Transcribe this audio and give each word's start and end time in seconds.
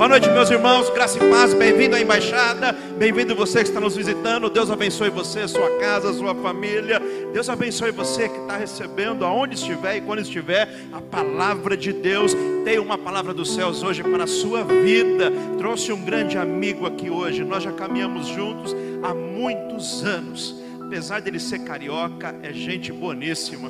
Boa 0.00 0.08
noite, 0.08 0.30
meus 0.30 0.50
irmãos, 0.50 0.88
graça 0.88 1.22
e 1.22 1.30
paz, 1.30 1.52
bem-vindo 1.52 1.94
à 1.94 2.00
embaixada, 2.00 2.72
bem-vindo 2.72 3.34
você 3.34 3.58
que 3.58 3.68
está 3.68 3.78
nos 3.78 3.94
visitando. 3.94 4.48
Deus 4.48 4.70
abençoe 4.70 5.10
você, 5.10 5.46
sua 5.46 5.78
casa, 5.78 6.10
sua 6.14 6.34
família. 6.34 6.98
Deus 7.34 7.50
abençoe 7.50 7.90
você 7.90 8.26
que 8.26 8.38
está 8.38 8.56
recebendo, 8.56 9.26
aonde 9.26 9.56
estiver 9.56 9.98
e 9.98 10.00
quando 10.00 10.22
estiver, 10.22 10.86
a 10.90 11.02
palavra 11.02 11.76
de 11.76 11.92
Deus. 11.92 12.34
Tem 12.64 12.78
uma 12.78 12.96
palavra 12.96 13.34
dos 13.34 13.54
céus 13.54 13.82
hoje 13.82 14.02
para 14.02 14.24
a 14.24 14.26
sua 14.26 14.64
vida. 14.64 15.30
Trouxe 15.58 15.92
um 15.92 16.02
grande 16.02 16.38
amigo 16.38 16.86
aqui 16.86 17.10
hoje, 17.10 17.44
nós 17.44 17.62
já 17.62 17.72
caminhamos 17.72 18.26
juntos 18.26 18.74
há 19.02 19.12
muitos 19.12 20.02
anos. 20.02 20.56
Apesar 20.80 21.20
dele 21.20 21.38
ser 21.38 21.58
carioca, 21.58 22.34
é 22.42 22.54
gente 22.54 22.90
boníssima. 22.90 23.68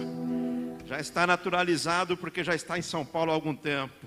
Já 0.87 1.01
está 1.01 1.27
naturalizado 1.27 2.17
porque 2.17 2.45
já 2.45 2.55
está 2.55 2.79
em 2.79 2.83
São 2.83 3.05
Paulo 3.05 3.33
há 3.33 3.35
algum 3.35 3.53
tempo 3.53 4.00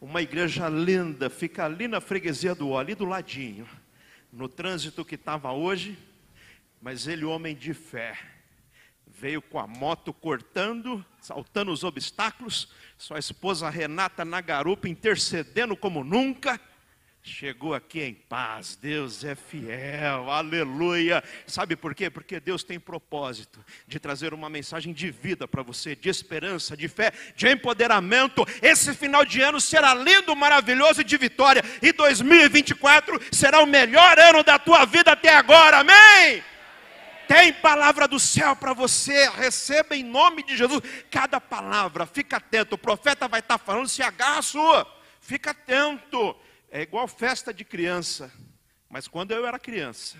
uma 0.00 0.20
igreja 0.20 0.68
linda, 0.68 1.30
fica 1.30 1.64
ali 1.64 1.88
na 1.88 2.00
freguesia 2.00 2.54
do 2.54 2.70
Ó, 2.70 2.78
ali 2.78 2.94
do 2.94 3.04
ladinho, 3.04 3.66
no 4.32 4.48
trânsito 4.48 5.04
que 5.04 5.14
estava 5.14 5.52
hoje, 5.52 5.98
mas 6.80 7.06
ele, 7.06 7.24
homem 7.24 7.54
de 7.54 7.72
fé, 7.72 8.18
veio 9.06 9.40
com 9.40 9.58
a 9.58 9.66
moto 9.66 10.12
cortando, 10.12 11.04
saltando 11.20 11.72
os 11.72 11.82
obstáculos, 11.82 12.68
sua 12.98 13.18
esposa 13.18 13.70
Renata 13.70 14.24
na 14.24 14.40
garupa 14.40 14.88
intercedendo 14.88 15.76
como 15.76 16.04
nunca, 16.04 16.60
chegou 17.26 17.74
aqui 17.74 18.00
em 18.00 18.14
paz. 18.14 18.76
Deus 18.76 19.24
é 19.24 19.34
fiel, 19.34 20.30
aleluia. 20.30 21.22
Sabe 21.46 21.74
por 21.74 21.94
quê? 21.94 22.08
Porque 22.08 22.38
Deus 22.38 22.62
tem 22.62 22.78
propósito 22.78 23.64
de 23.86 23.98
trazer 23.98 24.32
uma 24.32 24.48
mensagem 24.48 24.92
de 24.92 25.10
vida 25.10 25.48
para 25.48 25.62
você, 25.62 25.96
de 25.96 26.08
esperança, 26.08 26.76
de 26.76 26.88
fé, 26.88 27.12
de 27.34 27.48
empoderamento. 27.48 28.46
Esse 28.62 28.94
final 28.94 29.24
de 29.24 29.42
ano 29.42 29.60
será 29.60 29.92
lindo, 29.92 30.34
maravilhoso 30.36 31.00
e 31.00 31.04
de 31.04 31.16
vitória. 31.16 31.62
E 31.82 31.92
2024 31.92 33.20
será 33.32 33.60
o 33.60 33.66
melhor 33.66 34.18
ano 34.18 34.44
da 34.44 34.58
tua 34.58 34.84
vida 34.84 35.12
até 35.12 35.34
agora, 35.34 35.78
amém? 35.78 36.42
Tem 37.26 37.52
palavra 37.52 38.06
do 38.06 38.20
céu 38.20 38.54
para 38.54 38.72
você, 38.72 39.28
receba 39.30 39.96
em 39.96 40.04
nome 40.04 40.44
de 40.44 40.56
Jesus 40.56 40.80
cada 41.10 41.40
palavra, 41.40 42.06
fica 42.06 42.36
atento. 42.36 42.76
O 42.76 42.78
profeta 42.78 43.26
vai 43.26 43.40
estar 43.40 43.58
falando, 43.58 43.88
se 43.88 44.00
agarra 44.00 44.38
a 44.38 44.42
sua, 44.42 44.86
fica 45.20 45.50
atento 45.50 46.36
é 46.76 46.82
igual 46.82 47.08
festa 47.08 47.54
de 47.54 47.64
criança. 47.64 48.30
Mas 48.86 49.08
quando 49.08 49.32
eu 49.32 49.46
era 49.46 49.58
criança, 49.58 50.18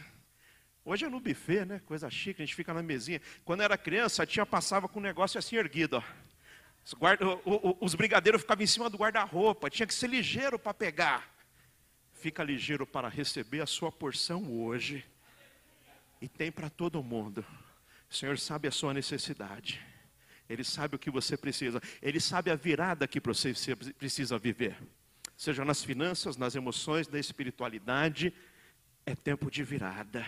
hoje 0.86 1.04
é 1.04 1.08
no 1.08 1.20
buffet, 1.20 1.66
né? 1.66 1.82
Coisa 1.84 2.08
chique, 2.08 2.40
a 2.40 2.46
gente 2.46 2.54
fica 2.54 2.72
na 2.72 2.82
mesinha. 2.82 3.20
Quando 3.44 3.60
eu 3.60 3.64
era 3.66 3.76
criança, 3.76 4.22
a 4.22 4.26
tia 4.26 4.46
passava 4.46 4.88
com 4.88 4.98
o 4.98 5.02
negócio 5.02 5.38
assim 5.38 5.56
erguido, 5.56 5.98
ó. 5.98 6.02
Os, 6.82 6.94
guarda, 6.94 7.26
os 7.78 7.94
brigadeiros 7.94 8.40
ficavam 8.40 8.64
em 8.64 8.66
cima 8.66 8.88
do 8.88 8.96
guarda-roupa, 8.96 9.68
tinha 9.68 9.86
que 9.86 9.92
ser 9.92 10.08
ligeiro 10.08 10.58
para 10.58 10.72
pegar. 10.72 11.30
Fica 12.14 12.42
ligeiro 12.42 12.86
para 12.86 13.08
receber 13.08 13.60
a 13.60 13.66
sua 13.66 13.92
porção 13.92 14.50
hoje. 14.50 15.04
E 16.22 16.28
tem 16.28 16.50
para 16.50 16.70
todo 16.70 17.02
mundo. 17.02 17.44
O 18.08 18.14
Senhor 18.14 18.38
sabe 18.38 18.66
a 18.66 18.72
sua 18.72 18.94
necessidade. 18.94 19.78
Ele 20.48 20.64
sabe 20.64 20.96
o 20.96 20.98
que 20.98 21.10
você 21.10 21.36
precisa. 21.36 21.82
Ele 22.00 22.18
sabe 22.18 22.50
a 22.50 22.54
virada 22.54 23.06
que 23.06 23.20
você 23.20 23.52
precisa 23.98 24.38
viver 24.38 24.78
seja 25.36 25.64
nas 25.64 25.84
finanças, 25.84 26.36
nas 26.36 26.54
emoções, 26.54 27.08
na 27.08 27.18
espiritualidade, 27.18 28.32
é 29.04 29.14
tempo 29.14 29.50
de 29.50 29.62
virada. 29.62 30.26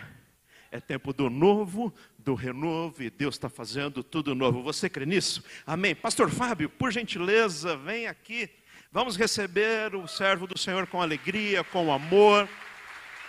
É 0.71 0.79
tempo 0.79 1.15
do 1.15 1.31
novo, 1.31 1.95
do 2.19 2.35
renovo, 2.35 3.03
e 3.03 3.09
Deus 3.09 3.37
está 3.37 3.49
fazendo 3.49 4.05
tudo 4.05 4.35
novo. 4.35 4.63
Você 4.63 4.89
crê 4.91 5.07
nisso? 5.07 5.43
Amém. 5.67 5.95
Pastor 5.95 6.29
Fábio, 6.29 6.69
por 6.69 6.93
gentileza, 6.93 7.75
vem 7.75 8.07
aqui. 8.07 8.51
Vamos 8.93 9.17
receber 9.17 9.95
o 9.95 10.07
servo 10.07 10.47
do 10.47 10.59
Senhor 10.59 10.87
com 10.87 11.01
alegria, 11.01 11.65
com 11.65 11.91
amor. 11.91 12.47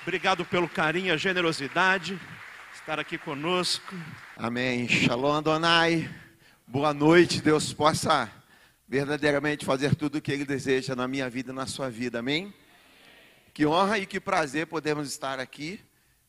Obrigado 0.01 0.43
pelo 0.43 0.67
carinho, 0.67 1.13
a 1.13 1.17
generosidade, 1.17 2.19
estar 2.73 2.99
aqui 2.99 3.17
conosco. 3.17 3.95
Amém. 4.35 4.87
Shalom 4.87 5.33
Adonai. 5.33 6.09
Boa 6.67 6.93
noite. 6.93 7.41
Deus 7.41 7.73
possa 7.73 8.29
verdadeiramente 8.89 9.65
fazer 9.65 9.93
tudo 9.93 10.17
o 10.17 10.21
que 10.21 10.31
Ele 10.31 10.43
deseja 10.43 10.95
na 10.95 11.07
minha 11.07 11.29
vida 11.29 11.51
e 11.51 11.55
na 11.55 11.67
sua 11.67 11.91
vida, 11.91 12.17
amém? 12.17 12.51
Que 13.53 13.63
honra 13.63 13.99
e 13.99 14.05
que 14.07 14.19
prazer 14.19 14.65
podemos 14.65 15.07
estar 15.07 15.39
aqui, 15.39 15.79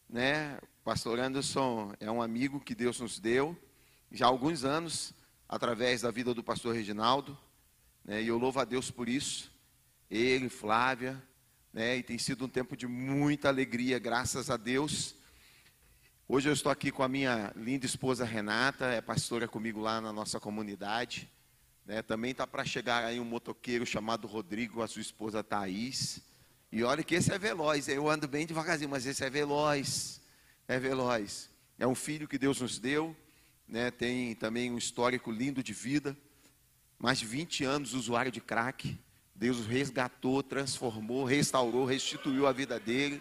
né? 0.06 0.58
Pastor 0.84 1.18
Anderson 1.18 1.94
é 1.98 2.10
um 2.10 2.20
amigo 2.20 2.60
que 2.60 2.74
Deus 2.74 3.00
nos 3.00 3.18
deu 3.18 3.56
já 4.12 4.26
há 4.26 4.28
alguns 4.28 4.62
anos, 4.62 5.14
através 5.48 6.02
da 6.02 6.10
vida 6.10 6.34
do 6.34 6.44
pastor 6.44 6.74
Reginaldo, 6.74 7.36
né? 8.04 8.22
E 8.22 8.28
eu 8.28 8.36
louvo 8.36 8.60
a 8.60 8.64
Deus 8.66 8.90
por 8.90 9.08
isso, 9.08 9.50
ele, 10.10 10.50
Flávia, 10.50 11.20
né? 11.72 11.96
E 11.96 12.02
tem 12.02 12.18
sido 12.18 12.44
um 12.44 12.48
tempo 12.48 12.76
de 12.76 12.86
muita 12.86 13.48
alegria, 13.48 13.98
graças 13.98 14.50
a 14.50 14.58
Deus. 14.58 15.14
Hoje 16.28 16.50
eu 16.50 16.52
estou 16.52 16.70
aqui 16.70 16.90
com 16.90 17.02
a 17.02 17.08
minha 17.08 17.54
linda 17.56 17.86
esposa 17.86 18.26
Renata, 18.26 18.84
é 18.84 19.00
pastora 19.00 19.48
comigo 19.48 19.80
lá 19.80 19.98
na 19.98 20.12
nossa 20.12 20.38
comunidade. 20.38 21.26
Né? 21.86 22.02
Também 22.02 22.30
está 22.30 22.46
para 22.46 22.64
chegar 22.64 23.04
aí 23.04 23.18
um 23.18 23.24
motoqueiro 23.24 23.84
chamado 23.84 24.26
Rodrigo, 24.26 24.82
a 24.82 24.88
sua 24.88 25.02
esposa 25.02 25.42
Thaís. 25.42 26.20
E 26.72 26.84
olha 26.84 27.02
que 27.02 27.14
esse 27.14 27.32
é 27.32 27.38
veloz, 27.38 27.88
eu 27.88 28.08
ando 28.08 28.28
bem 28.28 28.46
devagarzinho, 28.46 28.90
mas 28.90 29.04
esse 29.04 29.24
é 29.24 29.30
veloz, 29.30 30.20
é 30.68 30.78
veloz. 30.78 31.50
É 31.78 31.86
um 31.86 31.96
filho 31.96 32.28
que 32.28 32.38
Deus 32.38 32.60
nos 32.60 32.78
deu, 32.78 33.16
né? 33.66 33.90
tem 33.90 34.34
também 34.36 34.70
um 34.70 34.78
histórico 34.78 35.32
lindo 35.32 35.62
de 35.62 35.72
vida, 35.72 36.16
mais 36.96 37.18
de 37.18 37.26
20 37.26 37.64
anos 37.64 37.94
usuário 37.94 38.30
de 38.30 38.40
crack. 38.40 38.96
Deus 39.34 39.58
o 39.58 39.62
resgatou, 39.62 40.42
transformou, 40.42 41.24
restaurou, 41.24 41.86
restituiu 41.86 42.46
a 42.46 42.52
vida 42.52 42.78
dele. 42.78 43.20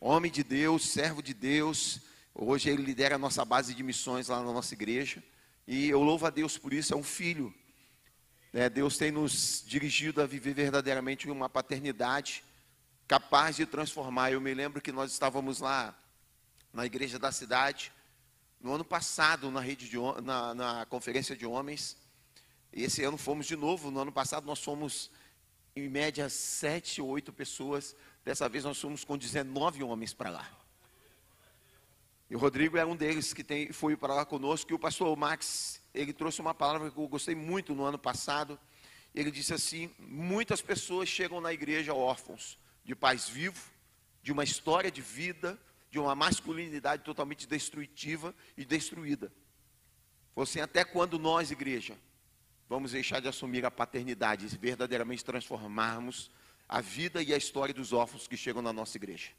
Homem 0.00 0.30
de 0.30 0.42
Deus, 0.42 0.90
servo 0.90 1.22
de 1.22 1.32
Deus. 1.32 2.00
Hoje 2.34 2.68
ele 2.68 2.82
lidera 2.82 3.14
a 3.14 3.18
nossa 3.18 3.44
base 3.44 3.72
de 3.72 3.82
missões 3.82 4.28
lá 4.28 4.42
na 4.42 4.52
nossa 4.52 4.74
igreja. 4.74 5.22
E 5.66 5.88
eu 5.88 6.02
louvo 6.02 6.26
a 6.26 6.30
Deus 6.30 6.58
por 6.58 6.74
isso, 6.74 6.92
é 6.92 6.96
um 6.96 7.02
filho 7.02 7.54
é, 8.56 8.70
Deus 8.70 8.96
tem 8.96 9.10
nos 9.10 9.62
dirigido 9.66 10.22
a 10.22 10.26
viver 10.26 10.54
verdadeiramente 10.54 11.30
uma 11.30 11.46
paternidade 11.46 12.42
capaz 13.06 13.54
de 13.54 13.66
transformar. 13.66 14.32
Eu 14.32 14.40
me 14.40 14.54
lembro 14.54 14.80
que 14.80 14.90
nós 14.90 15.12
estávamos 15.12 15.60
lá 15.60 15.94
na 16.72 16.86
igreja 16.86 17.18
da 17.18 17.30
cidade, 17.30 17.92
no 18.58 18.72
ano 18.72 18.82
passado, 18.82 19.50
na, 19.50 19.60
rede 19.60 19.90
de, 19.90 19.98
na, 20.24 20.54
na 20.54 20.86
conferência 20.86 21.36
de 21.36 21.44
homens. 21.44 21.98
E 22.72 22.82
esse 22.84 23.04
ano 23.04 23.18
fomos 23.18 23.44
de 23.44 23.56
novo. 23.56 23.90
No 23.90 24.00
ano 24.00 24.10
passado 24.10 24.46
nós 24.46 24.64
fomos, 24.64 25.10
em 25.76 25.86
média, 25.86 26.30
sete 26.30 27.02
ou 27.02 27.08
oito 27.08 27.34
pessoas. 27.34 27.94
Dessa 28.24 28.48
vez 28.48 28.64
nós 28.64 28.80
fomos 28.80 29.04
com 29.04 29.18
19 29.18 29.82
homens 29.82 30.14
para 30.14 30.30
lá. 30.30 30.50
E 32.30 32.34
o 32.34 32.38
Rodrigo 32.38 32.78
é 32.78 32.86
um 32.86 32.96
deles 32.96 33.34
que 33.34 33.44
tem, 33.44 33.70
foi 33.70 33.98
para 33.98 34.14
lá 34.14 34.24
conosco. 34.24 34.72
E 34.72 34.74
o 34.74 34.78
pastor 34.78 35.14
Max, 35.14 35.78
ele 35.96 36.12
trouxe 36.12 36.40
uma 36.40 36.54
palavra 36.54 36.90
que 36.90 36.98
eu 36.98 37.08
gostei 37.08 37.34
muito 37.34 37.74
no 37.74 37.84
ano 37.84 37.98
passado. 37.98 38.58
Ele 39.14 39.30
disse 39.30 39.54
assim: 39.54 39.90
muitas 39.98 40.60
pessoas 40.60 41.08
chegam 41.08 41.40
na 41.40 41.52
igreja 41.52 41.94
órfãos 41.94 42.58
de 42.84 42.94
pais 42.94 43.28
vivos, 43.28 43.62
de 44.22 44.30
uma 44.30 44.44
história 44.44 44.90
de 44.90 45.00
vida, 45.00 45.58
de 45.90 45.98
uma 45.98 46.14
masculinidade 46.14 47.02
totalmente 47.02 47.46
destrutiva 47.46 48.34
e 48.56 48.64
destruída. 48.64 49.32
Assim, 50.36 50.60
até 50.60 50.84
quando 50.84 51.18
nós, 51.18 51.50
igreja, 51.50 51.96
vamos 52.68 52.92
deixar 52.92 53.20
de 53.20 53.28
assumir 53.28 53.64
a 53.64 53.70
paternidade 53.70 54.44
e 54.44 54.48
verdadeiramente 54.58 55.24
transformarmos 55.24 56.30
a 56.68 56.82
vida 56.82 57.22
e 57.22 57.32
a 57.32 57.38
história 57.38 57.72
dos 57.72 57.94
órfãos 57.94 58.28
que 58.28 58.36
chegam 58.36 58.60
na 58.60 58.72
nossa 58.72 58.98
igreja? 58.98 59.30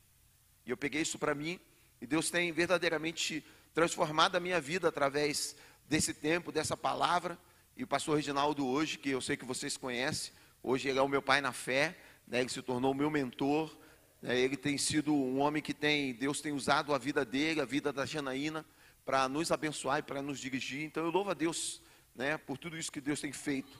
E 0.66 0.72
eu 0.72 0.78
peguei 0.78 1.04
isso 1.04 1.20
para 1.20 1.36
mim 1.36 1.60
e 2.02 2.08
Deus 2.08 2.32
tem 2.32 2.52
verdadeiramente 2.52 3.46
transformado 3.74 4.36
a 4.36 4.40
minha 4.40 4.60
vida 4.60 4.88
através 4.88 5.56
desse 5.88 6.14
tempo, 6.14 6.52
dessa 6.52 6.76
palavra. 6.76 7.38
E 7.76 7.84
o 7.84 7.88
pastor 7.88 8.16
Reginaldo 8.16 8.66
hoje, 8.68 8.98
que 8.98 9.10
eu 9.10 9.22
sei 9.22 9.38
que 9.38 9.46
vocês 9.46 9.78
conhecem, 9.78 10.34
hoje 10.62 10.90
ele 10.90 11.00
é 11.00 11.02
o 11.02 11.08
meu 11.08 11.22
pai 11.22 11.42
na 11.42 11.52
fé, 11.52 11.98
né? 12.28 12.40
ele 12.40 12.50
se 12.50 12.62
tornou 12.62 12.94
meu 12.94 13.10
mentor. 13.10 13.76
Né? 14.22 14.40
Ele 14.40 14.58
tem 14.58 14.78
sido 14.78 15.14
um 15.14 15.40
homem 15.40 15.62
que 15.62 15.74
tem, 15.74 16.14
Deus 16.14 16.42
tem 16.42 16.52
usado 16.52 16.94
a 16.94 16.98
vida 16.98 17.24
dele, 17.24 17.62
a 17.62 17.66
vida 17.66 17.94
da 17.94 18.06
Janaína, 18.06 18.66
para 19.06 19.30
nos 19.30 19.52
abençoar 19.52 20.00
e 20.00 20.04
para 20.04 20.22
nos 20.22 20.40
dirigir. 20.40 20.84
Então 20.84 21.06
eu 21.06 21.12
louvo 21.12 21.32
a 21.32 21.34
Deus 21.34 21.82
né, 22.16 22.38
por 22.38 22.58
tudo 22.58 22.78
isso 22.78 22.92
que 22.92 23.00
Deus 23.00 23.22
tem 23.22 23.32
feito. 23.32 23.80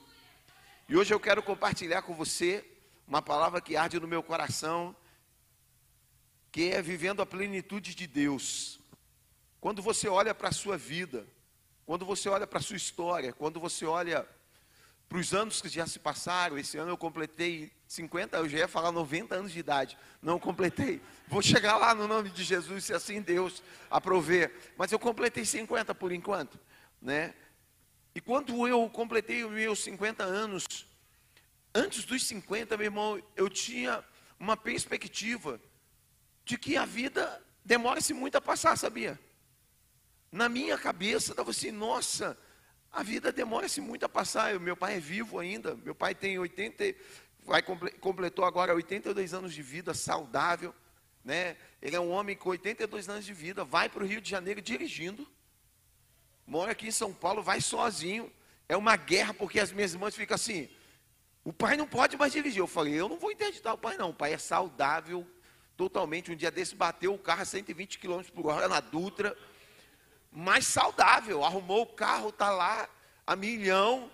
E 0.88 0.96
hoje 0.96 1.12
eu 1.12 1.20
quero 1.20 1.42
compartilhar 1.42 2.02
com 2.02 2.14
você 2.14 2.64
uma 3.06 3.20
palavra 3.20 3.60
que 3.60 3.76
arde 3.76 3.98
no 4.00 4.08
meu 4.08 4.22
coração 4.22 4.96
que 6.50 6.70
é 6.70 6.80
vivendo 6.80 7.20
a 7.20 7.26
plenitude 7.26 7.94
de 7.94 8.06
Deus. 8.06 8.80
Quando 9.60 9.82
você 9.82 10.08
olha 10.08 10.34
para 10.34 10.48
a 10.48 10.52
sua 10.52 10.76
vida, 10.76 11.26
quando 11.88 12.04
você 12.04 12.28
olha 12.28 12.46
para 12.46 12.58
a 12.58 12.62
sua 12.62 12.76
história, 12.76 13.32
quando 13.32 13.58
você 13.58 13.86
olha 13.86 14.28
para 15.08 15.16
os 15.16 15.32
anos 15.32 15.62
que 15.62 15.70
já 15.70 15.86
se 15.86 15.98
passaram, 15.98 16.58
esse 16.58 16.76
ano 16.76 16.90
eu 16.90 16.98
completei 16.98 17.72
50, 17.86 18.36
eu 18.36 18.46
já 18.46 18.58
ia 18.58 18.68
falar 18.68 18.92
90 18.92 19.34
anos 19.34 19.52
de 19.52 19.58
idade, 19.58 19.96
não 20.20 20.38
completei. 20.38 21.00
Vou 21.28 21.40
chegar 21.40 21.78
lá 21.78 21.94
no 21.94 22.06
nome 22.06 22.28
de 22.28 22.44
Jesus, 22.44 22.84
se 22.84 22.92
assim 22.92 23.22
Deus 23.22 23.62
aprover. 23.90 24.52
Mas 24.76 24.92
eu 24.92 24.98
completei 24.98 25.46
50 25.46 25.94
por 25.94 26.12
enquanto, 26.12 26.60
né? 27.00 27.32
E 28.14 28.20
quando 28.20 28.68
eu 28.68 28.86
completei 28.90 29.42
os 29.42 29.50
meus 29.50 29.82
50 29.82 30.22
anos, 30.22 30.86
antes 31.74 32.04
dos 32.04 32.22
50, 32.26 32.76
meu 32.76 32.84
irmão, 32.84 33.22
eu 33.34 33.48
tinha 33.48 34.04
uma 34.38 34.58
perspectiva 34.58 35.58
de 36.44 36.58
que 36.58 36.76
a 36.76 36.84
vida 36.84 37.42
demora-se 37.64 38.12
muito 38.12 38.36
a 38.36 38.42
passar, 38.42 38.76
sabia? 38.76 39.18
Na 40.30 40.48
minha 40.48 40.76
cabeça 40.76 41.32
estava 41.32 41.50
assim, 41.50 41.70
nossa, 41.70 42.38
a 42.92 43.02
vida 43.02 43.32
demora-se 43.32 43.80
muito 43.80 44.04
a 44.04 44.08
passar. 44.08 44.52
Eu, 44.52 44.60
meu 44.60 44.76
pai 44.76 44.96
é 44.96 45.00
vivo 45.00 45.38
ainda, 45.38 45.74
meu 45.76 45.94
pai 45.94 46.14
tem 46.14 46.38
80, 46.38 46.94
vai, 47.44 47.62
completou 47.62 48.44
agora 48.44 48.74
82 48.74 49.34
anos 49.34 49.54
de 49.54 49.62
vida, 49.62 49.94
saudável, 49.94 50.74
né? 51.24 51.56
Ele 51.80 51.96
é 51.96 52.00
um 52.00 52.10
homem 52.10 52.36
com 52.36 52.50
82 52.50 53.08
anos 53.08 53.24
de 53.24 53.32
vida, 53.32 53.64
vai 53.64 53.88
para 53.88 54.02
o 54.02 54.06
Rio 54.06 54.20
de 54.20 54.28
Janeiro 54.28 54.60
dirigindo, 54.60 55.26
mora 56.46 56.72
aqui 56.72 56.88
em 56.88 56.92
São 56.92 57.12
Paulo, 57.12 57.42
vai 57.42 57.60
sozinho. 57.60 58.32
É 58.68 58.76
uma 58.76 58.96
guerra, 58.96 59.32
porque 59.32 59.60
as 59.60 59.72
minhas 59.72 59.94
irmãs 59.94 60.14
ficam 60.14 60.34
assim, 60.34 60.68
o 61.42 61.52
pai 61.52 61.76
não 61.76 61.86
pode 61.86 62.16
mais 62.16 62.32
dirigir. 62.32 62.58
Eu 62.58 62.66
falei, 62.66 62.92
eu 62.92 63.08
não 63.08 63.18
vou 63.18 63.32
interditar 63.32 63.72
o 63.72 63.78
pai, 63.78 63.96
não. 63.96 64.10
O 64.10 64.14
pai 64.14 64.34
é 64.34 64.38
saudável 64.38 65.26
totalmente. 65.78 66.30
Um 66.30 66.36
dia 66.36 66.50
desse 66.50 66.74
bateu 66.74 67.14
o 67.14 67.18
carro 67.18 67.40
a 67.40 67.46
120 67.46 67.98
km 67.98 68.20
por 68.34 68.46
hora 68.48 68.68
na 68.68 68.80
Dutra, 68.80 69.34
mas 70.38 70.68
saudável. 70.68 71.44
Arrumou 71.44 71.82
o 71.82 71.86
carro, 71.86 72.28
está 72.28 72.48
lá 72.50 72.88
a 73.26 73.34
milhão. 73.34 74.08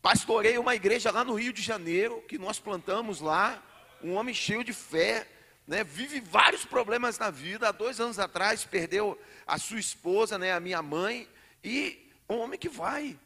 Pastorei 0.00 0.56
uma 0.56 0.74
igreja 0.74 1.10
lá 1.10 1.22
no 1.22 1.34
Rio 1.34 1.52
de 1.52 1.60
Janeiro, 1.60 2.22
que 2.22 2.38
nós 2.38 2.58
plantamos 2.58 3.20
lá. 3.20 3.62
Um 4.02 4.14
homem 4.14 4.34
cheio 4.34 4.64
de 4.64 4.72
fé, 4.72 5.28
né? 5.66 5.84
vive 5.84 6.18
vários 6.18 6.64
problemas 6.64 7.18
na 7.18 7.28
vida. 7.28 7.68
Há 7.68 7.72
dois 7.72 8.00
anos 8.00 8.18
atrás 8.18 8.64
perdeu 8.64 9.20
a 9.46 9.58
sua 9.58 9.78
esposa, 9.78 10.38
né? 10.38 10.54
a 10.54 10.58
minha 10.58 10.80
mãe. 10.80 11.28
E 11.62 12.10
um 12.26 12.38
homem 12.38 12.58
que 12.58 12.70
vai. 12.70 13.18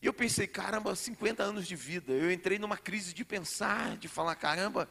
E 0.00 0.06
eu 0.06 0.14
pensei, 0.14 0.46
caramba, 0.46 0.94
50 0.94 1.42
anos 1.42 1.66
de 1.66 1.74
vida. 1.74 2.12
Eu 2.12 2.30
entrei 2.30 2.56
numa 2.56 2.76
crise 2.76 3.12
de 3.12 3.24
pensar, 3.24 3.96
de 3.96 4.06
falar, 4.06 4.36
caramba, 4.36 4.88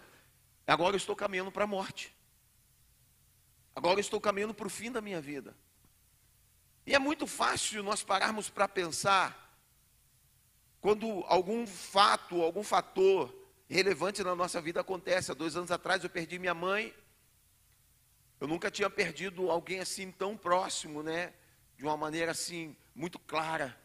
agora 0.67 0.95
eu 0.95 0.97
estou 0.97 1.15
caminhando 1.15 1.49
para 1.49 1.63
a 1.63 1.67
morte. 1.67 2.13
Agora 3.85 3.99
estou 3.99 4.19
caminhando 4.19 4.51
para 4.51 4.65
o 4.65 4.69
fim 4.69 4.91
da 4.91 4.99
minha 4.99 5.21
vida. 5.21 5.55
E 6.87 6.95
é 6.95 6.97
muito 6.97 7.27
fácil 7.27 7.83
nós 7.83 8.01
pararmos 8.01 8.49
para 8.49 8.67
pensar 8.67 9.55
quando 10.81 11.23
algum 11.27 11.67
fato, 11.67 12.41
algum 12.41 12.63
fator 12.63 13.31
relevante 13.69 14.23
na 14.23 14.35
nossa 14.35 14.59
vida 14.59 14.81
acontece. 14.81 15.29
Há 15.29 15.35
dois 15.35 15.55
anos 15.55 15.69
atrás 15.69 16.03
eu 16.03 16.09
perdi 16.09 16.39
minha 16.39 16.55
mãe. 16.55 16.95
Eu 18.39 18.47
nunca 18.47 18.71
tinha 18.71 18.89
perdido 18.89 19.51
alguém 19.51 19.79
assim 19.79 20.11
tão 20.11 20.35
próximo, 20.35 21.03
né? 21.03 21.35
De 21.77 21.83
uma 21.83 21.95
maneira 21.95 22.31
assim, 22.31 22.75
muito 22.95 23.19
clara. 23.19 23.79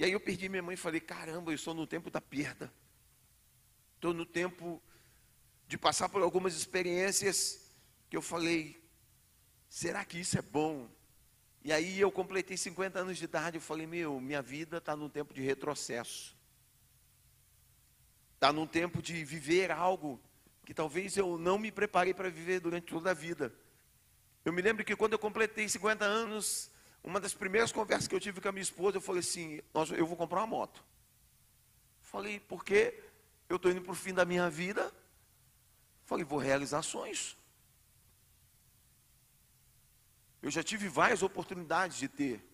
E 0.00 0.04
aí 0.04 0.10
eu 0.10 0.18
perdi 0.18 0.48
minha 0.48 0.62
mãe 0.62 0.74
e 0.74 0.76
falei: 0.76 1.00
caramba, 1.00 1.52
eu 1.52 1.54
estou 1.54 1.72
no 1.72 1.86
tempo 1.86 2.10
da 2.10 2.20
perda. 2.20 2.72
Estou 3.94 4.12
no 4.12 4.26
tempo 4.26 4.82
de 5.68 5.78
passar 5.78 6.08
por 6.08 6.20
algumas 6.20 6.56
experiências 6.56 7.70
que 8.08 8.16
eu 8.16 8.22
falei: 8.22 8.79
será 9.70 10.04
que 10.04 10.20
isso 10.20 10.36
é 10.36 10.42
bom? 10.42 10.90
E 11.62 11.72
aí 11.72 12.00
eu 12.00 12.10
completei 12.10 12.56
50 12.56 12.98
anos 12.98 13.16
de 13.16 13.24
idade 13.24 13.56
e 13.56 13.60
falei: 13.60 13.86
meu, 13.86 14.20
minha 14.20 14.42
vida 14.42 14.78
está 14.78 14.94
num 14.94 15.08
tempo 15.08 15.32
de 15.32 15.40
retrocesso. 15.40 16.36
Está 18.34 18.52
num 18.52 18.66
tempo 18.66 19.00
de 19.00 19.24
viver 19.24 19.70
algo 19.70 20.20
que 20.64 20.74
talvez 20.74 21.16
eu 21.16 21.38
não 21.38 21.58
me 21.58 21.70
preparei 21.70 22.12
para 22.12 22.28
viver 22.28 22.60
durante 22.60 22.86
toda 22.86 23.10
a 23.10 23.14
vida. 23.14 23.54
Eu 24.44 24.52
me 24.52 24.62
lembro 24.62 24.84
que 24.84 24.96
quando 24.96 25.12
eu 25.12 25.18
completei 25.18 25.68
50 25.68 26.04
anos, 26.04 26.70
uma 27.04 27.20
das 27.20 27.34
primeiras 27.34 27.70
conversas 27.70 28.08
que 28.08 28.14
eu 28.14 28.20
tive 28.20 28.40
com 28.40 28.48
a 28.48 28.52
minha 28.52 28.62
esposa, 28.62 28.96
eu 28.96 29.00
falei 29.00 29.20
assim: 29.20 29.60
eu 29.96 30.06
vou 30.06 30.16
comprar 30.16 30.40
uma 30.40 30.46
moto. 30.46 30.82
Falei, 32.00 32.40
porque 32.40 32.98
eu 33.48 33.56
estou 33.56 33.70
indo 33.70 33.82
para 33.82 33.92
o 33.92 33.94
fim 33.94 34.12
da 34.14 34.24
minha 34.24 34.48
vida. 34.50 34.92
Falei, 36.06 36.24
vou 36.24 36.38
realizar 36.38 36.82
sonhos. 36.82 37.36
Eu 40.42 40.50
já 40.50 40.62
tive 40.62 40.88
várias 40.88 41.22
oportunidades 41.22 41.96
de 41.96 42.08
ter. 42.08 42.44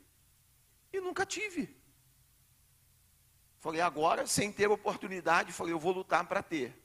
E 0.93 1.00
nunca 1.00 1.25
tive. 1.25 1.77
Falei, 3.59 3.81
agora, 3.81 4.27
sem 4.27 4.53
ter 4.53 4.71
oportunidade, 4.71 5.53
falei, 5.53 5.73
eu 5.73 5.79
vou 5.79 5.93
lutar 5.93 6.27
para 6.27 6.43
ter. 6.43 6.77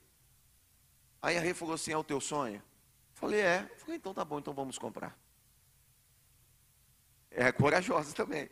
Aí 1.22 1.38
a 1.38 1.40
Rê 1.40 1.54
falou 1.54 1.76
assim: 1.76 1.92
é 1.92 1.98
o 1.98 2.04
teu 2.04 2.20
sonho? 2.20 2.62
Falei, 3.14 3.42
é. 3.42 3.70
Falei, 3.78 3.98
então 3.98 4.14
tá 4.14 4.26
bom, 4.26 4.40
então 4.40 4.54
vamos 4.54 4.78
comprar. 4.78 5.18
É 7.30 7.52
corajosa 7.52 8.14
também. 8.14 8.50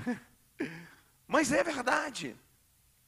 Mas 1.26 1.50
é 1.50 1.64
verdade. 1.64 2.36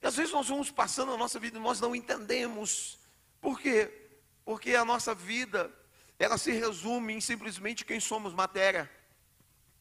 E 0.03 0.07
às 0.07 0.17
vezes 0.17 0.33
nós 0.33 0.49
vamos 0.49 0.71
passando 0.71 1.13
a 1.13 1.17
nossa 1.17 1.39
vida 1.39 1.59
e 1.59 1.61
nós 1.61 1.81
não 1.81 1.95
entendemos. 1.95 2.99
Por 3.41 3.61
quê? 3.61 4.11
Porque 4.45 4.75
a 4.75 4.85
nossa 4.85 5.15
vida, 5.15 5.71
ela 6.19 6.39
se 6.39 6.53
resume 6.53 7.15
em 7.15 7.21
simplesmente 7.21 7.85
quem 7.85 8.01
somos, 8.01 8.33
matéria. 8.33 8.91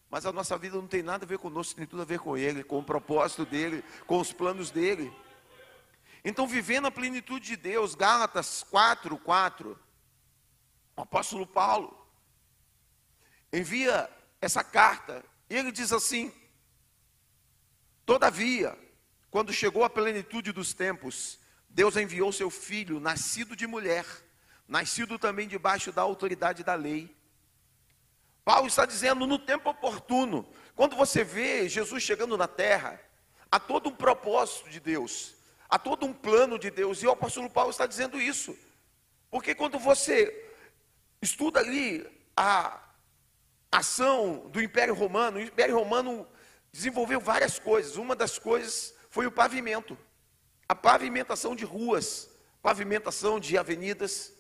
Mas 0.10 0.26
a 0.26 0.32
nossa 0.32 0.58
vida 0.58 0.78
não 0.78 0.88
tem 0.88 1.02
nada 1.02 1.26
a 1.26 1.28
ver 1.28 1.40
conosco, 1.40 1.76
tem 1.76 1.86
tudo 1.86 2.02
a 2.02 2.06
ver 2.06 2.20
com 2.20 2.38
Ele, 2.38 2.64
com 2.64 2.80
o 2.80 2.84
propósito 2.84 3.46
dEle, 3.46 3.84
com 4.06 4.20
os 4.20 4.32
planos 4.32 4.70
dEle. 4.70 5.12
Então, 6.24 6.48
vivendo 6.48 6.88
a 6.88 6.92
plenitude 6.92 7.48
de 7.48 7.56
Deus, 7.58 7.96
Gálatas 7.96 8.64
4, 8.70 9.18
4, 9.18 9.80
o 10.96 11.02
apóstolo 11.02 11.46
Paulo 11.46 12.00
envia 13.52 14.10
essa 14.40 14.64
carta, 14.64 15.24
e 15.50 15.56
ele 15.56 15.72
diz 15.72 15.92
assim: 15.92 16.32
Todavia, 18.06 18.78
quando 19.30 19.52
chegou 19.52 19.84
a 19.84 19.90
plenitude 19.90 20.52
dos 20.52 20.74
tempos, 20.74 21.40
Deus 21.70 21.98
enviou 21.98 22.32
seu 22.32 22.50
filho, 22.50 23.00
nascido 23.00 23.56
de 23.56 23.66
mulher, 23.66 24.06
nascido 24.68 25.20
também 25.20 25.48
debaixo 25.48 25.92
da 25.92 26.02
autoridade 26.02 26.64
da 26.64 26.76
lei. 26.76 27.16
Paulo 28.44 28.68
está 28.68 28.86
dizendo 28.86 29.26
no 29.26 29.40
tempo 29.40 29.70
oportuno, 29.70 30.48
quando 30.76 30.96
você 30.96 31.24
vê 31.24 31.70
Jesus 31.70 32.04
chegando 32.04 32.38
na 32.38 32.48
terra, 32.48 33.00
há 33.52 33.60
todo 33.60 33.90
um 33.90 33.96
propósito 33.96 34.70
de 34.70 34.80
Deus, 34.80 35.36
há 35.70 35.80
todo 35.80 36.06
um 36.06 36.14
plano 36.14 36.60
de 36.60 36.70
Deus, 36.70 37.02
e 37.02 37.08
o 37.08 37.12
apóstolo 37.12 37.50
Paulo 37.50 37.72
está 37.72 37.86
dizendo 37.86 38.20
isso, 38.20 38.58
porque 39.30 39.56
quando 39.56 39.80
você 39.80 40.52
estuda 41.22 41.60
ali 41.60 42.06
a 42.36 42.82
ação 43.72 44.50
do 44.50 44.62
Império 44.62 44.94
Romano, 44.94 45.38
o 45.38 45.42
Império 45.42 45.76
Romano 45.76 46.28
desenvolveu 46.72 47.20
várias 47.20 47.58
coisas. 47.60 47.96
Uma 47.96 48.16
das 48.16 48.38
coisas 48.38 48.94
foi 49.10 49.26
o 49.26 49.32
pavimento, 49.32 49.98
a 50.68 50.76
pavimentação 50.76 51.56
de 51.56 51.66
ruas, 51.66 52.30
pavimentação 52.62 53.40
de 53.40 53.58
avenidas. 53.58 54.34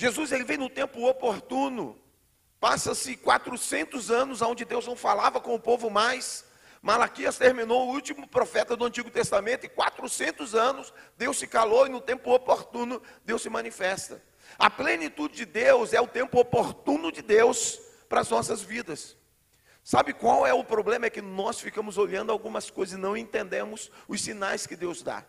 Jesus 0.00 0.30
ele 0.30 0.44
veio 0.44 0.60
no 0.60 0.70
tempo 0.70 1.04
oportuno. 1.08 1.98
Passa-se 2.60 3.16
400 3.16 4.12
anos 4.12 4.40
onde 4.40 4.64
Deus 4.64 4.86
não 4.86 4.94
falava 4.94 5.40
com 5.40 5.56
o 5.56 5.60
povo 5.60 5.90
mais. 5.90 6.44
Malaquias 6.80 7.36
terminou 7.36 7.88
o 7.88 7.92
último 7.94 8.28
profeta 8.28 8.76
do 8.76 8.84
Antigo 8.84 9.10
Testamento 9.10 9.66
e 9.66 9.68
400 9.68 10.54
anos 10.54 10.94
Deus 11.16 11.36
se 11.36 11.48
calou 11.48 11.84
e 11.84 11.88
no 11.88 12.00
tempo 12.00 12.32
oportuno 12.32 13.02
Deus 13.24 13.42
se 13.42 13.50
manifesta. 13.50 14.22
A 14.56 14.70
plenitude 14.70 15.34
de 15.34 15.44
Deus 15.44 15.92
é 15.92 16.00
o 16.00 16.06
tempo 16.06 16.38
oportuno 16.38 17.10
de 17.10 17.20
Deus 17.20 17.80
para 18.08 18.20
as 18.20 18.30
nossas 18.30 18.62
vidas. 18.62 19.16
Sabe 19.82 20.12
qual 20.12 20.46
é 20.46 20.54
o 20.54 20.62
problema? 20.62 21.06
É 21.06 21.10
que 21.10 21.20
nós 21.20 21.58
ficamos 21.58 21.98
olhando 21.98 22.30
algumas 22.30 22.70
coisas 22.70 22.96
e 22.96 23.02
não 23.02 23.16
entendemos 23.16 23.90
os 24.06 24.20
sinais 24.20 24.64
que 24.64 24.76
Deus 24.76 25.02
dá. 25.02 25.24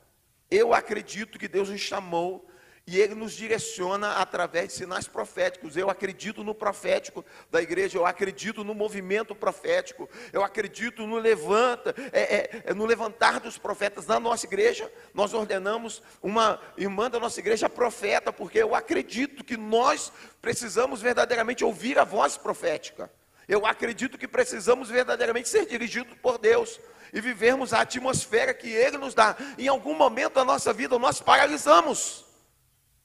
Eu 0.52 0.76
acredito 0.76 1.40
que 1.40 1.48
Deus 1.48 1.70
nos 1.70 1.82
chamou 1.82 2.48
e 2.90 3.00
ele 3.00 3.14
nos 3.14 3.34
direciona 3.34 4.14
através 4.14 4.70
de 4.70 4.74
sinais 4.74 5.08
proféticos. 5.08 5.78
Eu 5.78 5.92
acredito 5.92 6.44
no 6.44 6.56
profético 6.56 7.24
da 7.52 7.62
igreja, 7.62 8.00
eu 8.00 8.06
acredito 8.06 8.64
no 8.64 8.74
movimento 8.74 9.36
profético, 9.36 10.10
eu 10.34 10.44
acredito 10.44 11.06
no 11.06 11.20
levanta, 11.20 11.94
é, 12.12 12.22
é, 12.22 12.64
é, 12.66 12.74
no 12.74 12.88
levantar 12.88 13.40
dos 13.42 13.60
profetas 13.60 14.08
na 14.08 14.20
nossa 14.20 14.48
igreja. 14.48 14.92
Nós 15.14 15.36
ordenamos 15.36 16.02
uma 16.20 16.60
irmã 16.76 17.12
da 17.12 17.20
nossa 17.20 17.40
igreja 17.40 17.70
profeta, 17.70 18.34
porque 18.34 18.58
eu 18.58 18.74
acredito 18.74 19.44
que 19.44 19.56
nós 19.56 20.12
precisamos 20.42 21.00
verdadeiramente 21.00 21.64
ouvir 21.64 22.00
a 22.00 22.04
voz 22.04 22.38
profética. 22.38 23.12
Eu 23.48 23.68
acredito 23.68 24.18
que 24.18 24.28
precisamos 24.28 24.90
verdadeiramente 24.90 25.48
ser 25.48 25.68
dirigidos 25.68 26.18
por 26.24 26.40
Deus 26.40 26.80
e 27.14 27.22
vivermos 27.22 27.72
a 27.72 27.82
atmosfera 27.82 28.52
que 28.52 28.70
Ele 28.70 28.98
nos 28.98 29.14
dá. 29.14 29.38
Em 29.60 29.68
algum 29.68 29.94
momento 29.94 30.34
da 30.34 30.46
nossa 30.46 30.74
vida, 30.74 30.98
nós 30.98 31.22
paralisamos 31.22 32.29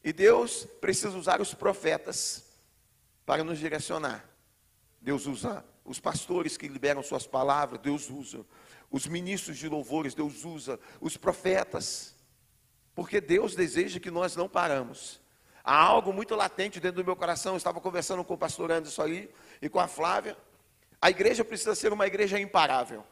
e 0.05 0.13
Deus 0.13 0.67
precisa 0.83 1.17
usar 1.17 1.41
os 1.41 1.55
profetas 1.55 2.45
para 3.25 3.43
nos 3.43 3.59
direcionar. 3.59 4.29
Deus 5.01 5.27
usa 5.27 5.65
os 5.83 5.99
pastores 5.99 6.59
que 6.59 6.69
liberam 6.69 7.03
suas 7.03 7.27
palavras, 7.27 7.81
Deus 7.81 8.11
usa 8.11 8.45
os 8.91 9.07
ministros 9.07 9.57
de 9.57 9.69
louvores, 9.69 10.15
Deus 10.15 10.45
usa 10.45 10.79
os 11.01 11.17
profetas. 11.17 12.15
Porque 12.95 13.21
Deus 13.21 13.57
deseja 13.57 13.99
que 13.99 14.11
nós 14.11 14.37
não 14.37 14.49
paramos. 14.49 15.21
Há 15.65 15.75
algo 15.75 16.13
muito 16.13 16.35
latente 16.37 16.79
dentro 16.79 17.03
do 17.03 17.07
meu 17.07 17.17
coração. 17.17 17.55
Eu 17.55 17.57
estava 17.57 17.81
conversando 17.81 18.23
com 18.23 18.35
o 18.35 18.39
pastor 18.39 18.71
Anderson 18.71 19.03
ali 19.03 19.35
e 19.61 19.69
com 19.69 19.81
a 19.81 19.89
Flávia. 19.89 20.37
A 21.01 21.11
igreja 21.11 21.45
precisa 21.45 21.75
ser 21.75 21.93
uma 21.93 22.07
igreja 22.07 22.39
imparável. 22.39 23.05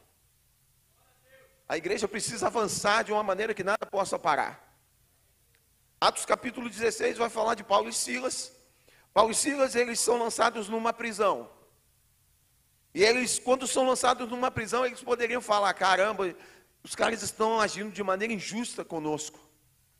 A 1.67 1.75
igreja 1.75 2.07
precisa 2.07 2.47
avançar 2.47 3.03
de 3.03 3.11
uma 3.11 3.23
maneira 3.23 3.53
que 3.53 3.63
nada 3.63 3.85
possa 3.85 4.19
parar. 4.19 4.72
Atos 6.03 6.25
capítulo 6.25 6.69
16 6.69 7.17
vai 7.17 7.29
falar 7.29 7.55
de 7.55 7.63
Paulo 7.63 7.87
e 7.87 7.93
Silas. 7.93 8.51
Paulo 9.13 9.31
e 9.31 9.33
Silas, 9.33 9.73
eles 9.73 10.01
são 10.01 10.19
lançados 10.19 10.67
numa 10.67 10.91
prisão. 10.91 11.49
E 12.93 13.01
eles, 13.01 13.39
quando 13.39 13.65
são 13.65 13.87
lançados 13.87 14.29
numa 14.29 14.51
prisão, 14.51 14.85
eles 14.85 15.01
poderiam 15.01 15.39
falar: 15.39 15.73
caramba, 15.73 16.35
os 16.83 16.93
caras 16.93 17.23
estão 17.23 17.57
agindo 17.57 17.89
de 17.89 18.03
maneira 18.03 18.33
injusta 18.33 18.83
conosco. 18.83 19.39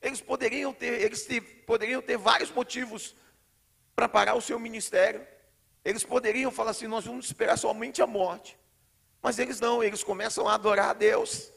Eles 0.02 0.20
poderiam 0.20 0.74
ter, 0.74 1.00
eles 1.04 1.26
poderiam 1.66 2.02
ter 2.02 2.18
vários 2.18 2.52
motivos 2.52 3.16
para 3.96 4.10
parar 4.10 4.36
o 4.36 4.42
seu 4.42 4.60
ministério. 4.60 5.26
Eles 5.86 6.04
poderiam 6.04 6.52
falar 6.52 6.72
assim: 6.72 6.86
nós 6.86 7.06
vamos 7.06 7.28
esperar 7.28 7.58
somente 7.58 8.02
a 8.02 8.06
morte. 8.06 8.60
Mas 9.22 9.40
eles 9.40 9.62
não, 9.62 9.82
eles 9.82 10.04
começam 10.04 10.50
a 10.50 10.56
adorar 10.56 10.90
a 10.90 10.94
Deus. 10.94 11.53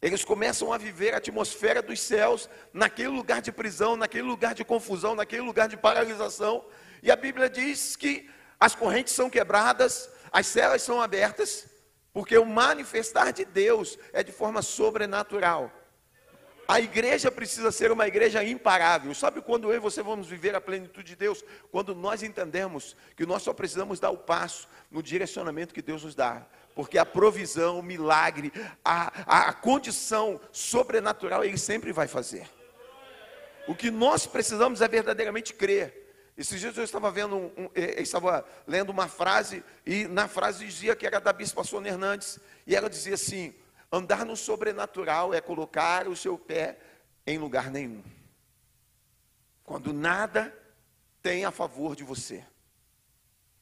Eles 0.00 0.24
começam 0.24 0.72
a 0.72 0.78
viver 0.78 1.12
a 1.12 1.18
atmosfera 1.18 1.82
dos 1.82 2.00
céus, 2.00 2.48
naquele 2.72 3.08
lugar 3.08 3.42
de 3.42 3.50
prisão, 3.50 3.96
naquele 3.96 4.22
lugar 4.22 4.54
de 4.54 4.64
confusão, 4.64 5.14
naquele 5.14 5.42
lugar 5.42 5.68
de 5.68 5.76
paralisação. 5.76 6.64
E 7.02 7.10
a 7.10 7.16
Bíblia 7.16 7.50
diz 7.50 7.96
que 7.96 8.30
as 8.60 8.74
correntes 8.74 9.12
são 9.12 9.28
quebradas, 9.28 10.08
as 10.32 10.46
celas 10.46 10.82
são 10.82 11.00
abertas, 11.00 11.68
porque 12.12 12.38
o 12.38 12.46
manifestar 12.46 13.32
de 13.32 13.44
Deus 13.44 13.98
é 14.12 14.22
de 14.22 14.30
forma 14.30 14.62
sobrenatural. 14.62 15.72
A 16.68 16.80
igreja 16.80 17.30
precisa 17.30 17.72
ser 17.72 17.90
uma 17.90 18.06
igreja 18.06 18.44
imparável. 18.44 19.14
Sabe 19.14 19.40
quando 19.40 19.70
eu 19.72 19.76
e 19.76 19.80
você 19.80 20.02
vamos 20.02 20.26
viver 20.26 20.54
a 20.54 20.60
plenitude 20.60 21.08
de 21.08 21.16
Deus? 21.16 21.42
Quando 21.72 21.94
nós 21.94 22.22
entendemos 22.22 22.94
que 23.16 23.24
nós 23.24 23.42
só 23.42 23.54
precisamos 23.54 23.98
dar 23.98 24.10
o 24.10 24.18
passo 24.18 24.68
no 24.90 25.02
direcionamento 25.02 25.72
que 25.72 25.80
Deus 25.80 26.04
nos 26.04 26.14
dá. 26.14 26.46
Porque 26.78 26.96
a 26.96 27.04
provisão, 27.04 27.80
o 27.80 27.82
milagre, 27.82 28.52
a, 28.84 29.48
a 29.48 29.52
condição 29.52 30.40
sobrenatural, 30.52 31.42
Ele 31.42 31.58
sempre 31.58 31.90
vai 31.90 32.06
fazer. 32.06 32.48
O 33.66 33.74
que 33.74 33.90
nós 33.90 34.28
precisamos 34.28 34.80
é 34.80 34.86
verdadeiramente 34.86 35.52
crer. 35.52 36.30
Esses 36.36 36.60
dias 36.60 36.78
eu 36.78 36.84
estava 36.84 37.10
vendo, 37.10 37.34
um, 37.34 37.46
um, 37.46 37.70
eu 37.74 38.00
estava 38.00 38.46
lendo 38.64 38.90
uma 38.90 39.08
frase, 39.08 39.64
e 39.84 40.06
na 40.06 40.28
frase 40.28 40.64
dizia 40.64 40.94
que 40.94 41.04
era 41.04 41.18
da 41.18 41.32
Bispa 41.32 41.64
Sônia 41.64 41.90
Hernandes, 41.90 42.38
e 42.64 42.76
ela 42.76 42.88
dizia 42.88 43.14
assim: 43.14 43.52
Andar 43.90 44.24
no 44.24 44.36
sobrenatural 44.36 45.34
é 45.34 45.40
colocar 45.40 46.06
o 46.06 46.14
seu 46.14 46.38
pé 46.38 46.78
em 47.26 47.38
lugar 47.38 47.72
nenhum. 47.72 48.04
Quando 49.64 49.92
nada 49.92 50.56
tem 51.20 51.44
a 51.44 51.50
favor 51.50 51.96
de 51.96 52.04
você. 52.04 52.46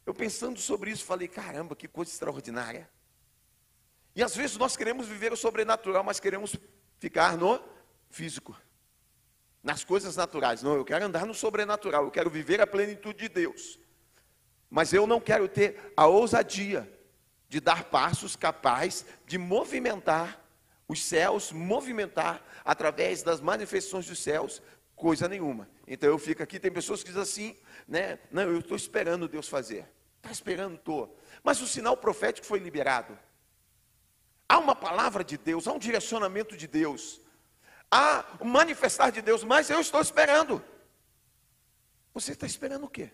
Eu 0.05 0.13
pensando 0.13 0.61
sobre 0.61 0.91
isso, 0.91 1.03
falei: 1.03 1.29
caramba, 1.29 1.75
que 1.75 1.89
coisa 1.89 2.11
extraordinária. 2.11 2.95
E 4.17 4.23
às 4.23 4.35
vezes 4.35 4.57
nós 4.57 4.79
queremos 4.79 5.07
viver 5.07 5.31
o 5.31 5.37
sobrenatural, 5.37 6.03
mas 6.03 6.19
queremos 6.19 6.57
ficar 6.99 7.37
no 7.37 7.63
físico, 8.09 8.59
nas 9.63 9.85
coisas 9.85 10.17
naturais. 10.17 10.63
Não, 10.63 10.75
eu 10.75 10.87
quero 10.87 11.05
andar 11.05 11.27
no 11.27 11.35
sobrenatural, 11.35 12.05
eu 12.05 12.11
quero 12.11 12.31
viver 12.31 12.59
a 12.63 12.67
plenitude 12.67 13.19
de 13.19 13.29
Deus. 13.29 13.79
Mas 14.71 14.95
eu 14.95 15.07
não 15.07 15.21
quero 15.21 15.47
ter 15.47 15.93
a 15.95 16.07
ousadia 16.07 16.91
de 17.47 17.61
dar 17.61 17.85
passos 17.85 18.35
capazes 18.35 19.05
de 19.27 19.37
movimentar 19.37 20.43
os 20.89 21.05
céus, 21.05 21.53
movimentar 21.53 22.43
através 22.65 23.23
das 23.23 23.43
manifestações 23.43 24.07
dos 24.07 24.19
céus, 24.19 24.63
coisa 24.95 25.29
nenhuma. 25.29 25.69
Então 25.87 26.09
eu 26.09 26.19
fico 26.19 26.43
aqui, 26.43 26.59
tem 26.59 26.73
pessoas 26.73 27.03
que 27.03 27.11
dizem 27.11 27.23
assim, 27.23 27.57
né? 27.87 28.19
Não, 28.31 28.45
eu 28.45 28.61
estou 28.61 28.79
esperando 28.79 29.29
Deus 29.29 29.47
fazer. 29.47 29.87
Está 30.17 30.33
esperando, 30.33 30.77
estou. 30.77 31.19
Mas 31.45 31.61
o 31.61 31.67
sinal 31.67 31.99
profético 31.99 32.47
foi 32.47 32.59
liberado. 32.59 33.17
Há 34.49 34.59
uma 34.59 34.77
palavra 34.77 35.25
de 35.25 35.37
Deus, 35.37 35.67
há 35.67 35.73
um 35.73 35.79
direcionamento 35.79 36.57
de 36.57 36.67
Deus, 36.67 37.21
há 37.91 38.25
um 38.41 38.47
manifestar 38.47 39.11
de 39.11 39.21
Deus, 39.21 39.43
mas 39.43 39.71
eu 39.71 39.81
estou 39.81 40.01
esperando. 40.01 40.63
Você 42.15 42.33
está 42.33 42.47
esperando 42.47 42.85
o 42.85 42.89
quê? 42.89 43.11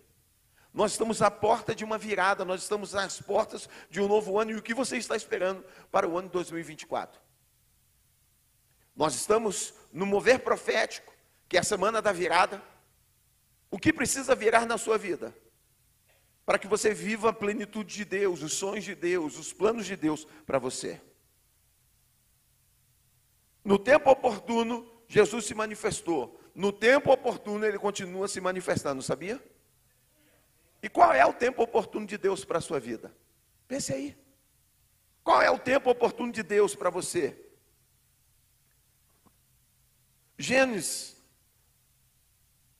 Nós 0.72 0.92
estamos 0.92 1.20
à 1.20 1.30
porta 1.30 1.74
de 1.74 1.84
uma 1.84 1.98
virada, 1.98 2.44
nós 2.44 2.62
estamos 2.62 2.94
às 2.94 3.20
portas 3.20 3.68
de 3.90 4.00
um 4.00 4.08
novo 4.08 4.38
ano. 4.38 4.52
E 4.52 4.56
o 4.56 4.62
que 4.62 4.72
você 4.72 4.96
está 4.96 5.14
esperando 5.14 5.64
para 5.90 6.08
o 6.08 6.16
ano 6.16 6.28
2024? 6.28 7.20
Nós 8.96 9.14
estamos 9.14 9.74
no 9.92 10.06
mover 10.06 10.40
profético, 10.40 11.12
que 11.48 11.56
é 11.56 11.60
a 11.60 11.64
semana 11.64 12.00
da 12.00 12.12
virada. 12.12 12.62
O 13.70 13.78
que 13.78 13.92
precisa 13.92 14.34
virar 14.34 14.64
na 14.64 14.78
sua 14.78 14.96
vida? 14.96 15.34
Para 16.46 16.58
que 16.58 16.66
você 16.66 16.94
viva 16.94 17.30
a 17.30 17.34
plenitude 17.34 17.94
de 17.94 18.04
Deus, 18.04 18.42
os 18.42 18.54
sonhos 18.54 18.84
de 18.84 18.94
Deus, 18.94 19.38
os 19.38 19.52
planos 19.52 19.84
de 19.84 19.96
Deus 19.96 20.26
para 20.46 20.58
você. 20.58 21.00
No 23.64 23.78
tempo 23.78 24.10
oportuno, 24.10 24.86
Jesus 25.06 25.44
se 25.46 25.54
manifestou. 25.54 26.40
No 26.54 26.72
tempo 26.72 27.12
oportuno, 27.12 27.64
ele 27.64 27.78
continua 27.78 28.28
se 28.28 28.40
manifestando, 28.40 29.02
sabia? 29.02 29.42
E 30.82 30.88
qual 30.88 31.12
é 31.12 31.24
o 31.24 31.32
tempo 31.32 31.62
oportuno 31.62 32.06
de 32.06 32.18
Deus 32.18 32.44
para 32.44 32.58
a 32.58 32.60
sua 32.60 32.80
vida? 32.80 33.14
Pense 33.68 33.92
aí. 33.92 34.16
Qual 35.22 35.40
é 35.40 35.50
o 35.50 35.58
tempo 35.58 35.88
oportuno 35.88 36.32
de 36.32 36.42
Deus 36.42 36.74
para 36.74 36.90
você? 36.90 37.38
Gênesis, 40.36 41.16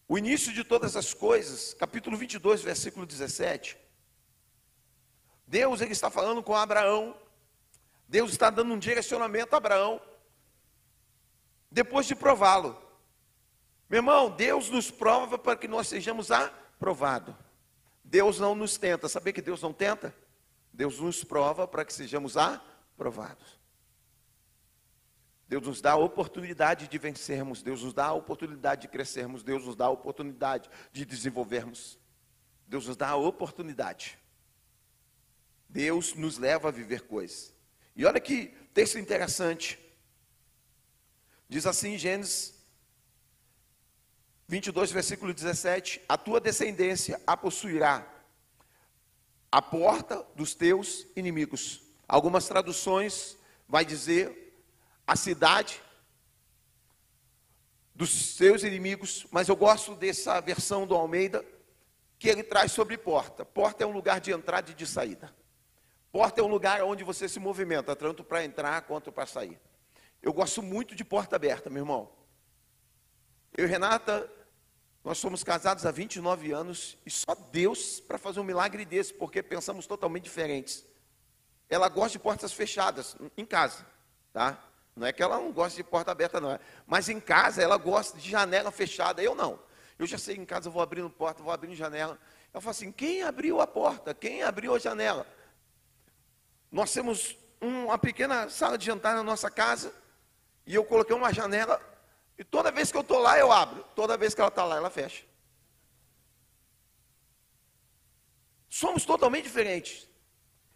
o 0.09 0.19
início 0.19 0.53
de 0.53 0.65
todas 0.65 0.97
as 0.97 1.15
coisas, 1.15 1.73
capítulo 1.75 2.17
22, 2.17 2.61
versículo 2.61 3.07
17. 3.07 3.79
Deus 5.47 5.81
ele 5.81 5.93
está 5.93 6.11
falando 6.11 6.43
com 6.43 6.57
Abraão. 6.57 7.17
Deus 8.09 8.33
está 8.33 8.51
dando 8.51 8.75
um 8.75 8.79
direcionamento 8.79 9.55
a 9.55 9.59
Abraão. 9.59 10.01
Depois 11.73 12.07
de 12.07 12.14
prová-lo. 12.14 12.79
Meu 13.88 13.99
irmão, 13.99 14.31
Deus 14.31 14.69
nos 14.69 14.91
prova 14.91 15.38
para 15.38 15.57
que 15.57 15.67
nós 15.67 15.88
sejamos 15.88 16.31
aprovados. 16.31 17.35
Deus 18.05 18.38
não 18.38 18.55
nos 18.55 18.76
tenta. 18.76 19.09
Saber 19.09 19.33
que 19.33 19.41
Deus 19.41 19.62
não 19.62 19.73
tenta? 19.73 20.14
Deus 20.71 21.00
nos 21.00 21.25
prova 21.25 21.67
para 21.67 21.85
que 21.85 21.93
sejamos 21.93 22.37
aprovados. 22.37 23.59
Deus 25.49 25.67
nos 25.67 25.81
dá 25.81 25.93
a 25.93 25.97
oportunidade 25.97 26.88
de 26.88 26.99
vencermos, 26.99 27.62
Deus 27.62 27.83
nos 27.83 27.93
dá 27.93 28.07
a 28.07 28.12
oportunidade 28.14 28.83
de 28.83 28.88
crescermos, 28.88 29.43
Deus 29.43 29.67
nos 29.67 29.76
dá 29.76 29.85
a 29.87 29.91
oportunidade 29.91 30.71
de 30.91 31.05
desenvolvermos. 31.05 31.99
Deus 32.67 32.87
nos 32.87 32.97
dá 32.97 33.11
a 33.11 33.17
oportunidade. 33.17 34.19
Deus 35.69 36.14
nos 36.14 36.38
leva 36.38 36.69
a 36.69 36.71
viver 36.71 37.02
coisas. 37.02 37.55
E 37.95 38.05
olha 38.07 38.21
que 38.21 38.47
texto 38.73 38.99
interessante. 38.99 39.79
Diz 41.53 41.67
assim 41.67 41.91
em 41.91 41.99
Gênesis 41.99 42.55
22, 44.49 44.91
versículo 44.91 45.35
17: 45.35 46.01
A 46.09 46.17
tua 46.17 46.41
descendência 46.41 47.21
a 47.27 47.37
possuirá 47.37 48.11
a 49.51 49.61
porta 49.61 50.27
dos 50.35 50.55
teus 50.55 51.07
inimigos. 51.15 51.83
Algumas 52.09 52.49
traduções 52.49 53.37
vai 53.69 53.85
dizer 53.85 54.65
a 55.07 55.15
cidade 55.15 55.83
dos 57.95 58.35
seus 58.35 58.63
inimigos, 58.63 59.27
mas 59.31 59.51
eu 59.51 59.55
gosto 59.55 59.95
dessa 59.95 60.41
versão 60.41 60.87
do 60.87 60.95
Almeida 60.95 61.45
que 62.19 62.31
ele 62.31 62.43
traz 62.43 62.73
sobre 62.73 62.97
porta. 62.97 63.45
Porta 63.45 63.85
é 63.85 63.87
um 63.87 63.93
lugar 63.93 64.23
de 64.23 64.33
entrada 64.33 64.71
e 64.71 64.75
de 64.75 64.87
saída. 64.87 65.31
Porta 66.11 66.41
é 66.41 66.43
um 66.45 66.49
lugar 66.49 66.83
onde 66.83 67.05
você 67.05 67.29
se 67.29 67.39
movimenta, 67.39 67.95
tanto 67.95 68.25
para 68.25 68.43
entrar 68.43 68.81
quanto 68.87 69.13
para 69.13 69.27
sair. 69.27 69.61
Eu 70.23 70.33
gosto 70.33 70.62
muito 70.62 70.95
de 70.95 71.05
porta 71.05 71.37
aberta, 71.37 71.69
meu 71.69 71.83
irmão. 71.83 72.11
Eu 73.57 73.67
e 73.67 73.69
Renata 73.69 74.31
nós 75.05 75.19
somos 75.19 75.43
casados 75.43 75.85
há 75.85 75.91
29 75.91 76.52
anos 76.52 76.97
e 77.05 77.11
só 77.11 77.35
Deus 77.35 77.99
para 77.99 78.19
fazer 78.19 78.38
um 78.38 78.45
milagre 78.45 78.85
desse, 78.85 79.12
porque 79.12 79.43
pensamos 79.43 79.87
totalmente 79.87 80.25
diferentes. 80.25 80.87
Ela 81.69 81.88
gosta 81.88 82.12
de 82.12 82.19
portas 82.21 82.52
fechadas 82.52 83.17
em 83.37 83.45
casa, 83.45 83.85
tá? 84.33 84.62
Não 84.95 85.07
é 85.07 85.12
que 85.12 85.23
ela 85.23 85.38
não 85.38 85.50
gosta 85.50 85.76
de 85.76 85.83
porta 85.83 86.12
aberta, 86.12 86.41
não. 86.41 86.57
Mas 86.87 87.09
em 87.09 87.19
casa 87.19 87.62
ela 87.62 87.76
gosta 87.76 88.17
de 88.17 88.31
janela 88.31 88.71
fechada. 88.71 89.23
Eu 89.23 89.35
não. 89.35 89.59
Eu 89.99 90.07
já 90.07 90.19
sei 90.19 90.37
em 90.37 90.45
casa, 90.45 90.69
eu 90.69 90.73
vou 90.73 90.83
abrindo 90.83 91.11
porta, 91.11 91.43
vou 91.43 91.52
abrindo 91.52 91.75
janela. 91.75 92.19
Ela 92.52 92.61
fala 92.61 92.71
assim: 92.71 92.93
quem 92.93 93.23
abriu 93.23 93.61
a 93.61 93.67
porta? 93.67 94.14
Quem 94.14 94.43
abriu 94.43 94.75
a 94.75 94.79
janela? 94.79 95.26
Nós 96.71 96.93
temos 96.93 97.37
uma 97.61 97.99
pequena 97.99 98.49
sala 98.49 98.79
de 98.79 98.87
jantar 98.87 99.17
na 99.17 99.23
nossa 99.23 99.50
casa 99.50 99.93
e 100.66 100.75
eu 100.75 100.85
coloquei 100.85 101.14
uma 101.14 101.33
janela 101.33 101.81
e 102.38 102.45
toda 102.45 102.71
vez 102.71 102.90
que 102.90 102.97
eu 102.97 103.02
estou 103.02 103.19
lá, 103.19 103.38
eu 103.38 103.52
abro. 103.52 103.85
Toda 103.95 104.16
vez 104.16 104.35
que 104.35 104.40
ela 104.40 104.49
está 104.49 104.64
lá, 104.64 104.76
ela 104.76 104.90
fecha. 104.90 105.25
Somos 108.69 109.04
totalmente 109.04 109.45
diferentes. 109.45 110.09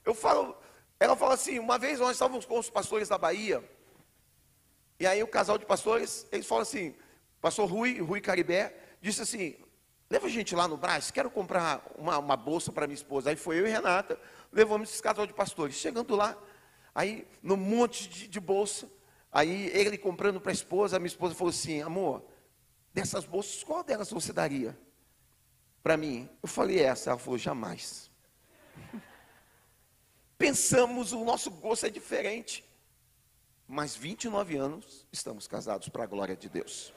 Eu 0.04 0.14
falo, 0.14 0.56
ela 1.00 1.16
fala 1.16 1.34
assim, 1.34 1.58
uma 1.58 1.78
vez 1.78 1.98
nós 1.98 2.12
estávamos 2.12 2.44
com 2.44 2.58
os 2.58 2.70
pastores 2.70 3.08
da 3.08 3.18
Bahia, 3.18 3.64
e 5.00 5.06
aí 5.06 5.22
o 5.22 5.28
casal 5.28 5.58
de 5.58 5.66
pastores, 5.66 6.26
eles 6.30 6.46
falam 6.46 6.62
assim, 6.62 6.94
pastor 7.40 7.68
Rui, 7.68 8.00
Rui 8.00 8.20
Caribé, 8.20 8.74
disse 9.00 9.22
assim, 9.22 9.56
leva 10.08 10.26
a 10.26 10.30
gente 10.30 10.54
lá 10.54 10.68
no 10.68 10.76
Brás, 10.76 11.10
quero 11.10 11.30
comprar 11.30 11.84
uma, 11.98 12.18
uma 12.18 12.36
bolsa 12.36 12.70
para 12.70 12.86
minha 12.86 12.94
esposa. 12.94 13.30
Aí 13.30 13.36
foi 13.36 13.58
eu 13.58 13.66
e 13.66 13.70
Renata, 13.70 14.18
levamos 14.52 14.90
esse 14.90 15.02
casal 15.02 15.26
de 15.26 15.34
pastores. 15.34 15.74
Chegando 15.74 16.14
lá, 16.14 16.36
aí 16.94 17.26
no 17.42 17.56
monte 17.56 18.08
de, 18.08 18.28
de 18.28 18.40
bolsa, 18.40 18.88
Aí 19.36 19.66
ele 19.74 19.98
comprando 19.98 20.40
para 20.40 20.50
a 20.50 20.54
esposa, 20.54 20.96
a 20.96 20.98
minha 20.98 21.08
esposa 21.08 21.34
falou 21.34 21.50
assim: 21.50 21.82
amor, 21.82 22.24
dessas 22.90 23.26
bolsas, 23.26 23.62
qual 23.62 23.84
delas 23.84 24.10
você 24.10 24.32
daria 24.32 24.74
para 25.82 25.94
mim? 25.94 26.26
Eu 26.42 26.48
falei 26.48 26.80
essa, 26.80 27.10
ela 27.10 27.18
falou, 27.18 27.36
jamais. 27.36 28.10
Pensamos, 30.38 31.12
o 31.12 31.22
nosso 31.22 31.50
gosto 31.50 31.84
é 31.84 31.90
diferente. 31.90 32.64
Mas 33.68 33.94
29 33.94 34.56
anos 34.56 35.06
estamos 35.12 35.46
casados 35.46 35.90
para 35.90 36.04
a 36.04 36.06
glória 36.06 36.34
de 36.34 36.48
Deus. 36.48 36.94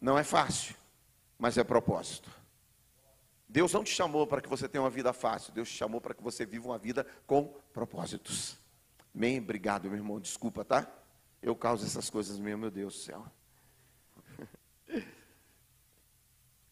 Não 0.00 0.18
é 0.18 0.24
fácil, 0.24 0.74
mas 1.38 1.56
é 1.56 1.62
propósito. 1.62 2.28
Deus 3.48 3.72
não 3.72 3.84
te 3.84 3.94
chamou 3.94 4.26
para 4.26 4.40
que 4.40 4.48
você 4.48 4.68
tenha 4.68 4.82
uma 4.82 4.90
vida 4.90 5.12
fácil, 5.12 5.52
Deus 5.52 5.68
te 5.68 5.76
chamou 5.76 6.00
para 6.00 6.12
que 6.12 6.24
você 6.24 6.44
viva 6.44 6.66
uma 6.66 6.78
vida 6.78 7.06
com 7.24 7.54
propósitos. 7.72 8.58
Amém? 9.18 9.38
Obrigado, 9.40 9.88
meu 9.88 9.98
irmão. 9.98 10.20
Desculpa, 10.20 10.64
tá? 10.64 10.86
Eu 11.42 11.56
causo 11.56 11.84
essas 11.84 12.08
coisas 12.08 12.38
mesmo, 12.38 12.60
meu 12.60 12.70
Deus 12.70 12.94
do 12.94 13.00
céu. 13.00 13.26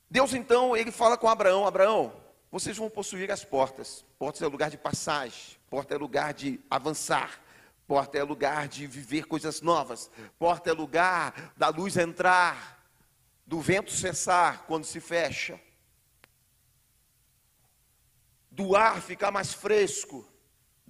Deus 0.08 0.32
então, 0.32 0.76
ele 0.76 0.92
fala 0.92 1.18
com 1.18 1.28
Abraão: 1.28 1.66
Abraão, 1.66 2.12
vocês 2.48 2.76
vão 2.76 2.88
possuir 2.88 3.32
as 3.32 3.44
portas. 3.44 4.04
Portas 4.16 4.42
é 4.42 4.46
lugar 4.46 4.70
de 4.70 4.78
passagem, 4.78 5.56
porta 5.68 5.96
é 5.96 5.98
lugar 5.98 6.32
de 6.32 6.60
avançar, 6.70 7.42
porta 7.84 8.16
é 8.16 8.22
lugar 8.22 8.68
de 8.68 8.86
viver 8.86 9.24
coisas 9.24 9.60
novas, 9.60 10.08
porta 10.38 10.70
é 10.70 10.72
lugar 10.72 11.52
da 11.56 11.66
luz 11.66 11.96
entrar, 11.96 12.88
do 13.44 13.60
vento 13.60 13.90
cessar 13.90 14.66
quando 14.68 14.84
se 14.84 15.00
fecha, 15.00 15.60
do 18.52 18.76
ar 18.76 19.02
ficar 19.02 19.32
mais 19.32 19.52
fresco, 19.52 20.24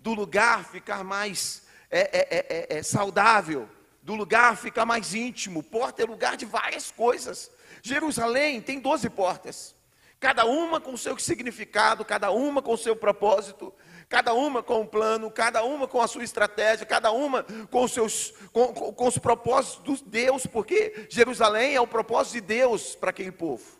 do 0.06 0.14
lugar 0.14 0.64
ficar 0.64 1.02
mais 1.02 1.62
é, 1.90 1.98
é, 1.98 2.46
é, 2.48 2.78
é, 2.78 2.82
saudável, 2.84 3.68
do 4.00 4.14
lugar 4.14 4.56
ficar 4.56 4.86
mais 4.86 5.12
íntimo. 5.16 5.64
Porta 5.64 6.00
é 6.00 6.06
lugar 6.06 6.36
de 6.36 6.46
várias 6.46 6.92
coisas. 6.92 7.50
Jerusalém 7.82 8.60
tem 8.60 8.78
12 8.78 9.10
portas, 9.10 9.74
cada 10.20 10.44
uma 10.44 10.80
com 10.80 10.96
seu 10.96 11.18
significado, 11.18 12.04
cada 12.04 12.30
uma 12.30 12.62
com 12.62 12.76
seu 12.76 12.94
propósito, 12.94 13.74
cada 14.08 14.32
uma 14.32 14.62
com 14.62 14.82
um 14.82 14.86
plano, 14.86 15.28
cada 15.28 15.64
uma 15.64 15.88
com 15.88 16.00
a 16.00 16.06
sua 16.06 16.22
estratégia, 16.22 16.86
cada 16.86 17.10
uma 17.10 17.44
com 17.68 17.82
os 17.82 17.90
seus 17.90 18.32
com, 18.52 18.68
com, 18.72 18.92
com 18.92 19.08
os 19.08 19.18
propósitos 19.18 20.00
de 20.02 20.08
Deus, 20.08 20.46
porque 20.46 21.08
Jerusalém 21.10 21.74
é 21.74 21.80
o 21.80 21.86
propósito 21.86 22.34
de 22.34 22.42
Deus 22.42 22.94
para 22.94 23.10
aquele 23.10 23.32
povo. 23.32 23.75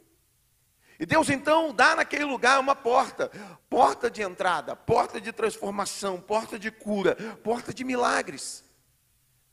E 0.99 1.05
Deus 1.05 1.29
então 1.29 1.75
dá 1.75 1.95
naquele 1.97 2.25
lugar 2.25 2.59
uma 2.59 2.75
porta, 2.75 3.31
porta 3.69 4.11
de 4.11 4.23
entrada, 4.23 4.75
porta 4.75 5.21
de 5.21 5.31
transformação, 5.33 6.21
porta 6.21 6.59
de 6.59 6.71
cura, 6.71 7.15
porta 7.43 7.73
de 7.73 7.85
milagres. 7.85 8.65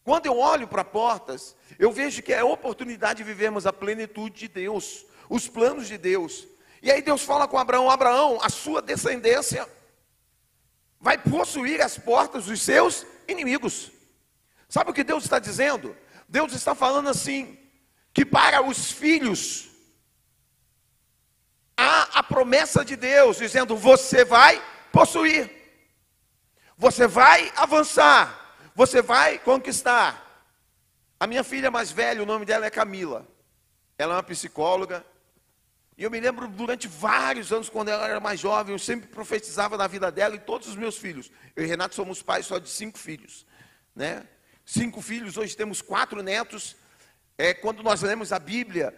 Quando 0.03 0.25
eu 0.25 0.37
olho 0.37 0.67
para 0.67 0.83
portas, 0.83 1.55
eu 1.77 1.91
vejo 1.91 2.21
que 2.21 2.33
é 2.33 2.39
a 2.39 2.45
oportunidade 2.45 3.17
de 3.17 3.23
vivermos 3.23 3.65
a 3.65 3.73
plenitude 3.73 4.39
de 4.41 4.47
Deus, 4.47 5.05
os 5.29 5.47
planos 5.47 5.87
de 5.87 5.97
Deus. 5.97 6.47
E 6.81 6.91
aí 6.91 7.01
Deus 7.01 7.23
fala 7.23 7.47
com 7.47 7.57
Abraão: 7.57 7.89
Abraão, 7.89 8.39
a 8.41 8.49
sua 8.49 8.81
descendência 8.81 9.67
vai 10.99 11.17
possuir 11.17 11.81
as 11.81 11.97
portas 11.97 12.45
dos 12.45 12.61
seus 12.61 13.05
inimigos. 13.27 13.91
Sabe 14.69 14.91
o 14.91 14.93
que 14.93 15.03
Deus 15.03 15.23
está 15.23 15.39
dizendo? 15.39 15.95
Deus 16.27 16.53
está 16.53 16.73
falando 16.73 17.09
assim: 17.09 17.57
que 18.13 18.25
para 18.25 18.61
os 18.61 18.91
filhos 18.91 19.69
a 22.13 22.23
promessa 22.23 22.83
de 22.83 22.95
Deus 22.95 23.37
dizendo: 23.37 23.75
você 23.75 24.25
vai 24.25 24.61
possuir, 24.91 25.49
você 26.77 27.07
vai 27.07 27.51
avançar, 27.55 28.57
você 28.75 29.01
vai 29.01 29.39
conquistar. 29.39 30.21
A 31.19 31.27
minha 31.27 31.43
filha 31.43 31.71
mais 31.71 31.91
velha, 31.91 32.21
o 32.21 32.25
nome 32.25 32.45
dela 32.45 32.65
é 32.65 32.69
Camila. 32.69 33.25
Ela 33.97 34.13
é 34.13 34.17
uma 34.17 34.23
psicóloga. 34.23 35.05
E 35.97 36.03
eu 36.03 36.11
me 36.11 36.19
lembro 36.19 36.47
durante 36.47 36.87
vários 36.87 37.53
anos, 37.53 37.69
quando 37.69 37.89
ela 37.89 38.07
era 38.07 38.19
mais 38.19 38.39
jovem, 38.39 38.73
eu 38.73 38.79
sempre 38.79 39.07
profetizava 39.07 39.77
na 39.77 39.87
vida 39.87 40.11
dela 40.11 40.35
e 40.35 40.39
todos 40.39 40.67
os 40.67 40.75
meus 40.75 40.97
filhos. 40.97 41.31
Eu 41.55 41.63
e 41.63 41.67
Renato 41.67 41.93
somos 41.93 42.21
pais 42.21 42.45
só 42.45 42.57
de 42.57 42.69
cinco 42.69 42.97
filhos, 42.97 43.45
né? 43.95 44.27
Cinco 44.65 45.01
filhos, 45.01 45.37
hoje 45.37 45.55
temos 45.55 45.81
quatro 45.81 46.23
netos. 46.23 46.75
É, 47.37 47.53
quando 47.53 47.83
nós 47.83 48.01
lemos 48.01 48.31
a 48.33 48.39
Bíblia, 48.39 48.93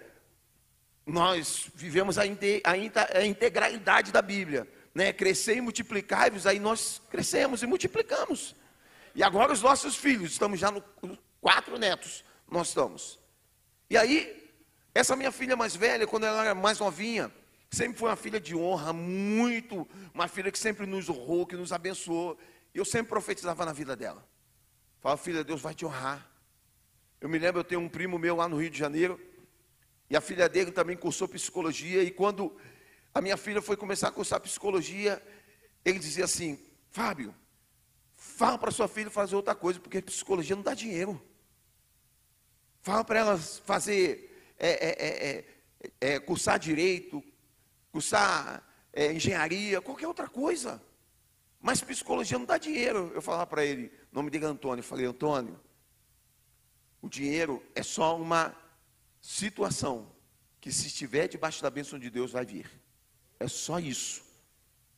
nós 1.06 1.70
vivemos 1.76 2.18
a, 2.18 2.24
a, 2.24 3.18
a 3.20 3.26
integralidade 3.26 4.12
da 4.12 4.22
Bíblia, 4.22 4.68
né? 4.94 5.14
Crescer 5.14 5.58
e 5.58 5.62
multiplicar-vos, 5.62 6.48
aí 6.48 6.60
nós 6.60 7.02
crescemos 7.10 7.62
e 7.62 7.68
multiplicamos. 7.68 8.56
E 9.14 9.24
agora 9.24 9.54
os 9.54 9.62
nossos 9.62 9.96
filhos, 9.96 10.32
estamos 10.32 10.60
já 10.60 10.72
no 10.72 10.84
quatro 11.40 11.78
netos, 11.78 12.24
nós 12.50 12.70
estamos. 12.70 13.20
E 13.90 13.96
aí, 13.96 14.52
essa 14.94 15.16
minha 15.16 15.32
filha 15.32 15.56
mais 15.56 15.76
velha, 15.76 16.08
quando 16.08 16.26
ela 16.26 16.44
era 16.44 16.56
mais 16.56 16.80
novinha, 16.80 17.32
sempre 17.70 18.00
foi 18.00 18.10
uma 18.10 18.16
filha 18.16 18.40
de 18.40 18.56
honra, 18.56 18.92
muito, 18.92 19.88
uma 20.14 20.28
filha 20.28 20.52
que 20.52 20.58
sempre 20.58 20.86
nos 20.86 21.10
honrou, 21.10 21.46
que 21.46 21.56
nos 21.56 21.72
abençoou. 21.72 22.38
Eu 22.74 22.84
sempre 22.84 23.10
profetizava 23.10 23.64
na 23.66 23.74
vida 23.74 23.96
dela. 23.96 24.28
Fala, 25.00 25.18
filha, 25.18 25.44
Deus 25.44 25.62
vai 25.62 25.76
te 25.76 25.86
honrar. 25.86 26.28
Eu 27.22 27.30
me 27.30 27.38
lembro, 27.38 27.60
eu 27.60 27.64
tenho 27.64 27.82
um 27.82 27.88
primo 27.88 28.18
meu 28.18 28.36
lá 28.36 28.50
no 28.50 28.58
Rio 28.58 28.70
de 28.70 28.78
Janeiro, 28.78 29.20
e 30.10 30.16
a 30.16 30.22
filha 30.22 30.48
dele 30.48 30.72
também 30.72 30.96
cursou 30.96 31.28
psicologia. 31.28 32.04
E 32.04 32.12
quando 32.12 32.56
a 33.14 33.22
minha 33.22 33.38
filha 33.38 33.62
foi 33.62 33.76
começar 33.76 34.10
a 34.10 34.12
cursar 34.12 34.40
psicologia, 34.40 35.22
ele 35.84 36.00
dizia 36.00 36.26
assim: 36.26 36.60
Fábio, 36.92 37.34
fala 38.16 38.58
para 38.58 38.72
sua 38.72 38.88
filha 38.88 39.10
fazer 39.10 39.36
outra 39.36 39.56
coisa, 39.56 39.80
porque 39.80 40.02
psicologia 40.02 40.56
não 40.56 40.64
dá 40.64 40.74
dinheiro. 40.74 41.22
Fala 42.82 43.04
para 43.04 43.20
ela 43.20 43.38
fazer, 43.38 44.54
é, 44.60 44.70
é, 44.70 45.28
é, 45.30 45.46
é, 46.00 46.20
cursar 46.20 46.60
direito, 46.60 47.24
cursar 47.92 48.64
é, 48.94 49.12
engenharia, 49.12 49.82
qualquer 49.82 50.08
outra 50.08 50.28
coisa. 50.28 50.82
Mas 51.60 51.82
psicologia 51.82 52.38
não 52.38 52.46
dá 52.46 52.60
dinheiro. 52.60 53.12
Eu 53.16 53.24
falava 53.24 53.48
para 53.48 53.66
ele, 53.66 53.92
nome 54.12 54.30
dele 54.30 54.46
é 54.46 54.48
Antônio. 54.50 54.82
Eu 54.82 54.84
falei, 54.84 55.06
Antônio, 55.08 55.60
o 57.02 57.10
dinheiro 57.10 57.64
é 57.74 57.82
só 57.82 58.16
uma 58.16 58.56
situação 59.26 60.12
que 60.62 60.72
se 60.72 60.86
estiver 60.86 61.28
debaixo 61.28 61.62
da 61.64 61.70
bênção 61.72 61.98
de 61.98 62.12
Deus 62.12 62.32
vai 62.32 62.46
vir. 62.46 62.70
É 63.40 63.48
só 63.48 63.80
isso. 63.80 64.24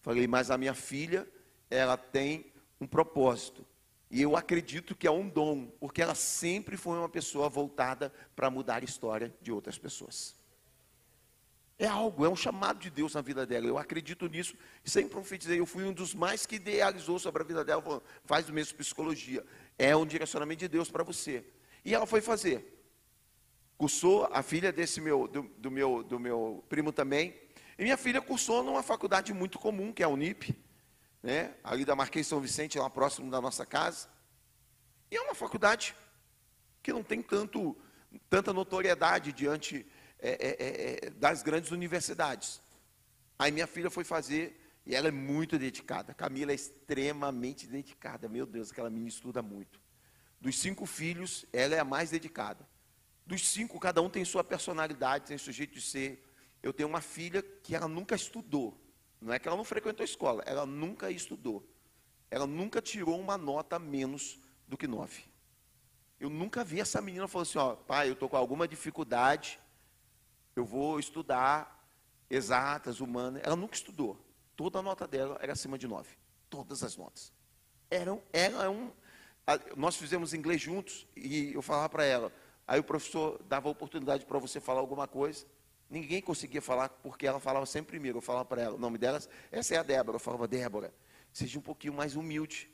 Falei, 0.01 0.27
mas 0.27 0.51
a 0.51 0.57
minha 0.57 0.73
filha, 0.73 1.25
ela 1.69 1.95
tem 1.95 2.51
um 2.79 2.85
propósito. 2.85 3.65
E 4.11 4.21
eu 4.21 4.35
acredito 4.35 4.95
que 4.95 5.07
é 5.07 5.11
um 5.11 5.29
dom, 5.29 5.67
porque 5.79 6.01
ela 6.01 6.13
sempre 6.13 6.75
foi 6.75 6.97
uma 6.97 7.07
pessoa 7.07 7.47
voltada 7.47 8.13
para 8.35 8.49
mudar 8.49 8.81
a 8.81 8.85
história 8.85 9.33
de 9.41 9.49
outras 9.49 9.77
pessoas. 9.77 10.35
É 11.79 11.87
algo, 11.87 12.25
é 12.25 12.29
um 12.29 12.35
chamado 12.35 12.79
de 12.79 12.89
Deus 12.89 13.13
na 13.13 13.21
vida 13.21 13.45
dela. 13.45 13.65
Eu 13.65 13.77
acredito 13.77 14.27
nisso 14.27 14.55
sempre 14.83 15.11
profetizei. 15.11 15.59
Eu 15.59 15.65
fui 15.65 15.85
um 15.85 15.93
dos 15.93 16.13
mais 16.13 16.45
que 16.45 16.55
idealizou 16.55 17.17
sobre 17.17 17.43
a 17.43 17.45
vida 17.45 17.63
dela, 17.63 18.01
faz 18.25 18.49
o 18.49 18.53
mesmo 18.53 18.77
psicologia. 18.77 19.45
É 19.77 19.95
um 19.95 20.05
direcionamento 20.05 20.59
de 20.59 20.67
Deus 20.67 20.91
para 20.91 21.03
você. 21.03 21.45
E 21.85 21.93
ela 21.95 22.05
foi 22.05 22.19
fazer 22.19 22.76
cursou, 23.77 24.27
a 24.31 24.41
filha 24.41 24.71
desse 24.71 24.99
meu, 24.99 25.27
do, 25.27 25.43
do, 25.57 25.69
meu, 25.69 26.03
do 26.03 26.19
meu 26.19 26.63
primo 26.67 26.91
também. 26.91 27.35
E 27.77 27.83
minha 27.83 27.97
filha 27.97 28.21
cursou 28.21 28.63
numa 28.63 28.81
faculdade 28.81 29.33
muito 29.33 29.59
comum, 29.59 29.93
que 29.93 30.01
é 30.01 30.05
a 30.05 30.09
Unip, 30.09 30.57
né? 31.21 31.53
ali 31.63 31.85
da 31.85 31.95
Marquês 31.95 32.25
São 32.25 32.39
Vicente, 32.39 32.79
lá 32.79 32.89
próximo 32.89 33.29
da 33.29 33.39
nossa 33.39 33.65
casa. 33.65 34.09
E 35.11 35.15
é 35.15 35.21
uma 35.21 35.35
faculdade 35.35 35.95
que 36.81 36.91
não 36.91 37.03
tem 37.03 37.21
tanto, 37.21 37.77
tanta 38.29 38.51
notoriedade 38.51 39.31
diante 39.31 39.85
é, 40.19 40.29
é, 40.29 40.47
é, 40.49 41.07
é 41.07 41.09
das 41.11 41.43
grandes 41.43 41.71
universidades. 41.71 42.61
Aí 43.37 43.51
minha 43.51 43.67
filha 43.67 43.91
foi 43.91 44.03
fazer, 44.03 44.59
e 44.85 44.95
ela 44.95 45.09
é 45.09 45.11
muito 45.11 45.59
dedicada. 45.59 46.13
Camila 46.13 46.51
é 46.51 46.55
extremamente 46.55 47.67
dedicada. 47.67 48.27
Meu 48.27 48.45
Deus, 48.45 48.71
aquela 48.71 48.89
menina 48.89 49.09
estuda 49.09 49.41
muito. 49.41 49.79
Dos 50.39 50.57
cinco 50.57 50.85
filhos, 50.85 51.45
ela 51.53 51.75
é 51.75 51.79
a 51.79 51.85
mais 51.85 52.09
dedicada. 52.09 52.67
Dos 53.27 53.45
cinco, 53.45 53.77
cada 53.77 54.01
um 54.01 54.09
tem 54.09 54.23
sua 54.23 54.41
personalidade, 54.41 55.25
tem 55.25 55.37
seu 55.37 55.51
jeito 55.51 55.73
de 55.73 55.81
ser. 55.81 56.25
Eu 56.63 56.71
tenho 56.71 56.87
uma 56.87 57.01
filha 57.01 57.43
que 57.43 57.75
ela 57.75 57.87
nunca 57.87 58.15
estudou. 58.15 58.81
Não 59.19 59.33
é 59.33 59.37
que 59.37 59.49
ela 59.49 59.57
não 59.57 59.65
frequentou 59.65 60.01
a 60.01 60.05
escola, 60.05 60.41
ela 60.45 60.65
nunca 60.65 61.11
estudou. 61.11 61.67
Ela 62.31 62.47
nunca 62.47 62.81
tirou 62.81 63.19
uma 63.19 63.37
nota 63.37 63.77
menos 63.77 64.39
do 64.65 64.77
que 64.77 64.87
nove. 64.87 65.25
Eu 66.17 66.29
nunca 66.29 66.63
vi 66.63 66.79
essa 66.79 67.01
menina 67.01 67.27
falando 67.27 67.47
assim, 67.47 67.57
ó, 67.57 67.75
pai, 67.75 68.07
eu 68.07 68.13
estou 68.13 68.29
com 68.29 68.37
alguma 68.37 68.65
dificuldade, 68.65 69.59
eu 70.55 70.63
vou 70.63 70.97
estudar 70.97 71.85
exatas, 72.29 73.01
humanas. 73.01 73.41
Ela 73.43 73.57
nunca 73.57 73.75
estudou. 73.75 74.17
Toda 74.55 74.79
a 74.79 74.81
nota 74.81 75.05
dela 75.05 75.37
era 75.41 75.51
acima 75.51 75.77
de 75.77 75.85
nove. 75.85 76.09
Todas 76.49 76.81
as 76.81 76.95
notas. 76.95 77.33
Eram, 77.91 78.23
ela 78.31 78.63
é 78.63 78.69
um. 78.69 78.91
Nós 79.75 79.97
fizemos 79.97 80.33
inglês 80.33 80.61
juntos 80.61 81.05
e 81.15 81.53
eu 81.53 81.61
falava 81.61 81.89
para 81.89 82.05
ela, 82.05 82.33
Aí 82.67 82.79
o 82.79 82.83
professor 82.83 83.41
dava 83.47 83.69
oportunidade 83.69 84.25
para 84.25 84.37
você 84.37 84.59
falar 84.59 84.81
alguma 84.81 85.07
coisa. 85.07 85.45
Ninguém 85.89 86.21
conseguia 86.21 86.61
falar, 86.61 86.89
porque 86.89 87.25
ela 87.25 87.39
falava 87.39 87.65
sempre 87.65 87.91
primeiro. 87.91 88.17
Eu 88.17 88.21
falava 88.21 88.43
para 88.43 88.61
ela, 88.61 88.75
o 88.75 88.79
nome 88.79 88.97
delas, 88.97 89.29
essa 89.51 89.75
é 89.75 89.77
a 89.77 89.83
Débora. 89.83 90.17
Eu 90.17 90.19
falava, 90.19 90.47
Débora, 90.47 90.93
seja 91.31 91.57
um 91.57 91.61
pouquinho 91.61 91.93
mais 91.93 92.15
humilde. 92.17 92.69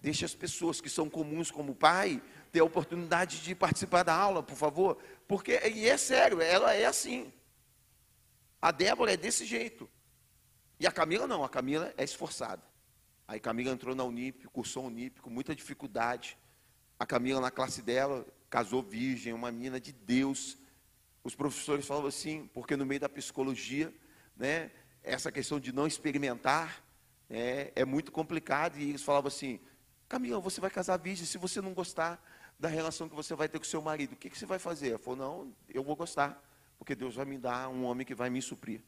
Deixe 0.00 0.24
as 0.24 0.34
pessoas 0.34 0.80
que 0.80 0.90
são 0.90 1.08
comuns 1.08 1.50
como 1.50 1.74
pai 1.74 2.20
ter 2.50 2.60
a 2.60 2.64
oportunidade 2.64 3.40
de 3.40 3.54
participar 3.54 4.02
da 4.02 4.14
aula, 4.14 4.42
por 4.42 4.56
favor? 4.56 4.98
Porque, 5.28 5.60
e 5.68 5.88
é 5.88 5.96
sério, 5.96 6.40
ela 6.40 6.74
é 6.74 6.86
assim. 6.86 7.32
A 8.60 8.72
Débora 8.72 9.12
é 9.12 9.16
desse 9.16 9.44
jeito. 9.44 9.88
E 10.78 10.86
a 10.86 10.92
Camila 10.92 11.26
não, 11.26 11.44
a 11.44 11.48
Camila 11.48 11.94
é 11.96 12.02
esforçada. 12.04 12.62
Aí 13.28 13.40
Camila 13.40 13.72
entrou 13.72 13.94
na 13.94 14.04
Unip, 14.04 14.46
cursou 14.48 14.84
a 14.84 14.86
Unip 14.86 15.20
com 15.20 15.30
muita 15.30 15.54
dificuldade. 15.54 16.36
A 16.98 17.06
Camila, 17.06 17.40
na 17.40 17.50
classe 17.50 17.82
dela, 17.82 18.26
casou 18.56 18.82
virgem, 18.82 19.34
uma 19.34 19.52
menina 19.52 19.78
de 19.78 19.92
Deus. 19.92 20.56
Os 21.22 21.34
professores 21.34 21.86
falavam 21.86 22.08
assim, 22.08 22.48
porque 22.54 22.74
no 22.74 22.86
meio 22.86 22.98
da 22.98 23.06
psicologia, 23.06 23.92
né, 24.34 24.70
essa 25.02 25.30
questão 25.30 25.60
de 25.60 25.72
não 25.72 25.86
experimentar 25.86 26.82
é, 27.28 27.70
é 27.76 27.84
muito 27.84 28.10
complicado. 28.10 28.78
E 28.78 28.88
eles 28.88 29.02
falavam 29.02 29.28
assim: 29.28 29.60
Camila, 30.08 30.40
você 30.40 30.58
vai 30.58 30.70
casar 30.70 30.96
virgem 30.96 31.26
se 31.26 31.36
você 31.36 31.60
não 31.60 31.74
gostar 31.74 32.18
da 32.58 32.66
relação 32.66 33.10
que 33.10 33.14
você 33.14 33.34
vai 33.34 33.46
ter 33.46 33.58
com 33.58 33.66
seu 33.66 33.82
marido. 33.82 34.14
O 34.14 34.16
que, 34.16 34.30
que 34.30 34.38
você 34.38 34.46
vai 34.46 34.58
fazer? 34.58 34.88
Ela 34.88 34.98
falou: 34.98 35.18
Não, 35.18 35.54
eu 35.68 35.84
vou 35.84 35.94
gostar, 35.94 36.42
porque 36.78 36.94
Deus 36.94 37.14
vai 37.14 37.26
me 37.26 37.36
dar 37.36 37.68
um 37.68 37.84
homem 37.84 38.06
que 38.06 38.14
vai 38.14 38.30
me 38.30 38.40
suprir. 38.40 38.80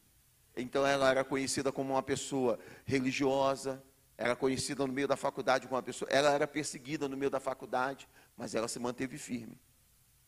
Então 0.57 0.83
ela 0.83 1.11
era 1.11 1.23
conhecida 1.23 1.71
como 1.71 1.93
uma 1.93 2.01
pessoa 2.01 2.57
religiosa, 2.85 3.83
era 4.17 4.35
conhecida 4.35 4.85
no 4.87 4.91
meio 4.91 5.07
da 5.07 5.15
faculdade 5.15 5.67
como 5.67 5.75
uma 5.75 5.83
pessoa, 5.83 6.09
ela 6.11 6.31
era 6.31 6.47
perseguida 6.47 7.07
no 7.07 7.15
meio 7.15 7.29
da 7.29 7.39
faculdade, 7.39 8.09
mas 8.39 8.55
ela 8.55 8.69
se 8.69 8.79
manteve 8.79 9.17
firme. 9.17 9.59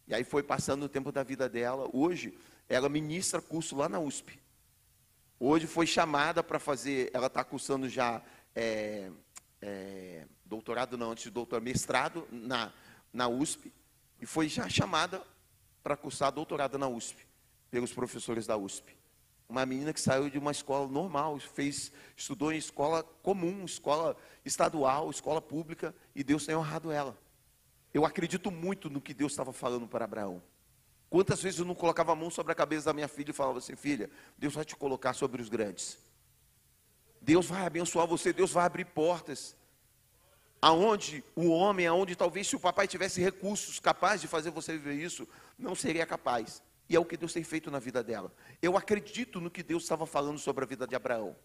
E 0.06 0.14
aí 0.14 0.26
foi 0.26 0.44
passando 0.44 0.84
o 0.84 0.90
tempo 0.90 1.14
da 1.14 1.24
vida 1.24 1.48
dela. 1.48 1.90
Hoje, 1.94 2.38
ela 2.68 2.90
ministra 2.90 3.42
curso 3.42 3.74
lá 3.78 3.88
na 3.88 4.02
USP. 4.02 4.38
Hoje 5.40 5.66
foi 5.66 5.88
chamada 5.88 6.44
para 6.44 6.60
fazer, 6.60 7.10
ela 7.14 7.28
está 7.28 7.42
cursando 7.42 7.88
já 7.88 8.22
é, 8.54 9.10
é, 9.62 10.28
doutorado, 10.46 10.98
não, 10.98 11.12
antes 11.12 11.24
de 11.24 11.30
doutorado, 11.30 11.64
mestrado 11.64 12.28
na, 12.30 12.74
na 13.14 13.30
USP, 13.30 13.72
e 14.20 14.26
foi 14.26 14.50
já 14.50 14.68
chamada 14.68 15.24
para 15.82 15.96
cursar 15.96 16.34
doutorado 16.34 16.78
na 16.78 16.90
USP, 16.90 17.26
pelos 17.72 17.94
professores 17.94 18.46
da 18.46 18.58
USP. 18.58 18.94
Uma 19.48 19.66
menina 19.66 19.94
que 19.94 20.02
saiu 20.02 20.30
de 20.30 20.38
uma 20.38 20.52
escola 20.52 20.86
normal, 20.86 21.40
fez, 21.40 21.94
estudou 22.16 22.52
em 22.52 22.58
escola 22.58 23.04
comum, 23.24 23.64
escola 23.64 24.18
estadual, 24.44 25.10
escola 25.10 25.42
pública, 25.42 25.96
e 26.14 26.24
Deus 26.26 26.46
tem 26.46 26.56
honrado 26.56 26.92
ela. 26.92 27.18
Eu 27.94 28.06
acredito 28.06 28.50
muito 28.50 28.90
no 28.90 29.02
que 29.02 29.14
Deus 29.14 29.34
estava 29.34 29.52
falando 29.52 29.88
para 29.88 30.06
Abraão. 30.06 30.42
Quantas 31.10 31.42
vezes 31.42 31.60
eu 31.60 31.66
não 31.66 31.76
colocava 31.76 32.14
a 32.14 32.16
mão 32.16 32.30
sobre 32.30 32.54
a 32.54 32.56
cabeça 32.56 32.86
da 32.86 32.94
minha 32.94 33.08
filha 33.08 33.32
e 33.32 33.34
falava 33.34 33.58
assim: 33.58 33.76
filha, 33.76 34.10
Deus 34.38 34.54
vai 34.54 34.64
te 34.64 34.76
colocar 34.76 35.14
sobre 35.14 35.42
os 35.42 35.50
grandes. 35.50 36.00
Deus 37.22 37.46
vai 37.46 37.66
abençoar 37.66 38.08
você, 38.08 38.32
Deus 38.32 38.52
vai 38.52 38.66
abrir 38.66 38.86
portas. 38.86 39.56
Aonde 40.62 41.24
o 41.36 41.50
homem, 41.50 41.88
aonde 41.88 42.16
talvez 42.16 42.48
se 42.48 42.56
o 42.56 42.60
papai 42.60 42.88
tivesse 42.88 43.20
recursos 43.20 43.80
capazes 43.80 44.22
de 44.22 44.28
fazer 44.28 44.52
você 44.52 44.74
viver 44.74 44.94
isso, 44.94 45.28
não 45.58 45.76
seria 45.76 46.06
capaz. 46.06 46.62
E 46.88 46.96
é 46.96 47.00
o 47.00 47.06
que 47.06 47.18
Deus 47.18 47.34
tem 47.34 47.44
feito 47.44 47.70
na 47.72 47.80
vida 47.80 48.04
dela. 48.04 48.32
Eu 48.62 48.78
acredito 48.78 49.42
no 49.42 49.50
que 49.50 49.64
Deus 49.64 49.84
estava 49.84 50.06
falando 50.06 50.38
sobre 50.38 50.64
a 50.64 50.68
vida 50.68 50.88
de 50.88 50.96
Abraão. 50.96 51.36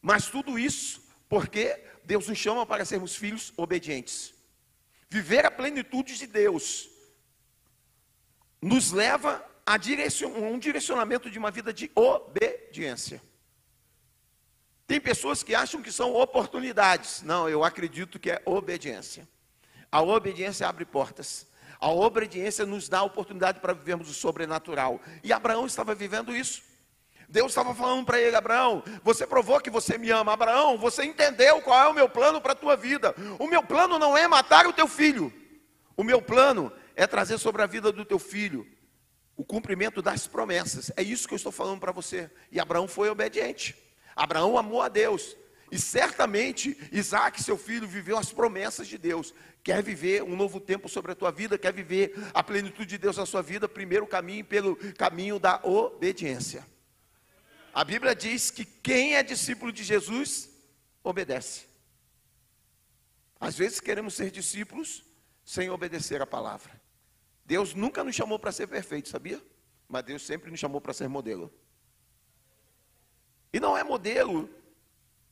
Mas 0.00 0.28
tudo 0.28 0.58
isso 0.58 1.02
porque 1.28 1.82
Deus 2.04 2.28
nos 2.28 2.38
chama 2.38 2.64
para 2.64 2.84
sermos 2.84 3.16
filhos 3.16 3.52
obedientes. 3.56 4.34
Viver 5.10 5.46
a 5.46 5.50
plenitude 5.50 6.16
de 6.16 6.26
Deus 6.26 6.88
nos 8.60 8.92
leva 8.92 9.44
a 9.64 9.76
direcion, 9.76 10.30
um 10.30 10.58
direcionamento 10.58 11.30
de 11.30 11.38
uma 11.38 11.50
vida 11.50 11.72
de 11.72 11.90
obediência. 11.94 13.22
Tem 14.86 15.00
pessoas 15.00 15.42
que 15.42 15.54
acham 15.54 15.82
que 15.82 15.92
são 15.92 16.14
oportunidades. 16.14 17.22
Não, 17.22 17.48
eu 17.48 17.62
acredito 17.62 18.18
que 18.18 18.30
é 18.30 18.42
obediência. 18.44 19.28
A 19.92 20.02
obediência 20.02 20.66
abre 20.66 20.84
portas. 20.84 21.46
A 21.80 21.90
obediência 21.90 22.66
nos 22.66 22.88
dá 22.88 23.00
a 23.00 23.04
oportunidade 23.04 23.60
para 23.60 23.72
vivermos 23.72 24.08
o 24.10 24.14
sobrenatural. 24.14 25.00
E 25.22 25.32
Abraão 25.32 25.66
estava 25.66 25.94
vivendo 25.94 26.34
isso. 26.34 26.62
Deus 27.28 27.52
estava 27.52 27.74
falando 27.74 28.06
para 28.06 28.20
ele, 28.20 28.34
Abraão, 28.34 28.82
você 29.02 29.26
provou 29.26 29.60
que 29.60 29.68
você 29.68 29.98
me 29.98 30.10
ama. 30.10 30.32
Abraão, 30.32 30.78
você 30.78 31.04
entendeu 31.04 31.60
qual 31.60 31.84
é 31.84 31.88
o 31.88 31.94
meu 31.94 32.08
plano 32.08 32.40
para 32.40 32.52
a 32.52 32.56
tua 32.56 32.74
vida. 32.74 33.14
O 33.38 33.46
meu 33.46 33.62
plano 33.62 33.98
não 33.98 34.16
é 34.16 34.26
matar 34.26 34.66
o 34.66 34.72
teu 34.72 34.88
filho. 34.88 35.32
O 35.96 36.02
meu 36.02 36.22
plano 36.22 36.72
é 36.96 37.06
trazer 37.06 37.38
sobre 37.38 37.60
a 37.62 37.66
vida 37.66 37.92
do 37.92 38.04
teu 38.04 38.18
filho 38.18 38.66
o 39.38 39.44
cumprimento 39.44 40.02
das 40.02 40.26
promessas. 40.26 40.90
É 40.96 41.02
isso 41.02 41.28
que 41.28 41.32
eu 41.32 41.36
estou 41.36 41.52
falando 41.52 41.78
para 41.78 41.92
você. 41.92 42.28
E 42.50 42.58
Abraão 42.58 42.88
foi 42.88 43.08
obediente. 43.08 43.76
Abraão 44.16 44.58
amou 44.58 44.82
a 44.82 44.88
Deus. 44.88 45.36
E 45.70 45.78
certamente 45.78 46.76
Isaac, 46.90 47.40
seu 47.40 47.56
filho, 47.56 47.86
viveu 47.86 48.18
as 48.18 48.32
promessas 48.32 48.88
de 48.88 48.98
Deus. 48.98 49.32
Quer 49.62 49.80
viver 49.80 50.24
um 50.24 50.34
novo 50.34 50.58
tempo 50.58 50.88
sobre 50.88 51.12
a 51.12 51.14
tua 51.14 51.30
vida, 51.30 51.56
quer 51.56 51.72
viver 51.72 52.14
a 52.34 52.42
plenitude 52.42 52.88
de 52.88 52.98
Deus 52.98 53.16
na 53.16 53.26
sua 53.26 53.40
vida, 53.40 53.68
primeiro 53.68 54.08
caminho 54.08 54.44
pelo 54.44 54.74
caminho 54.94 55.38
da 55.38 55.60
obediência. 55.62 56.66
A 57.72 57.84
Bíblia 57.84 58.14
diz 58.14 58.50
que 58.50 58.64
quem 58.64 59.14
é 59.14 59.22
discípulo 59.22 59.72
de 59.72 59.84
Jesus 59.84 60.48
obedece. 61.02 61.66
Às 63.40 63.56
vezes 63.56 63.80
queremos 63.80 64.14
ser 64.14 64.30
discípulos 64.30 65.04
sem 65.44 65.70
obedecer 65.70 66.20
a 66.20 66.26
palavra. 66.26 66.80
Deus 67.44 67.74
nunca 67.74 68.04
nos 68.04 68.14
chamou 68.14 68.38
para 68.38 68.52
ser 68.52 68.66
perfeito, 68.66 69.08
sabia? 69.08 69.42
Mas 69.88 70.04
Deus 70.04 70.22
sempre 70.22 70.50
nos 70.50 70.60
chamou 70.60 70.80
para 70.80 70.92
ser 70.92 71.08
modelo. 71.08 71.52
E 73.52 73.60
não 73.60 73.76
é 73.76 73.82
modelo 73.82 74.50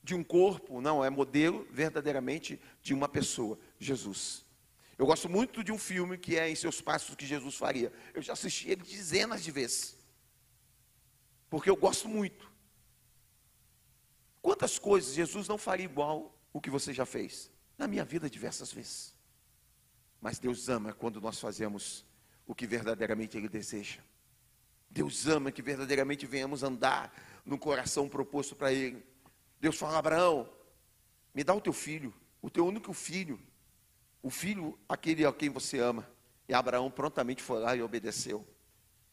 de 0.02 0.14
um 0.14 0.22
corpo, 0.22 0.80
não, 0.80 1.04
é 1.04 1.10
modelo 1.10 1.66
verdadeiramente 1.70 2.60
de 2.80 2.94
uma 2.94 3.08
pessoa, 3.08 3.58
Jesus. 3.78 4.44
Eu 4.96 5.04
gosto 5.04 5.28
muito 5.28 5.62
de 5.62 5.72
um 5.72 5.78
filme 5.78 6.16
que 6.16 6.38
é 6.38 6.48
Em 6.48 6.54
Seus 6.54 6.80
Passos 6.80 7.14
que 7.14 7.26
Jesus 7.26 7.56
faria. 7.56 7.92
Eu 8.14 8.22
já 8.22 8.32
assisti 8.32 8.70
ele 8.70 8.82
dezenas 8.82 9.42
de 9.42 9.50
vezes. 9.50 9.95
Porque 11.48 11.70
eu 11.70 11.76
gosto 11.76 12.08
muito. 12.08 12.50
Quantas 14.42 14.78
coisas 14.78 15.14
Jesus 15.14 15.48
não 15.48 15.58
faria 15.58 15.84
igual 15.84 16.38
o 16.52 16.60
que 16.60 16.70
você 16.70 16.92
já 16.92 17.04
fez? 17.04 17.50
Na 17.76 17.86
minha 17.86 18.04
vida, 18.04 18.30
diversas 18.30 18.72
vezes. 18.72 19.14
Mas 20.20 20.38
Deus 20.38 20.68
ama 20.68 20.92
quando 20.92 21.20
nós 21.20 21.38
fazemos 21.38 22.04
o 22.46 22.54
que 22.54 22.66
verdadeiramente 22.66 23.36
Ele 23.36 23.48
deseja. 23.48 24.00
Deus 24.88 25.26
ama 25.26 25.50
que 25.50 25.60
verdadeiramente 25.60 26.26
venhamos 26.26 26.62
andar 26.62 27.12
no 27.44 27.58
coração 27.58 28.08
proposto 28.08 28.54
para 28.54 28.72
Ele. 28.72 29.04
Deus 29.60 29.76
fala: 29.76 29.98
Abraão, 29.98 30.48
me 31.34 31.44
dá 31.44 31.54
o 31.54 31.60
teu 31.60 31.72
filho, 31.72 32.14
o 32.40 32.48
teu 32.48 32.66
único 32.66 32.92
filho, 32.92 33.40
o 34.22 34.30
filho 34.30 34.78
aquele 34.88 35.26
a 35.26 35.32
quem 35.32 35.50
você 35.50 35.78
ama. 35.78 36.08
E 36.48 36.54
Abraão 36.54 36.90
prontamente 36.90 37.42
foi 37.42 37.60
lá 37.60 37.74
e 37.76 37.82
obedeceu. 37.82 38.46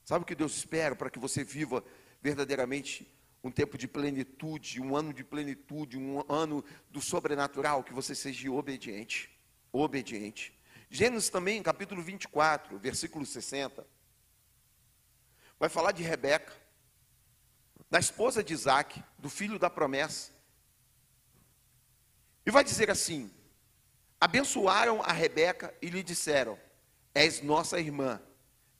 Sabe 0.03 0.23
o 0.23 0.25
que 0.25 0.35
Deus 0.35 0.55
espera 0.55 0.95
para 0.95 1.09
que 1.09 1.17
você 1.17 1.43
viva 1.43 1.83
verdadeiramente 2.23 3.13
um 3.43 3.51
tempo 3.51 3.77
de 3.77 3.85
plenitude, 3.85 4.81
um 4.81 4.95
ano 4.95 5.13
de 5.13 5.25
plenitude, 5.25 5.97
um 5.97 6.23
ano 6.31 6.63
do 6.89 7.01
sobrenatural, 7.01 7.83
que 7.83 7.93
você 7.93 8.15
seja 8.15 8.49
obediente. 8.49 9.29
Obediente. 9.73 10.57
Gênesis 10.89 11.29
também, 11.29 11.61
capítulo 11.61 12.01
24, 12.01 12.79
versículo 12.79 13.25
60, 13.25 13.85
vai 15.59 15.67
falar 15.67 15.91
de 15.91 16.03
Rebeca, 16.03 16.53
da 17.89 17.99
esposa 17.99 18.41
de 18.41 18.53
Isaac, 18.53 19.03
do 19.19 19.29
filho 19.29 19.59
da 19.59 19.69
promessa. 19.69 20.31
E 22.45 22.51
vai 22.51 22.63
dizer 22.63 22.89
assim: 22.89 23.29
abençoaram 24.21 25.01
a 25.01 25.11
Rebeca 25.11 25.75
e 25.81 25.89
lhe 25.89 26.01
disseram: 26.01 26.57
És 27.13 27.41
nossa 27.41 27.79
irmã. 27.79 28.21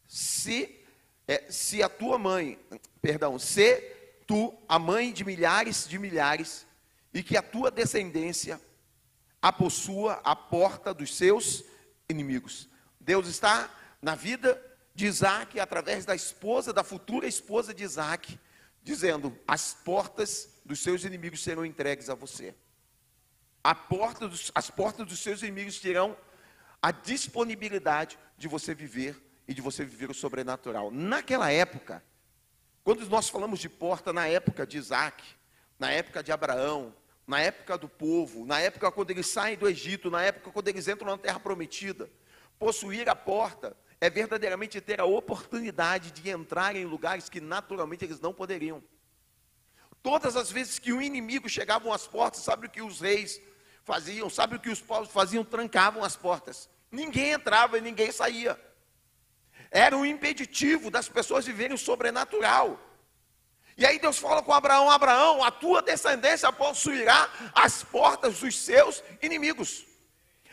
Se, 0.07 0.82
é, 1.27 1.51
se 1.51 1.81
a 1.81 1.89
tua 1.89 2.17
mãe, 2.17 2.59
perdão, 3.01 3.39
se 3.39 3.79
tu, 4.27 4.53
a 4.67 4.77
mãe 4.77 5.11
de 5.11 5.23
milhares 5.23 5.87
de 5.87 5.97
milhares, 5.97 6.65
e 7.13 7.21
que 7.21 7.37
a 7.37 7.41
tua 7.41 7.69
descendência 7.69 8.59
a 9.41 9.51
possua 9.51 10.21
a 10.23 10.35
porta 10.35 10.93
dos 10.93 11.15
seus 11.15 11.63
inimigos. 12.09 12.69
Deus 12.99 13.27
está 13.27 13.69
na 14.01 14.15
vida 14.15 14.59
de 14.95 15.05
Isaac, 15.05 15.59
através 15.59 16.05
da 16.05 16.15
esposa, 16.15 16.71
da 16.71 16.83
futura 16.83 17.27
esposa 17.27 17.73
de 17.73 17.83
Isaac, 17.83 18.39
dizendo: 18.81 19.37
as 19.47 19.73
portas 19.73 20.49
dos 20.65 20.79
seus 20.79 21.03
inimigos 21.03 21.43
serão 21.43 21.65
entregues 21.65 22.09
a 22.09 22.15
você. 22.15 22.55
A 23.63 23.75
porta 23.75 24.27
dos, 24.27 24.51
as 24.55 24.69
portas 24.69 25.05
dos 25.05 25.19
seus 25.19 25.41
inimigos 25.41 25.79
terão 25.79 26.17
a 26.81 26.91
disponibilidade 26.91 28.17
de 28.37 28.47
você 28.47 28.73
viver 28.73 29.21
e 29.47 29.53
de 29.53 29.61
você 29.61 29.83
viver 29.83 30.09
o 30.09 30.13
sobrenatural. 30.13 30.91
Naquela 30.91 31.51
época, 31.51 32.03
quando 32.83 33.07
nós 33.07 33.29
falamos 33.29 33.59
de 33.59 33.69
porta, 33.69 34.11
na 34.11 34.27
época 34.27 34.65
de 34.65 34.77
Isaac, 34.77 35.23
na 35.79 35.91
época 35.91 36.23
de 36.23 36.31
Abraão, 36.31 36.93
na 37.25 37.39
época 37.39 37.77
do 37.77 37.87
povo, 37.87 38.45
na 38.45 38.59
época 38.59 38.91
quando 38.91 39.11
eles 39.11 39.27
saem 39.27 39.57
do 39.57 39.67
Egito, 39.67 40.11
na 40.11 40.21
época 40.21 40.51
quando 40.51 40.67
eles 40.67 40.87
entram 40.87 41.07
na 41.07 41.17
terra 41.17 41.39
prometida, 41.39 42.09
possuir 42.59 43.09
a 43.09 43.15
porta 43.15 43.75
é 43.99 44.09
verdadeiramente 44.09 44.81
ter 44.81 44.99
a 44.99 45.05
oportunidade 45.05 46.11
de 46.11 46.29
entrar 46.29 46.75
em 46.75 46.83
lugares 46.83 47.29
que 47.29 47.39
naturalmente 47.39 48.03
eles 48.03 48.19
não 48.19 48.33
poderiam. 48.33 48.83
Todas 50.01 50.35
as 50.35 50.51
vezes 50.51 50.77
que 50.77 50.91
o 50.91 51.01
inimigo 51.01 51.47
chegava 51.47 51.93
às 51.95 52.05
portas, 52.05 52.41
sabe 52.41 52.67
o 52.67 52.69
que 52.69 52.81
os 52.81 52.99
reis 52.99 53.39
faziam? 53.85 54.29
Sabe 54.29 54.57
o 54.57 54.59
que 54.59 54.69
os 54.69 54.81
povos 54.81 55.09
faziam? 55.09 55.45
Trancavam 55.45 56.03
as 56.03 56.17
portas. 56.17 56.69
Ninguém 56.91 57.31
entrava 57.31 57.77
e 57.77 57.81
ninguém 57.81 58.11
saía. 58.11 58.59
Era 59.73 59.97
um 59.97 60.05
impeditivo 60.05 60.91
das 60.91 61.09
pessoas 61.09 61.45
viverem 61.45 61.73
o 61.73 61.79
sobrenatural. 61.79 62.79
E 63.75 63.83
aí 63.87 63.97
Deus 63.97 64.19
fala 64.19 64.43
com 64.43 64.53
Abraão: 64.53 64.89
Abraão, 64.89 65.43
a 65.43 65.49
tua 65.49 65.81
descendência 65.81 66.51
possuirá 66.53 67.27
as 67.55 67.83
portas 67.83 68.39
dos 68.39 68.55
seus 68.55 69.03
inimigos. 69.19 69.83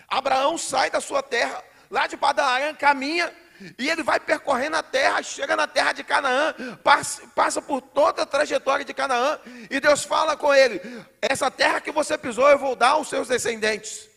Abraão 0.09 0.57
sai 0.57 0.91
da 0.91 1.03
sua 1.03 1.23
terra, 1.23 1.63
lá 1.91 2.07
de 2.07 2.17
Padan 2.17 2.75
caminha 2.75 3.31
e 3.79 3.91
ele 3.91 4.03
vai 4.03 4.19
percorrendo 4.19 4.77
a 4.77 4.83
terra, 4.83 5.23
chega 5.23 5.55
na 5.55 5.67
terra 5.67 5.93
de 5.93 6.03
Canaã, 6.03 6.55
passa, 6.83 7.27
passa, 7.35 7.61
por 7.61 7.83
toda 7.83 8.23
a 8.23 8.27
trajetória 8.27 8.85
de 8.85 8.95
Canaã, 8.95 9.39
e 9.71 9.79
Deus 9.79 10.03
fala 10.03 10.37
com 10.37 10.55
ele: 10.55 10.81
Essa 11.21 11.51
terra 11.51 11.81
que 11.81 11.93
você 11.93 12.17
pisou, 12.17 12.49
eu 12.49 12.59
vou 12.59 12.75
dar 12.75 12.91
aos 12.91 13.09
seus 13.09 13.29
descendentes. 13.29 14.09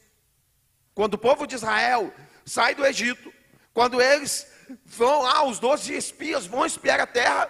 Quando 0.96 1.16
o 1.16 1.18
povo 1.18 1.46
de 1.46 1.56
Israel 1.56 2.14
sai 2.46 2.74
do 2.74 2.86
Egito, 2.86 3.34
quando 3.74 4.02
eles 4.02 4.48
vão 4.86 5.22
lá, 5.22 5.46
os 5.46 5.60
doze 5.60 5.96
espias 5.96 6.46
vão 6.46 6.66
espiar 6.66 7.00
a 7.00 7.08
terra, 7.08 7.50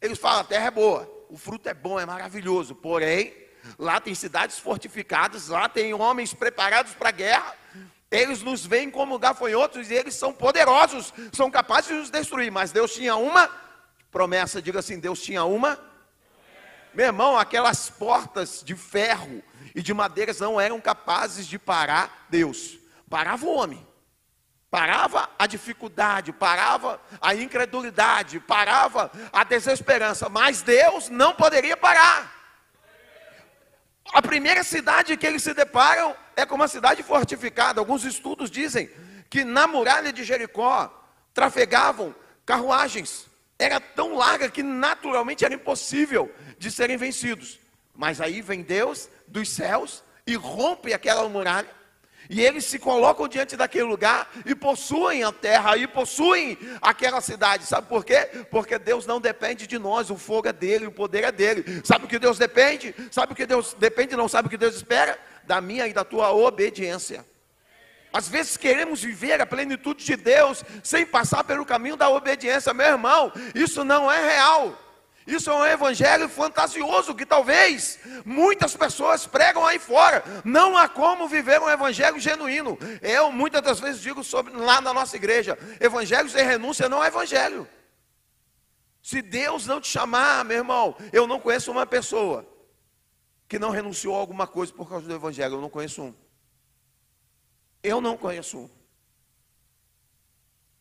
eles 0.00 0.18
falam: 0.18 0.40
a 0.40 0.44
terra 0.44 0.66
é 0.66 0.70
boa, 0.70 1.26
o 1.28 1.36
fruto 1.36 1.68
é 1.68 1.74
bom, 1.74 1.98
é 1.98 2.06
maravilhoso, 2.06 2.74
porém, 2.74 3.34
lá 3.78 4.00
tem 4.00 4.14
cidades 4.14 4.58
fortificadas, 4.58 5.48
lá 5.48 5.68
tem 5.68 5.92
homens 5.94 6.32
preparados 6.32 6.94
para 6.94 7.08
a 7.08 7.12
guerra, 7.12 7.54
eles 8.10 8.42
nos 8.42 8.64
veem 8.64 8.90
como 8.90 9.18
gafanhotos 9.18 9.90
e 9.90 9.94
eles 9.94 10.14
são 10.14 10.32
poderosos, 10.32 11.12
são 11.32 11.50
capazes 11.50 11.88
de 11.90 11.94
nos 11.94 12.10
destruir, 12.10 12.50
mas 12.50 12.72
Deus 12.72 12.94
tinha 12.94 13.16
uma 13.16 13.50
promessa, 14.10 14.62
diga 14.62 14.78
assim: 14.78 14.98
Deus 14.98 15.20
tinha 15.20 15.44
uma. 15.44 15.78
Meu 16.94 17.06
irmão, 17.06 17.36
aquelas 17.36 17.90
portas 17.90 18.62
de 18.64 18.74
ferro 18.74 19.42
e 19.74 19.82
de 19.82 19.92
madeiras 19.92 20.40
não 20.40 20.60
eram 20.60 20.80
capazes 20.80 21.46
de 21.46 21.58
parar 21.58 22.26
Deus, 22.30 22.78
parava 23.08 23.44
o 23.44 23.54
homem. 23.54 23.87
Parava 24.70 25.30
a 25.38 25.46
dificuldade, 25.46 26.30
parava 26.30 27.00
a 27.20 27.34
incredulidade, 27.34 28.38
parava 28.38 29.10
a 29.32 29.42
desesperança, 29.42 30.28
mas 30.28 30.60
Deus 30.60 31.08
não 31.08 31.34
poderia 31.34 31.76
parar. 31.76 32.34
A 34.12 34.20
primeira 34.20 34.62
cidade 34.62 35.16
que 35.16 35.26
eles 35.26 35.42
se 35.42 35.54
deparam 35.54 36.14
é 36.36 36.44
com 36.44 36.54
uma 36.54 36.68
cidade 36.68 37.02
fortificada. 37.02 37.80
Alguns 37.80 38.04
estudos 38.04 38.50
dizem 38.50 38.90
que 39.30 39.42
na 39.42 39.66
muralha 39.66 40.12
de 40.12 40.22
Jericó 40.22 40.92
trafegavam 41.32 42.14
carruagens. 42.44 43.26
Era 43.58 43.80
tão 43.80 44.16
larga 44.16 44.50
que 44.50 44.62
naturalmente 44.62 45.44
era 45.44 45.54
impossível 45.54 46.32
de 46.58 46.70
serem 46.70 46.96
vencidos. 46.96 47.58
Mas 47.94 48.20
aí 48.20 48.42
vem 48.42 48.62
Deus 48.62 49.08
dos 49.26 49.48
céus 49.48 50.04
e 50.26 50.34
rompe 50.34 50.92
aquela 50.92 51.26
muralha 51.28 51.68
e 52.28 52.40
eles 52.42 52.64
se 52.64 52.78
colocam 52.78 53.26
diante 53.26 53.56
daquele 53.56 53.84
lugar 53.84 54.30
e 54.44 54.54
possuem 54.54 55.24
a 55.24 55.32
terra, 55.32 55.76
e 55.76 55.86
possuem 55.86 56.58
aquela 56.80 57.20
cidade. 57.20 57.64
Sabe 57.64 57.88
por 57.88 58.04
quê? 58.04 58.28
Porque 58.50 58.78
Deus 58.78 59.06
não 59.06 59.20
depende 59.20 59.66
de 59.66 59.78
nós, 59.78 60.10
o 60.10 60.16
fogo 60.16 60.48
é 60.48 60.52
dele, 60.52 60.86
o 60.86 60.92
poder 60.92 61.24
é 61.24 61.32
dele. 61.32 61.82
Sabe 61.84 62.04
o 62.04 62.08
que 62.08 62.18
Deus 62.18 62.38
depende? 62.38 62.94
Sabe 63.10 63.32
o 63.32 63.36
que 63.36 63.46
Deus 63.46 63.74
depende? 63.78 64.16
Não 64.16 64.28
sabe 64.28 64.48
o 64.48 64.50
que 64.50 64.58
Deus 64.58 64.74
espera? 64.74 65.18
Da 65.44 65.60
minha 65.60 65.86
e 65.86 65.92
da 65.92 66.04
tua 66.04 66.32
obediência. 66.32 67.24
Às 68.12 68.28
vezes 68.28 68.56
queremos 68.56 69.02
viver 69.02 69.40
a 69.40 69.46
plenitude 69.46 70.04
de 70.04 70.16
Deus 70.16 70.64
sem 70.82 71.04
passar 71.04 71.44
pelo 71.44 71.64
caminho 71.64 71.96
da 71.96 72.08
obediência, 72.08 72.72
meu 72.74 72.86
irmão. 72.86 73.32
Isso 73.54 73.84
não 73.84 74.10
é 74.10 74.34
real. 74.34 74.87
Isso 75.28 75.50
é 75.50 75.54
um 75.54 75.66
evangelho 75.66 76.26
fantasioso 76.26 77.14
que 77.14 77.26
talvez 77.26 77.98
muitas 78.24 78.74
pessoas 78.74 79.26
pregam 79.26 79.66
aí 79.66 79.78
fora. 79.78 80.24
Não 80.42 80.74
há 80.74 80.88
como 80.88 81.28
viver 81.28 81.60
um 81.60 81.68
evangelho 81.68 82.18
genuíno. 82.18 82.78
Eu 83.02 83.30
muitas 83.30 83.60
das 83.60 83.78
vezes 83.78 84.00
digo 84.00 84.24
sobre 84.24 84.54
lá 84.56 84.80
na 84.80 84.94
nossa 84.94 85.16
igreja, 85.16 85.58
evangelho 85.78 86.30
sem 86.30 86.42
renúncia 86.42 86.88
não 86.88 87.04
é 87.04 87.08
evangelho. 87.08 87.68
Se 89.02 89.20
Deus 89.20 89.66
não 89.66 89.82
te 89.82 89.88
chamar, 89.88 90.46
meu 90.46 90.56
irmão, 90.56 90.96
eu 91.12 91.26
não 91.26 91.38
conheço 91.38 91.70
uma 91.70 91.84
pessoa 91.84 92.48
que 93.46 93.58
não 93.58 93.68
renunciou 93.68 94.14
a 94.16 94.18
alguma 94.18 94.46
coisa 94.46 94.72
por 94.72 94.88
causa 94.88 95.06
do 95.06 95.14
evangelho. 95.14 95.56
Eu 95.56 95.60
não 95.60 95.68
conheço 95.68 96.04
um. 96.04 96.14
Eu 97.82 98.00
não 98.00 98.16
conheço 98.16 98.60
um. 98.60 98.70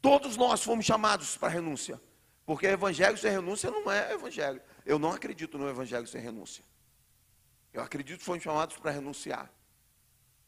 Todos 0.01 0.37
nós 0.37 0.63
fomos 0.63 0.85
chamados 0.85 1.35
para 1.35 1.49
renúncia. 1.49 1.99
Porque 2.47 2.65
evangelho 2.65 3.17
sem 3.17 3.29
renúncia 3.29 3.69
não 3.69 3.91
é 3.91 4.13
evangelho. 4.13 4.61
Eu 4.85 4.97
não 4.97 5.11
acredito 5.11 5.57
no 5.57 5.67
evangelho 5.67 6.07
sem 6.07 6.21
renúncia. 6.21 6.63
Eu 7.73 7.81
acredito 7.81 8.19
que 8.19 8.23
fomos 8.23 8.41
chamados 8.41 8.77
para 8.77 8.89
renunciar. 8.89 9.51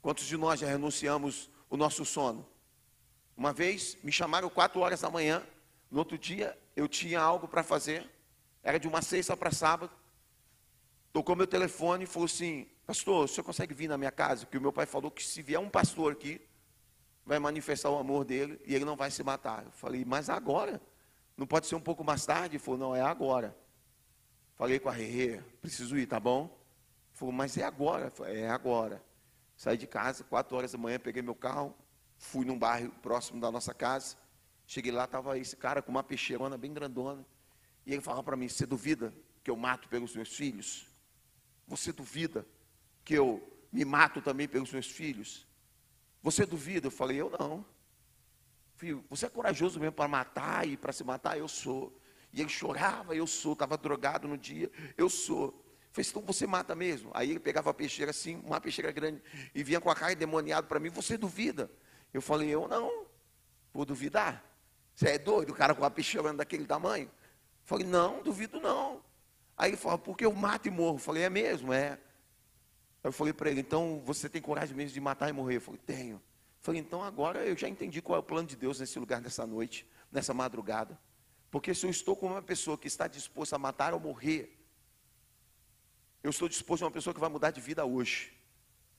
Quantos 0.01 0.25
de 0.25 0.37
nós 0.37 0.61
já 0.61 0.67
renunciamos 0.67 1.49
o 1.69 1.75
nosso 1.75 2.05
sono? 2.05 2.47
Uma 3.35 3.51
vez 3.51 3.97
me 4.01 4.13
chamaram 4.13 4.49
quatro 4.49 4.79
horas 4.79 5.01
da 5.01 5.09
manhã, 5.09 5.45
no 5.91 5.99
outro 5.99 6.17
dia 6.17 6.57
eu 6.73 6.87
tinha 6.87 7.19
algo 7.19 7.49
para 7.49 7.63
fazer, 7.63 8.09
era 8.63 8.79
de 8.79 8.87
uma 8.87 9.01
sexta 9.01 9.35
para 9.35 9.51
sábado. 9.51 9.91
Tocou 11.11 11.35
meu 11.35 11.47
telefone 11.47 12.05
e 12.05 12.07
falou 12.07 12.27
assim: 12.27 12.65
Pastor, 12.87 13.25
o 13.25 13.27
senhor 13.27 13.43
consegue 13.43 13.73
vir 13.73 13.89
na 13.89 13.97
minha 13.97 14.11
casa? 14.11 14.45
Porque 14.45 14.57
o 14.57 14.61
meu 14.61 14.71
pai 14.71 14.85
falou 14.85 15.11
que 15.11 15.21
se 15.21 15.41
vier 15.41 15.59
um 15.59 15.69
pastor 15.69 16.13
aqui, 16.13 16.39
vai 17.25 17.39
manifestar 17.39 17.89
o 17.89 17.97
amor 17.99 18.23
dele 18.23 18.57
e 18.65 18.73
ele 18.73 18.85
não 18.85 18.95
vai 18.95 19.11
se 19.11 19.21
matar. 19.21 19.65
Eu 19.65 19.71
falei, 19.71 20.05
mas 20.05 20.29
agora? 20.29 20.81
Não 21.39 21.47
pode 21.47 21.67
ser 21.67 21.75
um 21.75 21.79
pouco 21.79 22.03
mais 22.03 22.25
tarde? 22.25 22.57
Ele 22.57 22.59
falou, 22.59 22.77
não, 22.77 22.93
é 22.93 23.01
agora. 23.01 23.57
Falei 24.57 24.77
com 24.77 24.89
a 24.89 24.91
Rê, 24.91 25.41
preciso 25.61 25.97
ir, 25.97 26.05
tá 26.05 26.19
bom? 26.19 26.43
Ele 26.43 27.17
falou, 27.17 27.33
mas 27.33 27.57
é 27.57 27.63
agora. 27.63 28.11
Falei, 28.11 28.41
é 28.41 28.49
agora. 28.49 29.01
Saí 29.55 29.77
de 29.77 29.87
casa, 29.87 30.21
quatro 30.25 30.57
horas 30.57 30.73
da 30.73 30.77
manhã, 30.77 30.99
peguei 30.99 31.21
meu 31.21 31.33
carro, 31.33 31.73
fui 32.17 32.45
num 32.45 32.59
bairro 32.59 32.91
próximo 33.01 33.39
da 33.39 33.49
nossa 33.49 33.73
casa. 33.73 34.17
Cheguei 34.67 34.91
lá, 34.91 35.05
estava 35.05 35.39
esse 35.39 35.55
cara 35.55 35.81
com 35.81 35.89
uma 35.89 36.03
peixeirona 36.03 36.57
bem 36.57 36.73
grandona. 36.73 37.25
E 37.85 37.93
ele 37.93 38.01
falava 38.01 38.21
para 38.21 38.35
mim: 38.35 38.49
Você 38.49 38.65
duvida 38.65 39.13
que 39.41 39.49
eu 39.49 39.55
mato 39.55 39.87
pelos 39.87 40.13
meus 40.13 40.35
filhos? 40.35 40.87
Você 41.67 41.93
duvida 41.93 42.45
que 43.05 43.13
eu 43.13 43.41
me 43.71 43.85
mato 43.85 44.21
também 44.21 44.45
pelos 44.45 44.73
meus 44.73 44.87
filhos? 44.87 45.47
Você 46.21 46.45
duvida? 46.45 46.87
Eu 46.87 46.91
falei: 46.91 47.15
Eu 47.15 47.29
não. 47.29 47.65
Filho, 48.79 49.03
você 49.09 49.25
é 49.25 49.29
corajoso 49.29 49.77
mesmo 49.77 49.91
para 49.91 50.07
matar 50.07 50.65
e 50.65 50.77
para 50.77 50.93
se 50.93 51.03
matar? 51.03 51.37
Eu 51.37 51.49
sou. 51.49 51.93
E 52.31 52.39
ele 52.39 52.47
chorava, 52.47 53.13
eu 53.13 53.27
sou. 53.27 53.51
Estava 53.51 53.77
drogado 53.77 54.25
no 54.25 54.37
dia, 54.37 54.71
eu 54.97 55.09
sou. 55.09 55.65
Falei, 55.91 56.09
então 56.09 56.21
você 56.21 56.47
mata 56.47 56.73
mesmo? 56.73 57.11
Aí 57.13 57.29
ele 57.29 57.41
pegava 57.41 57.71
a 57.71 57.73
peixeira 57.73 58.11
assim, 58.11 58.41
uma 58.45 58.61
peixeira 58.61 58.89
grande, 58.89 59.21
e 59.53 59.61
vinha 59.63 59.81
com 59.81 59.89
a 59.89 59.95
cara 59.95 60.15
demoniada 60.15 60.65
para 60.65 60.79
mim, 60.79 60.87
você 60.87 61.17
duvida? 61.17 61.69
Eu 62.13 62.21
falei, 62.21 62.47
eu 62.47 62.69
não, 62.69 63.05
vou 63.73 63.83
duvidar. 63.83 64.45
Você 64.95 65.09
é 65.09 65.17
doido, 65.17 65.49
o 65.49 65.55
cara 65.55 65.75
com 65.75 65.83
a 65.83 65.91
peixeira 65.91 66.33
daquele 66.33 66.65
tamanho? 66.65 67.11
Falei, 67.65 67.85
não, 67.85 68.23
duvido 68.23 68.61
não. 68.61 69.03
Aí 69.57 69.71
ele 69.71 69.77
falou, 69.77 69.97
porque 69.97 70.25
eu 70.25 70.31
mato 70.31 70.69
e 70.69 70.71
morro. 70.71 70.99
Falei, 70.99 71.23
é 71.23 71.29
mesmo, 71.29 71.73
é. 71.73 71.89
Aí 71.89 71.99
eu 73.03 73.11
falei 73.11 73.33
para 73.33 73.51
ele, 73.51 73.59
então 73.59 74.01
você 74.05 74.29
tem 74.29 74.41
coragem 74.41 74.73
mesmo 74.73 74.93
de 74.93 75.01
matar 75.01 75.27
e 75.27 75.33
morrer? 75.33 75.57
Eu 75.57 75.61
falei, 75.61 75.81
tenho. 75.85 76.21
Falei, 76.61 76.81
então 76.81 77.01
agora 77.03 77.45
eu 77.45 77.55
já 77.57 77.67
entendi 77.67 78.01
qual 78.01 78.17
é 78.17 78.19
o 78.19 78.23
plano 78.23 78.47
de 78.47 78.55
Deus 78.55 78.79
nesse 78.79 78.99
lugar, 78.99 79.21
nessa 79.21 79.45
noite, 79.45 79.87
nessa 80.11 80.33
madrugada. 80.33 80.99
Porque 81.49 81.73
se 81.73 81.85
eu 81.85 81.89
estou 81.89 82.15
com 82.15 82.27
uma 82.27 82.41
pessoa 82.41 82.77
que 82.77 82.87
está 82.87 83.07
disposta 83.07 83.55
a 83.55 83.59
matar 83.59 83.93
ou 83.93 83.99
morrer, 83.99 84.55
eu 86.21 86.29
estou 86.29 86.49
disposto 86.49 86.83
a 86.83 86.85
uma 86.85 86.91
pessoa 86.91 87.13
que 87.13 87.19
vai 87.19 87.29
mudar 87.29 87.51
de 87.51 87.61
vida 87.61 87.85
hoje. 87.85 88.33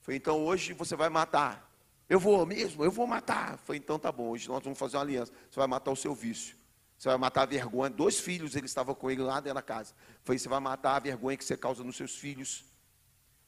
Falei, 0.01 0.19
então 0.19 0.43
hoje 0.45 0.73
você 0.73 0.97
vai 0.97 1.09
matar. 1.09 1.71
Eu 2.09 2.19
vou 2.19 2.45
mesmo, 2.47 2.83
eu 2.83 2.91
vou 2.91 3.07
matar. 3.07 3.59
Falei, 3.59 3.79
então 3.79 3.99
tá 3.99 4.11
bom, 4.11 4.31
hoje 4.31 4.49
nós 4.49 4.63
vamos 4.65 4.79
fazer 4.79 4.97
uma 4.97 5.03
aliança. 5.03 5.33
Você 5.51 5.61
vai 5.61 5.69
matar 5.69 5.91
o 5.91 5.97
seu 5.97 6.15
vício. 6.15 6.57
Você 6.97 7.09
vai 7.09 7.19
matar 7.19 7.43
a 7.43 7.47
vergonha. 7.47 7.91
Dois 7.91 8.19
filhos, 8.19 8.57
ele 8.57 8.67
estava 8.67 8.95
com 8.95 9.11
ele 9.11 9.23
lá 9.23 9.39
dentro 9.41 9.55
da 9.55 9.63
casa. 9.63 9.95
Falei, 10.25 10.39
você 10.39 10.49
vai 10.49 10.61
matar 10.61 10.97
a 10.97 10.99
vergonha 10.99 11.37
que 11.37 11.45
você 11.45 11.57
causa 11.57 11.85
nos 11.85 11.97
seus 11.97 12.17
filhos. 12.17 12.65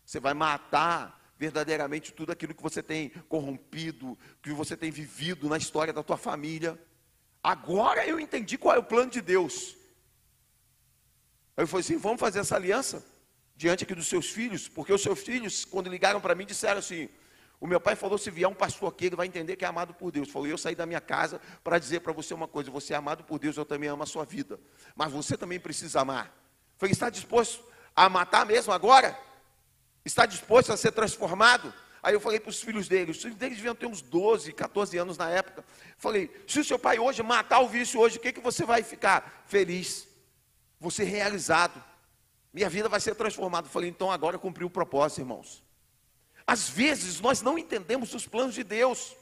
Você 0.04 0.20
vai 0.20 0.34
matar 0.34 1.21
verdadeiramente 1.38 2.12
tudo 2.12 2.32
aquilo 2.32 2.54
que 2.54 2.62
você 2.62 2.82
tem 2.82 3.10
corrompido, 3.28 4.18
que 4.42 4.52
você 4.52 4.76
tem 4.76 4.90
vivido 4.90 5.48
na 5.48 5.56
história 5.56 5.92
da 5.92 6.02
tua 6.02 6.16
família. 6.16 6.78
Agora 7.42 8.06
eu 8.06 8.20
entendi 8.20 8.56
qual 8.56 8.74
é 8.74 8.78
o 8.78 8.84
plano 8.84 9.10
de 9.10 9.20
Deus. 9.20 9.76
Aí 11.56 11.64
eu 11.64 11.66
falei 11.66 11.80
assim: 11.80 11.96
vamos 11.96 12.20
fazer 12.20 12.38
essa 12.38 12.56
aliança 12.56 13.04
diante 13.56 13.84
aqui 13.84 13.94
dos 13.94 14.06
seus 14.06 14.30
filhos, 14.30 14.68
porque 14.68 14.92
os 14.92 15.02
seus 15.02 15.20
filhos, 15.20 15.64
quando 15.64 15.90
ligaram 15.90 16.20
para 16.20 16.34
mim, 16.34 16.46
disseram 16.46 16.78
assim: 16.78 17.08
o 17.60 17.66
meu 17.66 17.80
pai 17.80 17.94
falou: 17.94 18.18
se 18.18 18.30
vier 18.30 18.48
um 18.48 18.54
pastor 18.54 18.88
aqui, 18.88 19.06
ele 19.06 19.16
vai 19.16 19.26
entender 19.26 19.56
que 19.56 19.64
é 19.64 19.68
amado 19.68 19.94
por 19.94 20.10
Deus. 20.10 20.30
Falou: 20.30 20.48
eu 20.48 20.58
saí 20.58 20.74
da 20.74 20.84
minha 20.84 21.00
casa 21.00 21.40
para 21.62 21.78
dizer 21.78 22.00
para 22.00 22.12
você 22.12 22.34
uma 22.34 22.48
coisa: 22.48 22.70
você 22.70 22.92
é 22.92 22.96
amado 22.96 23.24
por 23.24 23.38
Deus, 23.38 23.56
eu 23.56 23.64
também 23.64 23.88
amo 23.88 24.02
a 24.02 24.06
sua 24.06 24.24
vida, 24.24 24.58
mas 24.96 25.12
você 25.12 25.36
também 25.36 25.60
precisa 25.60 26.00
amar. 26.00 26.36
Falei: 26.76 26.92
está 26.92 27.08
disposto 27.08 27.64
a 27.94 28.08
matar 28.08 28.44
mesmo 28.46 28.72
agora? 28.72 29.16
Está 30.04 30.26
disposto 30.26 30.72
a 30.72 30.76
ser 30.76 30.92
transformado? 30.92 31.72
Aí 32.02 32.14
eu 32.14 32.20
falei 32.20 32.40
para 32.40 32.50
os 32.50 32.60
filhos 32.60 32.88
dele, 32.88 33.12
os 33.12 33.22
filhos 33.22 33.36
deles 33.36 33.56
deviam 33.56 33.76
ter 33.76 33.86
uns 33.86 34.02
12, 34.02 34.52
14 34.52 34.98
anos 34.98 35.16
na 35.16 35.30
época. 35.30 35.64
Falei, 35.96 36.28
se 36.48 36.58
o 36.58 36.64
seu 36.64 36.78
pai 36.78 36.98
hoje 36.98 37.22
matar 37.22 37.60
o 37.60 37.68
vício 37.68 38.00
hoje, 38.00 38.16
o 38.16 38.20
que, 38.20 38.32
que 38.32 38.40
você 38.40 38.64
vai 38.64 38.82
ficar? 38.82 39.44
Feliz. 39.46 40.08
Você 40.80 41.04
realizado. 41.04 41.82
Minha 42.52 42.68
vida 42.68 42.88
vai 42.88 42.98
ser 42.98 43.14
transformada. 43.14 43.68
Falei, 43.68 43.88
então 43.88 44.10
agora 44.10 44.36
cumpri 44.36 44.64
o 44.64 44.70
propósito, 44.70 45.20
irmãos. 45.20 45.62
Às 46.44 46.68
vezes 46.68 47.20
nós 47.20 47.40
não 47.40 47.56
entendemos 47.56 48.12
os 48.14 48.26
planos 48.26 48.54
de 48.56 48.64
Deus. 48.64 49.16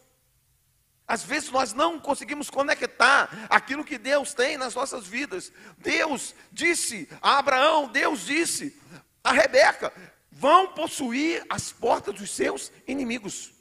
Às 1.07 1.23
vezes 1.23 1.51
nós 1.51 1.75
não 1.75 2.01
conseguimos 2.01 2.49
conectar 2.49 3.47
aquilo 3.51 3.85
que 3.85 3.99
Deus 3.99 4.33
tem 4.33 4.57
nas 4.57 4.75
nossas 4.75 5.07
vidas. 5.07 5.53
Deus 5.77 6.35
disse 6.51 7.09
a 7.21 7.38
Abraão, 7.38 7.88
Deus 7.88 8.25
disse 8.25 8.81
a 9.23 9.33
Rebeca: 9.33 9.93
vão 10.31 10.73
possuir 10.73 11.45
as 11.49 11.73
portas 11.73 12.14
dos 12.14 12.31
seus 12.31 12.73
inimigos. 12.87 13.53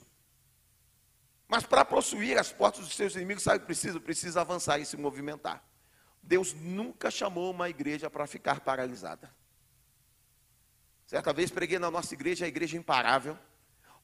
Mas 1.48 1.64
para 1.64 1.84
possuir 1.84 2.38
as 2.38 2.52
portas 2.52 2.84
dos 2.84 2.94
seus 2.94 3.16
inimigos, 3.16 3.42
sabe 3.42 3.56
o 3.56 3.60
que 3.60 3.66
precisa? 3.66 3.98
Precisa 3.98 4.40
avançar 4.40 4.78
e 4.78 4.86
se 4.86 4.96
movimentar. 4.96 5.64
Deus 6.22 6.54
nunca 6.54 7.10
chamou 7.10 7.50
uma 7.50 7.68
igreja 7.68 8.08
para 8.08 8.26
ficar 8.26 8.60
paralisada. 8.60 9.34
Certa 11.06 11.32
vez 11.32 11.50
preguei 11.50 11.78
na 11.78 11.90
nossa 11.90 12.14
igreja, 12.14 12.44
a 12.44 12.48
igreja 12.48 12.76
imparável. 12.76 13.36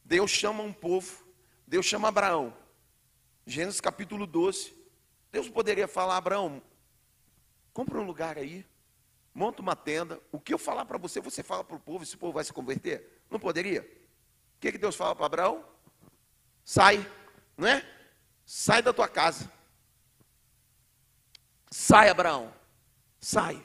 Deus 0.05 0.31
chama 0.31 0.63
um 0.63 0.73
povo, 0.73 1.25
Deus 1.65 1.87
chama 1.87 2.09
Abraão. 2.09 2.57
Gênesis 3.47 3.81
capítulo 3.81 4.27
12. 4.27 4.75
Deus 5.31 5.49
poderia 5.49 5.87
falar, 5.87 6.17
Abraão, 6.17 6.61
compra 7.73 8.01
um 8.01 8.05
lugar 8.05 8.39
aí, 8.39 8.67
monta 9.37 9.61
uma 9.61 9.77
tenda. 9.77 10.18
O 10.33 10.40
que 10.40 10.55
eu 10.55 10.59
falar 10.59 10.87
para 10.87 10.96
você, 10.96 11.20
você 11.20 11.42
fala 11.42 11.62
para 11.62 11.77
o 11.77 11.81
povo, 11.81 12.03
esse 12.03 12.16
povo 12.16 12.33
vai 12.33 12.42
se 12.42 12.53
converter? 12.53 13.22
Não 13.31 13.38
poderia? 13.38 13.83
O 13.83 14.61
que, 14.61 14.72
que 14.72 14.79
Deus 14.79 14.96
fala 14.96 15.14
para 15.14 15.27
Abraão? 15.27 15.62
Sai, 16.64 17.07
não 17.55 17.68
é? 17.68 17.87
Sai 18.46 18.81
da 18.81 18.94
tua 18.94 19.07
casa. 19.07 19.53
Sai, 21.70 22.09
Abraão. 22.09 22.51
Sai. 23.20 23.62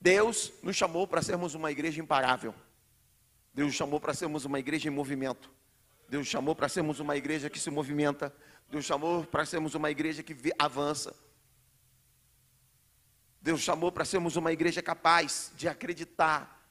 Deus 0.00 0.50
nos 0.62 0.76
chamou 0.76 1.06
para 1.06 1.20
sermos 1.20 1.54
uma 1.54 1.70
igreja 1.70 2.00
imparável. 2.00 2.54
Deus 3.52 3.66
nos 3.66 3.76
chamou 3.76 4.00
para 4.00 4.14
sermos 4.14 4.46
uma 4.46 4.58
igreja 4.58 4.88
em 4.88 4.90
movimento. 4.90 5.50
Deus 6.08 6.22
nos 6.22 6.28
chamou 6.28 6.56
para 6.56 6.70
sermos 6.70 7.00
uma 7.00 7.16
igreja 7.16 7.50
que 7.50 7.60
se 7.60 7.70
movimenta. 7.70 8.34
Deus 8.70 8.86
chamou 8.86 9.24
para 9.24 9.44
sermos 9.44 9.74
uma 9.74 9.90
igreja 9.90 10.22
que 10.22 10.34
avança. 10.58 11.14
Deus 13.42 13.60
chamou 13.60 13.90
para 13.90 14.04
sermos 14.04 14.36
uma 14.36 14.52
igreja 14.52 14.80
capaz 14.80 15.52
de 15.56 15.68
acreditar 15.68 16.64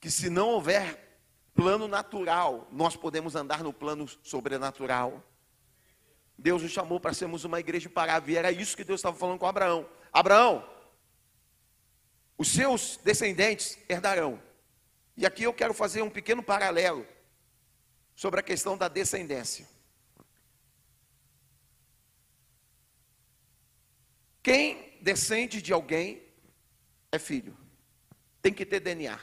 que 0.00 0.10
se 0.10 0.28
não 0.28 0.48
houver 0.48 1.20
plano 1.54 1.86
natural, 1.86 2.66
nós 2.72 2.96
podemos 2.96 3.36
andar 3.36 3.62
no 3.62 3.72
plano 3.72 4.06
sobrenatural. 4.24 5.22
Deus 6.36 6.62
nos 6.62 6.72
chamou 6.72 6.98
para 6.98 7.14
sermos 7.14 7.44
uma 7.44 7.60
igreja 7.60 7.88
imparável. 7.88 8.34
E 8.34 8.36
era 8.36 8.50
isso 8.50 8.76
que 8.76 8.82
Deus 8.82 8.98
estava 8.98 9.16
falando 9.16 9.38
com 9.38 9.46
Abraão. 9.46 9.88
Abraão, 10.12 10.68
os 12.36 12.48
seus 12.48 12.96
descendentes 12.96 13.78
herdarão. 13.88 14.42
E 15.16 15.24
aqui 15.24 15.44
eu 15.44 15.54
quero 15.54 15.72
fazer 15.72 16.02
um 16.02 16.10
pequeno 16.10 16.42
paralelo 16.42 17.06
sobre 18.16 18.40
a 18.40 18.42
questão 18.42 18.76
da 18.76 18.88
descendência. 18.88 19.68
Quem 24.42 24.87
descende 25.00 25.60
de 25.62 25.72
alguém 25.72 26.22
é 27.10 27.18
filho. 27.18 27.56
Tem 28.42 28.52
que 28.52 28.64
ter 28.64 28.80
DNA. 28.80 29.18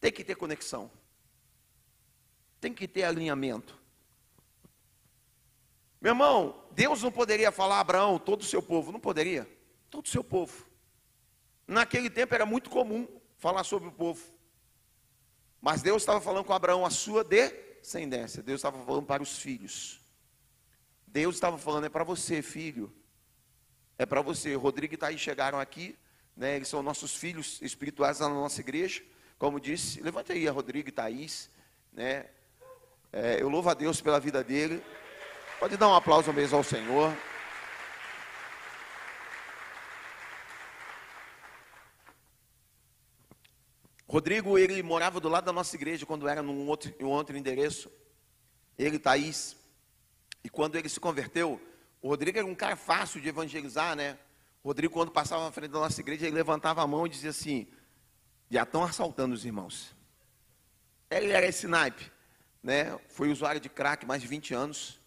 Tem 0.00 0.12
que 0.12 0.24
ter 0.24 0.34
conexão. 0.34 0.90
Tem 2.60 2.72
que 2.72 2.86
ter 2.86 3.04
alinhamento. 3.04 3.78
Meu 6.00 6.12
irmão, 6.12 6.64
Deus 6.72 7.02
não 7.02 7.12
poderia 7.12 7.52
falar 7.52 7.76
a 7.76 7.80
Abraão, 7.80 8.18
todo 8.18 8.40
o 8.42 8.44
seu 8.44 8.62
povo, 8.62 8.90
não 8.90 9.00
poderia? 9.00 9.48
Todo 9.90 10.06
o 10.06 10.08
seu 10.08 10.24
povo. 10.24 10.66
Naquele 11.66 12.08
tempo 12.08 12.34
era 12.34 12.46
muito 12.46 12.70
comum 12.70 13.06
falar 13.36 13.64
sobre 13.64 13.88
o 13.88 13.92
povo. 13.92 14.22
Mas 15.60 15.82
Deus 15.82 16.02
estava 16.02 16.20
falando 16.20 16.44
com 16.44 16.52
Abraão 16.52 16.86
a 16.86 16.90
sua 16.90 17.22
descendência. 17.22 18.42
Deus 18.42 18.60
estava 18.60 18.82
falando 18.84 19.04
para 19.04 19.22
os 19.22 19.38
filhos. 19.38 20.00
Deus 21.06 21.34
estava 21.34 21.58
falando, 21.58 21.84
é 21.84 21.90
para 21.90 22.04
você, 22.04 22.40
filho 22.40 22.92
é 24.00 24.06
para 24.06 24.22
você. 24.22 24.54
Rodrigo 24.54 24.94
e 24.94 24.96
Thaís 24.96 25.20
chegaram 25.20 25.60
aqui, 25.60 25.94
né, 26.34 26.56
eles 26.56 26.68
são 26.68 26.82
nossos 26.82 27.14
filhos 27.14 27.60
espirituais 27.60 28.18
na 28.18 28.30
nossa 28.30 28.58
igreja. 28.58 29.02
Como 29.38 29.60
disse, 29.60 30.00
levante 30.00 30.32
aí 30.32 30.48
a 30.48 30.52
Rodrigo 30.52 30.88
e 30.88 30.92
Thaís. 30.92 31.50
Né, 31.92 32.24
é, 33.12 33.42
eu 33.42 33.50
louvo 33.50 33.68
a 33.68 33.74
Deus 33.74 34.00
pela 34.00 34.18
vida 34.18 34.42
dele. 34.42 34.82
Pode 35.58 35.76
dar 35.76 35.88
um 35.88 35.94
aplauso 35.94 36.32
mesmo 36.32 36.56
ao 36.56 36.64
Senhor. 36.64 37.14
Rodrigo, 44.08 44.56
ele 44.56 44.82
morava 44.82 45.20
do 45.20 45.28
lado 45.28 45.44
da 45.44 45.52
nossa 45.52 45.76
igreja 45.76 46.06
quando 46.06 46.26
era 46.26 46.42
num 46.42 46.66
outro, 46.68 46.90
em 46.98 47.04
um 47.04 47.10
outro 47.10 47.36
endereço. 47.36 47.92
Ele, 48.78 48.98
Thaís. 48.98 49.56
E 50.42 50.48
quando 50.48 50.76
ele 50.76 50.88
se 50.88 50.98
converteu, 50.98 51.60
o 52.02 52.08
Rodrigo 52.08 52.38
era 52.38 52.46
um 52.46 52.54
cara 52.54 52.76
fácil 52.76 53.20
de 53.20 53.28
evangelizar, 53.28 53.94
né? 53.94 54.18
O 54.62 54.68
Rodrigo, 54.68 54.92
quando 54.92 55.10
passava 55.10 55.44
na 55.44 55.52
frente 55.52 55.70
da 55.70 55.80
nossa 55.80 56.00
igreja, 56.00 56.26
ele 56.26 56.36
levantava 56.36 56.82
a 56.82 56.86
mão 56.86 57.06
e 57.06 57.10
dizia 57.10 57.30
assim: 57.30 57.66
já 58.50 58.62
estão 58.62 58.82
assaltando 58.82 59.34
os 59.34 59.44
irmãos. 59.44 59.94
Ele 61.10 61.32
era 61.32 61.46
esse 61.46 61.66
naipe, 61.66 62.10
né? 62.62 62.98
Foi 63.08 63.30
usuário 63.30 63.60
de 63.60 63.68
crack 63.68 64.06
mais 64.06 64.22
de 64.22 64.28
20 64.28 64.54
anos. 64.54 65.00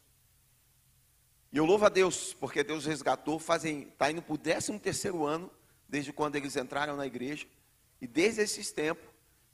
E 1.51 1.57
eu 1.57 1.65
louvo 1.65 1.85
a 1.85 1.89
Deus, 1.89 2.33
porque 2.33 2.63
Deus 2.63 2.85
resgatou, 2.85 3.37
fazem, 3.37 3.89
está 3.89 4.09
indo 4.09 4.21
para 4.21 4.33
o 4.33 4.37
13 4.37 4.79
terceiro 4.79 5.25
ano, 5.25 5.51
desde 5.87 6.11
quando 6.11 6.35
eles 6.35 6.55
entraram 6.55 6.95
na 6.95 7.05
igreja. 7.05 7.45
E 8.01 8.07
desde 8.07 8.41
esses 8.41 8.71
tempos, 8.71 9.05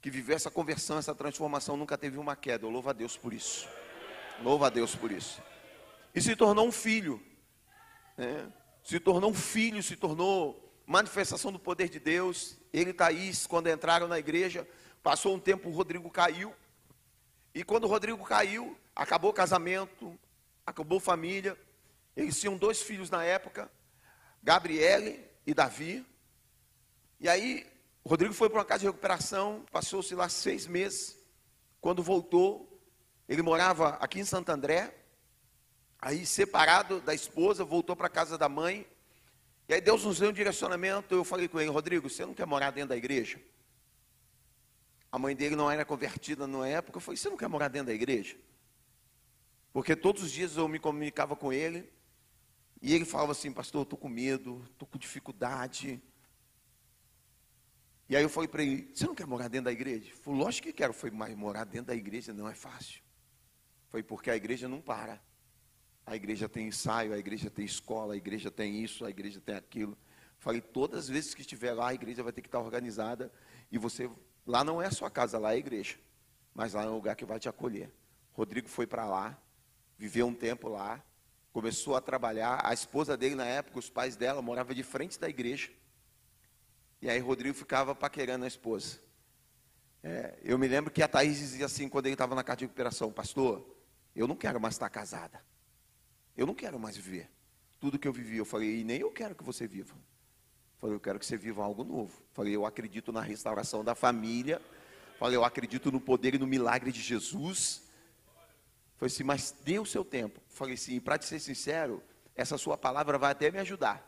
que 0.02 0.10
viveu 0.10 0.36
essa 0.36 0.49
conversão, 0.49 0.97
essa 0.97 1.13
transformação, 1.13 1.75
nunca 1.75 1.97
teve 1.97 2.17
uma 2.17 2.36
queda. 2.36 2.65
Eu 2.65 2.69
louvo 2.69 2.89
a 2.89 2.93
Deus 2.93 3.17
por 3.17 3.34
isso. 3.34 3.67
Louvo 4.41 4.63
a 4.63 4.69
Deus 4.69 4.95
por 4.95 5.12
isso. 5.12 5.41
E 6.15 6.21
se 6.21 6.36
tornou 6.36 6.65
um 6.65 6.71
filho 6.71 7.21
né? 8.19 8.51
se 8.84 8.99
tornou 8.99 9.32
um 9.32 9.34
filho, 9.34 9.82
se 9.82 9.95
tornou 9.95 10.69
manifestação 10.86 11.53
do 11.53 11.60
poder 11.60 11.88
de 11.88 11.99
Deus. 11.99 12.58
Ele 12.73 12.89
e 12.89 12.93
Thaís, 12.93 13.47
quando 13.47 13.69
entraram 13.69 14.10
na 14.10 14.19
igreja, 14.19 14.67
passou 15.01 15.34
um 15.34 15.39
tempo, 15.39 15.69
o 15.69 15.71
Rodrigo 15.71 16.10
caiu. 16.10 16.53
E 17.55 17.63
quando 17.63 17.86
o 17.86 17.88
Rodrigo 17.88 18.21
caiu, 18.25 18.77
acabou 18.93 19.32
o 19.32 19.34
casamento, 19.34 20.19
acabou 20.65 20.99
família. 20.99 21.58
Eles 22.15 22.39
tinham 22.39 22.58
dois 22.58 22.82
filhos 22.82 23.10
na 23.10 23.23
época, 23.23 23.71
Gabriele 24.43 25.25
e 25.47 25.53
Davi. 25.53 26.05
E 27.21 27.29
aí, 27.29 27.65
o 28.03 28.10
Rodrigo 28.10 28.34
foi 28.34 28.49
para 28.49 28.60
uma 28.60 28.65
casa 28.65 28.82
de 28.82 28.88
recuperação, 28.88 29.65
passou-se 29.71 30.13
lá 30.13 30.27
seis 30.27 30.67
meses. 30.67 31.17
Quando 31.79 32.03
voltou, 32.03 32.82
ele 33.29 33.41
morava 33.41 33.91
aqui 34.01 34.19
em 34.19 34.25
Santo 34.25 34.49
André, 34.49 34.93
Aí, 36.01 36.25
separado 36.25 37.01
da 37.01 37.13
esposa, 37.13 37.65
voltou 37.65 37.95
para 37.95 38.07
a 38.07 38.09
casa 38.09 38.38
da 38.38 38.47
mãe. 38.47 38.88
E 39.67 39.73
aí 39.73 39.81
Deus 39.81 40.03
nos 40.05 40.19
deu 40.19 40.29
um 40.29 40.33
direcionamento. 40.33 41.13
Eu 41.13 41.23
falei 41.23 41.47
com 41.47 41.59
ele, 41.59 41.69
Rodrigo, 41.69 42.09
você 42.09 42.25
não 42.25 42.33
quer 42.33 42.45
morar 42.45 42.71
dentro 42.71 42.89
da 42.89 42.97
igreja? 42.97 43.39
A 45.12 45.19
mãe 45.19 45.35
dele 45.35 45.55
não 45.55 45.69
era 45.69 45.83
convertida 45.83 46.47
na 46.47 46.67
época. 46.67 46.97
Eu 46.97 47.01
falei, 47.01 47.17
você 47.17 47.29
não 47.29 47.38
quer 47.38 47.49
morar 47.49 47.67
dentro 47.67 47.88
da 47.88 47.93
igreja? 47.93 48.38
Porque 49.73 49.95
todos 49.95 50.23
os 50.23 50.31
dias 50.31 50.55
eu 50.55 50.67
me 50.67 50.79
comunicava 50.79 51.35
com 51.35 51.51
ele. 51.51 51.91
E 52.81 52.95
ele 52.95 53.05
falava 53.05 53.33
assim, 53.33 53.51
pastor, 53.51 53.81
eu 53.81 53.83
estou 53.83 53.99
com 53.99 54.07
medo, 54.07 54.65
estou 54.71 54.88
com 54.88 54.97
dificuldade. 54.97 56.01
E 58.07 58.15
aí 58.15 58.23
eu 58.23 58.29
falei 58.29 58.47
para 58.47 58.63
ele, 58.63 58.89
você 58.93 59.05
não 59.05 59.13
quer 59.13 59.27
morar 59.27 59.49
dentro 59.49 59.65
da 59.65 59.71
igreja? 59.71 60.05
Ele 60.05 60.15
falou, 60.15 60.39
lógico 60.39 60.67
que 60.67 60.73
quero. 60.73 60.93
Foi, 60.93 61.12
mas 61.12 61.35
morar 61.35 61.65
dentro 61.65 61.88
da 61.88 61.95
igreja 61.95 62.33
não 62.33 62.47
é 62.47 62.55
fácil. 62.55 63.03
Foi 63.89 64.01
porque 64.01 64.31
a 64.31 64.35
igreja 64.35 64.67
não 64.67 64.81
para. 64.81 65.21
A 66.09 66.15
igreja 66.15 66.49
tem 66.49 66.67
ensaio, 66.67 67.13
a 67.13 67.19
igreja 67.19 67.51
tem 67.51 67.63
escola, 67.63 68.15
a 68.15 68.17
igreja 68.17 68.49
tem 68.49 68.83
isso, 68.83 69.05
a 69.05 69.11
igreja 69.11 69.39
tem 69.39 69.55
aquilo. 69.55 69.95
Falei, 70.39 70.59
todas 70.59 71.01
as 71.01 71.07
vezes 71.07 71.35
que 71.35 71.41
estiver 71.41 71.71
lá, 71.71 71.89
a 71.89 71.93
igreja 71.93 72.23
vai 72.23 72.33
ter 72.33 72.41
que 72.41 72.47
estar 72.47 72.59
organizada. 72.59 73.31
E 73.71 73.77
você, 73.77 74.09
lá 74.43 74.63
não 74.63 74.81
é 74.81 74.87
a 74.87 74.91
sua 74.91 75.11
casa, 75.11 75.37
lá 75.37 75.51
é 75.51 75.53
a 75.53 75.57
igreja. 75.57 75.97
Mas 76.51 76.73
lá 76.73 76.83
é 76.83 76.87
um 76.89 76.95
lugar 76.95 77.15
que 77.15 77.25
vai 77.25 77.39
te 77.39 77.47
acolher. 77.47 77.93
Rodrigo 78.33 78.67
foi 78.67 78.87
para 78.87 79.05
lá, 79.05 79.39
viveu 79.99 80.25
um 80.25 80.33
tempo 80.33 80.67
lá, 80.67 80.99
começou 81.53 81.95
a 81.95 82.01
trabalhar. 82.01 82.60
A 82.65 82.73
esposa 82.73 83.15
dele, 83.15 83.35
na 83.35 83.45
época, 83.45 83.77
os 83.77 83.91
pais 83.91 84.15
dela, 84.15 84.41
moravam 84.41 84.73
de 84.73 84.81
frente 84.81 85.19
da 85.19 85.29
igreja. 85.29 85.69
E 87.03 87.07
aí 87.07 87.19
Rodrigo 87.19 87.55
ficava 87.55 87.93
paquerando 87.93 88.45
a 88.45 88.47
esposa. 88.47 88.99
É, 90.01 90.39
eu 90.41 90.57
me 90.57 90.67
lembro 90.67 90.89
que 90.89 91.03
a 91.03 91.07
Thaís 91.07 91.37
dizia 91.37 91.67
assim, 91.67 91.87
quando 91.87 92.07
ele 92.07 92.15
estava 92.15 92.33
na 92.33 92.43
casa 92.43 92.57
de 92.57 92.65
recuperação, 92.65 93.12
pastor, 93.12 93.63
eu 94.15 94.27
não 94.27 94.35
quero 94.35 94.60
mais 94.60 94.73
estar 94.73 94.89
casada. 94.89 95.47
Eu 96.40 96.46
não 96.48 96.56
quero 96.56 96.79
mais 96.79 96.96
viver. 96.96 97.29
Tudo 97.81 98.00
que 98.00 98.08
eu 98.08 98.13
vivi, 98.13 98.37
eu 98.37 98.46
falei, 98.46 98.79
e 98.79 98.83
nem 98.85 99.02
eu 99.02 99.12
quero 99.12 99.35
que 99.35 99.44
você 99.44 99.67
viva. 99.67 99.94
Falei, 100.77 100.96
eu 100.96 101.00
quero 101.02 101.19
que 101.19 101.25
você 101.25 101.35
viva 101.35 101.62
algo 101.62 101.83
novo. 101.83 102.23
Falei, 102.31 102.56
eu 102.56 102.65
acredito 102.65 103.12
na 103.12 103.19
restauração 103.19 103.83
da 103.83 103.94
família. 103.94 104.62
Falei, 105.17 105.35
eu 105.35 105.44
acredito 105.44 105.92
no 105.92 106.00
poder 106.00 106.35
e 106.35 106.37
no 106.37 106.48
milagre 106.48 106.94
de 106.94 107.02
Jesus. 107.02 107.83
Falei 108.96 109.13
assim, 109.13 109.25
mas 109.25 109.54
dê 109.65 109.79
o 109.79 109.85
seu 109.85 110.06
tempo. 110.06 110.40
Falei 110.48 110.75
assim, 110.75 110.98
para 111.02 111.17
te 111.17 111.25
ser 111.25 111.42
sincero, 111.42 112.02
essa 112.33 112.58
sua 112.58 112.77
palavra 112.77 113.17
vai 113.17 113.33
até 113.33 113.52
me 113.52 113.60
ajudar. 113.60 114.02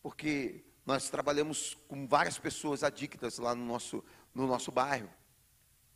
Porque 0.00 0.64
nós 0.86 1.10
trabalhamos 1.10 1.76
com 1.88 2.06
várias 2.06 2.38
pessoas 2.38 2.84
adictas 2.84 3.36
lá 3.36 3.52
no 3.52 3.64
nosso, 3.64 4.04
no 4.32 4.46
nosso 4.46 4.70
bairro. 4.70 5.10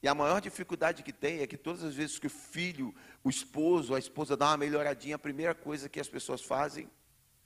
E 0.02 0.08
a 0.08 0.14
maior 0.14 0.40
dificuldade 0.40 1.02
que 1.04 1.12
tem 1.12 1.40
é 1.40 1.46
que 1.46 1.56
todas 1.56 1.84
as 1.84 1.94
vezes 1.94 2.18
que 2.18 2.26
o 2.26 2.30
filho, 2.30 2.92
o 3.22 3.30
esposo, 3.30 3.94
a 3.94 3.98
esposa 4.00 4.36
dá 4.36 4.48
uma 4.48 4.56
melhoradinha, 4.56 5.14
a 5.14 5.18
primeira 5.18 5.54
coisa 5.54 5.88
que 5.88 6.00
as 6.00 6.08
pessoas 6.08 6.42
fazem, 6.42 6.90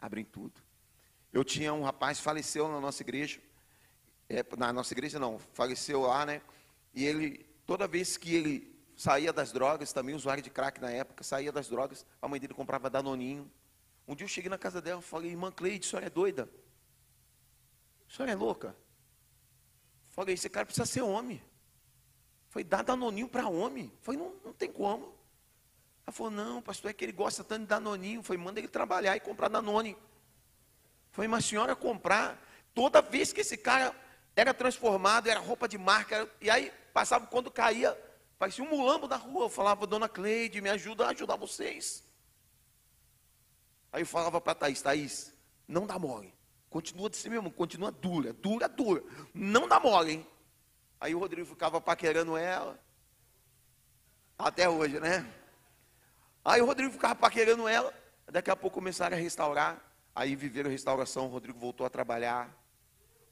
abrem 0.01 0.25
tudo. 0.25 0.63
Eu 1.31 1.45
tinha 1.45 1.75
um 1.75 1.83
rapaz, 1.83 2.19
faleceu 2.19 2.67
na 2.67 2.81
nossa 2.81 3.03
igreja, 3.03 3.41
é, 4.27 4.43
na 4.57 4.73
nossa 4.73 4.95
igreja 4.95 5.19
não, 5.19 5.39
faleceu 5.53 6.01
lá, 6.01 6.25
né? 6.25 6.41
E 6.95 7.05
ele, 7.05 7.45
toda 7.67 7.87
vez 7.87 8.17
que 8.17 8.35
ele 8.35 8.75
saía 8.97 9.35
das 9.35 9.53
drogas, 9.53 9.93
também 9.93 10.15
usuário 10.15 10.43
de 10.43 10.49
crack 10.49 10.81
na 10.81 10.91
época, 10.91 11.23
saía 11.23 11.53
das 11.53 11.69
drogas, 11.69 12.07
a 12.23 12.27
mãe 12.27 12.41
dele 12.41 12.55
comprava 12.55 12.89
danoninho. 12.89 13.51
Um 14.09 14.15
dia 14.15 14.25
eu 14.25 14.29
cheguei 14.29 14.49
na 14.49 14.57
casa 14.57 14.81
dela 14.81 15.01
e 15.01 15.05
falei, 15.05 15.31
irmã 15.31 15.53
Cleide, 15.53 15.87
a 15.87 15.91
senhora 15.91 16.07
é 16.07 16.11
doida? 16.11 16.49
A 18.09 18.15
senhora 18.15 18.33
é 18.33 18.35
louca? 18.35 18.75
Falei, 20.09 20.35
esse 20.35 20.49
cara 20.49 20.65
precisa 20.65 20.87
ser 20.87 21.03
homem. 21.03 21.43
Foi 22.57 22.65
dar 22.65 22.83
danoninho 22.83 23.29
para 23.29 23.47
homem. 23.47 23.93
Foi, 24.01 24.17
não, 24.17 24.33
não 24.43 24.51
tem 24.51 24.73
como. 24.73 25.15
Ela 26.07 26.11
falou, 26.11 26.33
não, 26.33 26.63
pastor, 26.63 26.91
é 26.91 26.95
que 26.95 27.05
ele 27.05 27.13
gosta 27.13 27.45
tanto 27.45 27.61
de 27.61 27.67
danoninho. 27.67 28.23
Foi, 28.23 28.39
manda 28.39 28.59
ele 28.59 28.67
trabalhar 28.67 29.15
e 29.15 29.21
comprar 29.21 29.49
danone. 29.49 29.95
Foi 31.11 31.27
uma 31.27 31.43
senhora 31.43 31.77
comprar. 31.77 32.43
Toda 32.75 33.03
vez 33.03 33.31
que 33.31 33.43
esse 33.43 33.59
cara 33.59 33.95
era 34.35 34.55
transformado, 34.55 35.29
era 35.29 35.39
roupa 35.39 35.69
de 35.69 35.77
marca. 35.77 36.27
E 36.41 36.49
aí, 36.49 36.73
passava 36.95 37.27
quando 37.27 37.51
caía, 37.51 37.95
parecia 38.39 38.65
um 38.65 38.71
mulambo 38.71 39.07
na 39.07 39.17
rua. 39.17 39.45
Eu 39.45 39.51
falava, 39.51 39.87
dona 39.87 40.09
Cleide, 40.09 40.63
me 40.63 40.71
ajuda 40.71 41.05
a 41.05 41.11
ajudar 41.11 41.37
vocês. 41.37 42.05
Aí 43.93 44.01
eu 44.01 44.07
falava 44.07 44.41
para 44.41 44.55
Thaís, 44.55 44.81
Thaís, 44.81 45.31
não 45.69 45.87
dá 45.87 45.99
mole. 45.99 46.33
Continua 46.71 47.11
de 47.11 47.19
si 47.19 47.29
mesmo, 47.29 47.51
continua 47.51 47.93
dura, 47.93 48.33
dura, 48.33 48.67
dura. 48.67 49.05
Não 49.35 49.69
dá 49.69 49.79
mole, 49.79 50.13
hein? 50.13 50.27
Aí 51.01 51.15
o 51.15 51.19
Rodrigo 51.19 51.47
ficava 51.47 51.81
paquerando 51.81 52.37
ela. 52.37 52.79
Até 54.39 54.69
hoje, 54.69 54.99
né? 55.01 55.27
Aí 56.45 56.61
o 56.61 56.67
Rodrigo 56.67 56.93
ficava 56.93 57.15
paquerando 57.15 57.67
ela. 57.69 57.93
Daqui 58.31 58.51
a 58.51 58.57
pouco 58.57 58.75
começaram 58.75 59.17
a 59.17 59.21
restaurar. 59.21 59.83
Aí 60.15 60.35
viveram 60.35 60.71
restauração. 60.71 61.27
O 61.27 61.31
Rodrigo 61.31 61.59
voltou 61.59 61.87
a 61.87 61.91
trabalhar. 61.91 62.51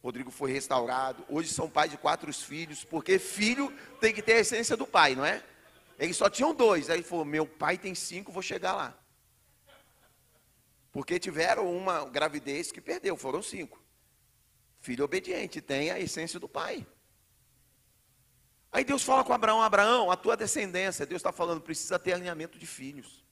O 0.02 0.06
Rodrigo 0.06 0.30
foi 0.30 0.52
restaurado. 0.52 1.24
Hoje 1.28 1.48
são 1.48 1.68
pai 1.68 1.88
de 1.88 1.96
quatro 1.96 2.32
filhos. 2.32 2.84
Porque 2.84 3.18
filho 3.18 3.72
tem 4.00 4.12
que 4.12 4.22
ter 4.22 4.34
a 4.34 4.40
essência 4.40 4.76
do 4.76 4.86
pai, 4.86 5.14
não 5.14 5.24
é? 5.24 5.42
Eles 5.98 6.16
só 6.16 6.28
tinham 6.28 6.54
dois. 6.54 6.90
Aí 6.90 6.96
ele 6.96 7.04
falou: 7.04 7.24
Meu 7.24 7.46
pai 7.46 7.78
tem 7.78 7.94
cinco, 7.94 8.32
vou 8.32 8.42
chegar 8.42 8.74
lá. 8.74 8.98
Porque 10.92 11.18
tiveram 11.18 11.74
uma 11.74 12.04
gravidez 12.04 12.70
que 12.70 12.80
perdeu, 12.80 13.16
foram 13.16 13.42
cinco. 13.42 13.82
Filho 14.80 15.04
obediente, 15.04 15.60
tem 15.60 15.90
a 15.90 15.98
essência 15.98 16.38
do 16.38 16.48
pai. 16.48 16.86
Aí 18.74 18.82
Deus 18.82 19.04
fala 19.04 19.22
com 19.22 19.32
Abraão: 19.32 19.62
Abraão, 19.62 20.10
a 20.10 20.16
tua 20.16 20.36
descendência, 20.36 21.06
Deus 21.06 21.20
está 21.20 21.30
falando, 21.30 21.60
precisa 21.60 21.96
ter 21.96 22.12
alinhamento 22.12 22.58
de 22.58 22.66
filhos. 22.66 23.24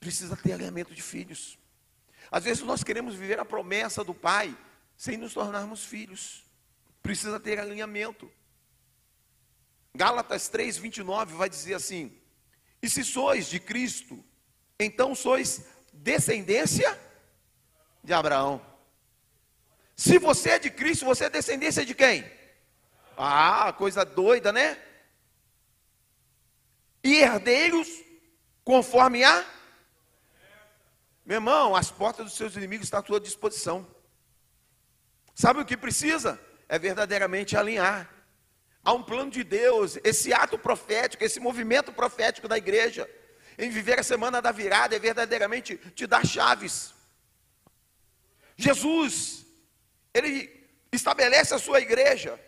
Precisa 0.00 0.36
ter 0.36 0.54
alinhamento 0.54 0.92
de 0.92 1.00
filhos. 1.00 1.56
Às 2.28 2.42
vezes 2.42 2.64
nós 2.64 2.82
queremos 2.82 3.14
viver 3.14 3.38
a 3.38 3.44
promessa 3.44 4.02
do 4.02 4.12
Pai 4.12 4.58
sem 4.96 5.16
nos 5.16 5.32
tornarmos 5.32 5.84
filhos. 5.84 6.44
Precisa 7.00 7.38
ter 7.38 7.60
alinhamento. 7.60 8.28
Gálatas 9.94 10.48
3, 10.48 10.78
29 10.78 11.36
vai 11.36 11.48
dizer 11.48 11.74
assim: 11.74 12.12
E 12.82 12.90
se 12.90 13.04
sois 13.04 13.46
de 13.46 13.60
Cristo, 13.60 14.22
então 14.80 15.14
sois 15.14 15.64
descendência 15.92 17.00
de 18.02 18.12
Abraão. 18.12 18.60
Se 19.94 20.18
você 20.18 20.50
é 20.50 20.58
de 20.58 20.70
Cristo, 20.70 21.04
você 21.04 21.26
é 21.26 21.30
descendência 21.30 21.86
de 21.86 21.94
quem? 21.94 22.34
Ah, 23.16 23.72
coisa 23.72 24.04
doida, 24.04 24.52
né? 24.52 24.80
E 27.02 27.16
herdeiros 27.16 27.88
conforme 28.64 29.24
a. 29.24 29.44
Meu 31.24 31.36
irmão, 31.36 31.74
as 31.74 31.90
portas 31.90 32.26
dos 32.26 32.34
seus 32.34 32.56
inimigos 32.56 32.86
estão 32.86 33.00
à 33.00 33.02
tua 33.02 33.20
disposição. 33.20 33.86
Sabe 35.34 35.60
o 35.60 35.64
que 35.64 35.76
precisa? 35.76 36.40
É 36.68 36.78
verdadeiramente 36.78 37.56
alinhar. 37.56 38.10
Há 38.84 38.92
um 38.92 39.02
plano 39.02 39.30
de 39.30 39.42
Deus, 39.42 39.98
esse 40.04 40.32
ato 40.32 40.58
profético, 40.58 41.24
esse 41.24 41.40
movimento 41.40 41.92
profético 41.92 42.46
da 42.46 42.56
igreja, 42.56 43.10
em 43.58 43.68
viver 43.68 43.98
a 43.98 44.02
semana 44.02 44.40
da 44.40 44.52
virada, 44.52 44.94
é 44.94 44.98
verdadeiramente 44.98 45.76
te 45.76 46.06
dar 46.06 46.24
chaves. 46.24 46.94
Jesus, 48.56 49.44
ele 50.14 50.68
estabelece 50.92 51.52
a 51.52 51.58
sua 51.58 51.80
igreja, 51.80 52.40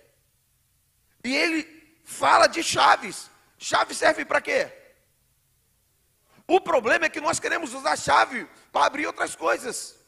e 1.29 1.37
ele 1.37 2.01
fala 2.05 2.47
de 2.47 2.63
chaves. 2.63 3.31
Chave 3.59 3.95
serve 3.95 4.25
para 4.25 4.41
quê? 4.41 4.73
O 6.47 6.59
problema 6.59 7.05
é 7.05 7.11
que 7.11 7.21
nós 7.21 7.39
queremos 7.39 7.75
usar 7.75 7.97
chave 7.97 8.49
para 8.73 8.87
abrir 8.87 9.07
outras 9.07 9.37
coisas. 9.37 9.99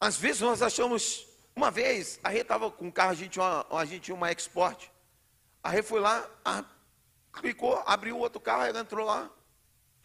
Às 0.00 0.16
vezes 0.16 0.40
nós 0.40 0.62
achamos. 0.62 1.26
Uma 1.56 1.72
vez, 1.72 2.20
a 2.22 2.28
Rê 2.28 2.42
estava 2.42 2.70
com 2.70 2.86
um 2.86 2.90
carro, 2.90 3.10
a 3.10 3.14
gente 3.14 3.30
tinha 3.30 3.44
uma, 3.44 3.80
a 3.80 3.84
gente 3.84 4.12
uma 4.12 4.30
Export. 4.30 4.88
A 5.60 5.70
Rê 5.70 5.82
foi 5.82 5.98
lá, 5.98 6.24
a, 6.44 6.64
clicou, 7.32 7.82
abriu 7.84 8.16
outro 8.16 8.40
carro, 8.40 8.62
ela 8.62 8.78
entrou 8.78 9.04
lá. 9.04 9.28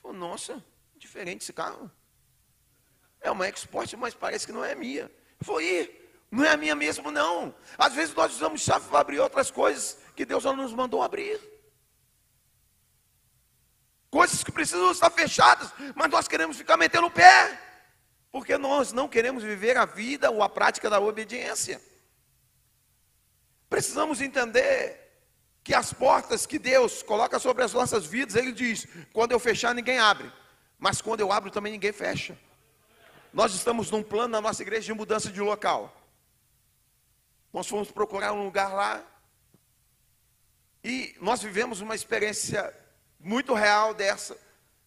Falou, 0.01 0.17
nossa, 0.17 0.65
diferente 0.95 1.43
esse 1.43 1.53
carro. 1.53 1.91
É 3.21 3.29
uma 3.29 3.47
Export, 3.47 3.93
mas 3.97 4.15
parece 4.15 4.47
que 4.47 4.51
não 4.51 4.65
é 4.65 4.73
minha. 4.73 5.11
Foi, 5.41 6.02
não 6.33 6.43
é 6.43 6.49
a 6.49 6.57
minha 6.57 6.73
mesmo, 6.73 7.11
não. 7.11 7.53
Às 7.77 7.93
vezes 7.93 8.15
nós 8.15 8.33
usamos 8.33 8.61
chave 8.61 8.89
para 8.89 8.99
abrir 8.99 9.19
outras 9.19 9.51
coisas 9.51 9.99
que 10.15 10.25
Deus 10.25 10.43
não 10.43 10.55
nos 10.55 10.73
mandou 10.73 11.03
abrir. 11.03 11.39
Coisas 14.09 14.43
que 14.43 14.51
precisam 14.51 14.91
estar 14.91 15.11
fechadas, 15.11 15.71
mas 15.93 16.09
nós 16.09 16.27
queremos 16.27 16.57
ficar 16.57 16.75
metendo 16.75 17.05
o 17.05 17.11
pé. 17.11 17.61
Porque 18.31 18.57
nós 18.57 18.91
não 18.91 19.07
queremos 19.07 19.43
viver 19.43 19.77
a 19.77 19.85
vida 19.85 20.31
ou 20.31 20.41
a 20.41 20.49
prática 20.49 20.89
da 20.89 20.99
obediência. 20.99 21.79
Precisamos 23.69 24.19
entender 24.19 24.99
que 25.63 25.75
as 25.75 25.93
portas 25.93 26.47
que 26.47 26.57
Deus 26.57 27.03
coloca 27.03 27.37
sobre 27.37 27.63
as 27.63 27.73
nossas 27.73 28.07
vidas, 28.07 28.35
Ele 28.35 28.51
diz: 28.51 28.87
quando 29.13 29.33
eu 29.33 29.39
fechar, 29.39 29.75
ninguém 29.75 29.99
abre, 29.99 30.33
mas 30.79 30.99
quando 30.99 31.19
eu 31.19 31.31
abro, 31.31 31.51
também 31.51 31.73
ninguém 31.73 31.91
fecha. 31.91 32.35
Nós 33.31 33.53
estamos 33.53 33.91
num 33.91 34.01
plano 34.01 34.29
na 34.29 34.41
nossa 34.41 34.63
igreja 34.63 34.87
de 34.87 34.93
mudança 34.95 35.31
de 35.31 35.39
local. 35.39 35.99
Nós 37.53 37.67
fomos 37.67 37.91
procurar 37.91 38.33
um 38.33 38.43
lugar 38.43 38.73
lá 38.73 39.05
e 40.83 41.15
nós 41.21 41.43
vivemos 41.43 41.81
uma 41.81 41.93
experiência 41.93 42.75
muito 43.19 43.53
real 43.53 43.93
dessa. 43.93 44.35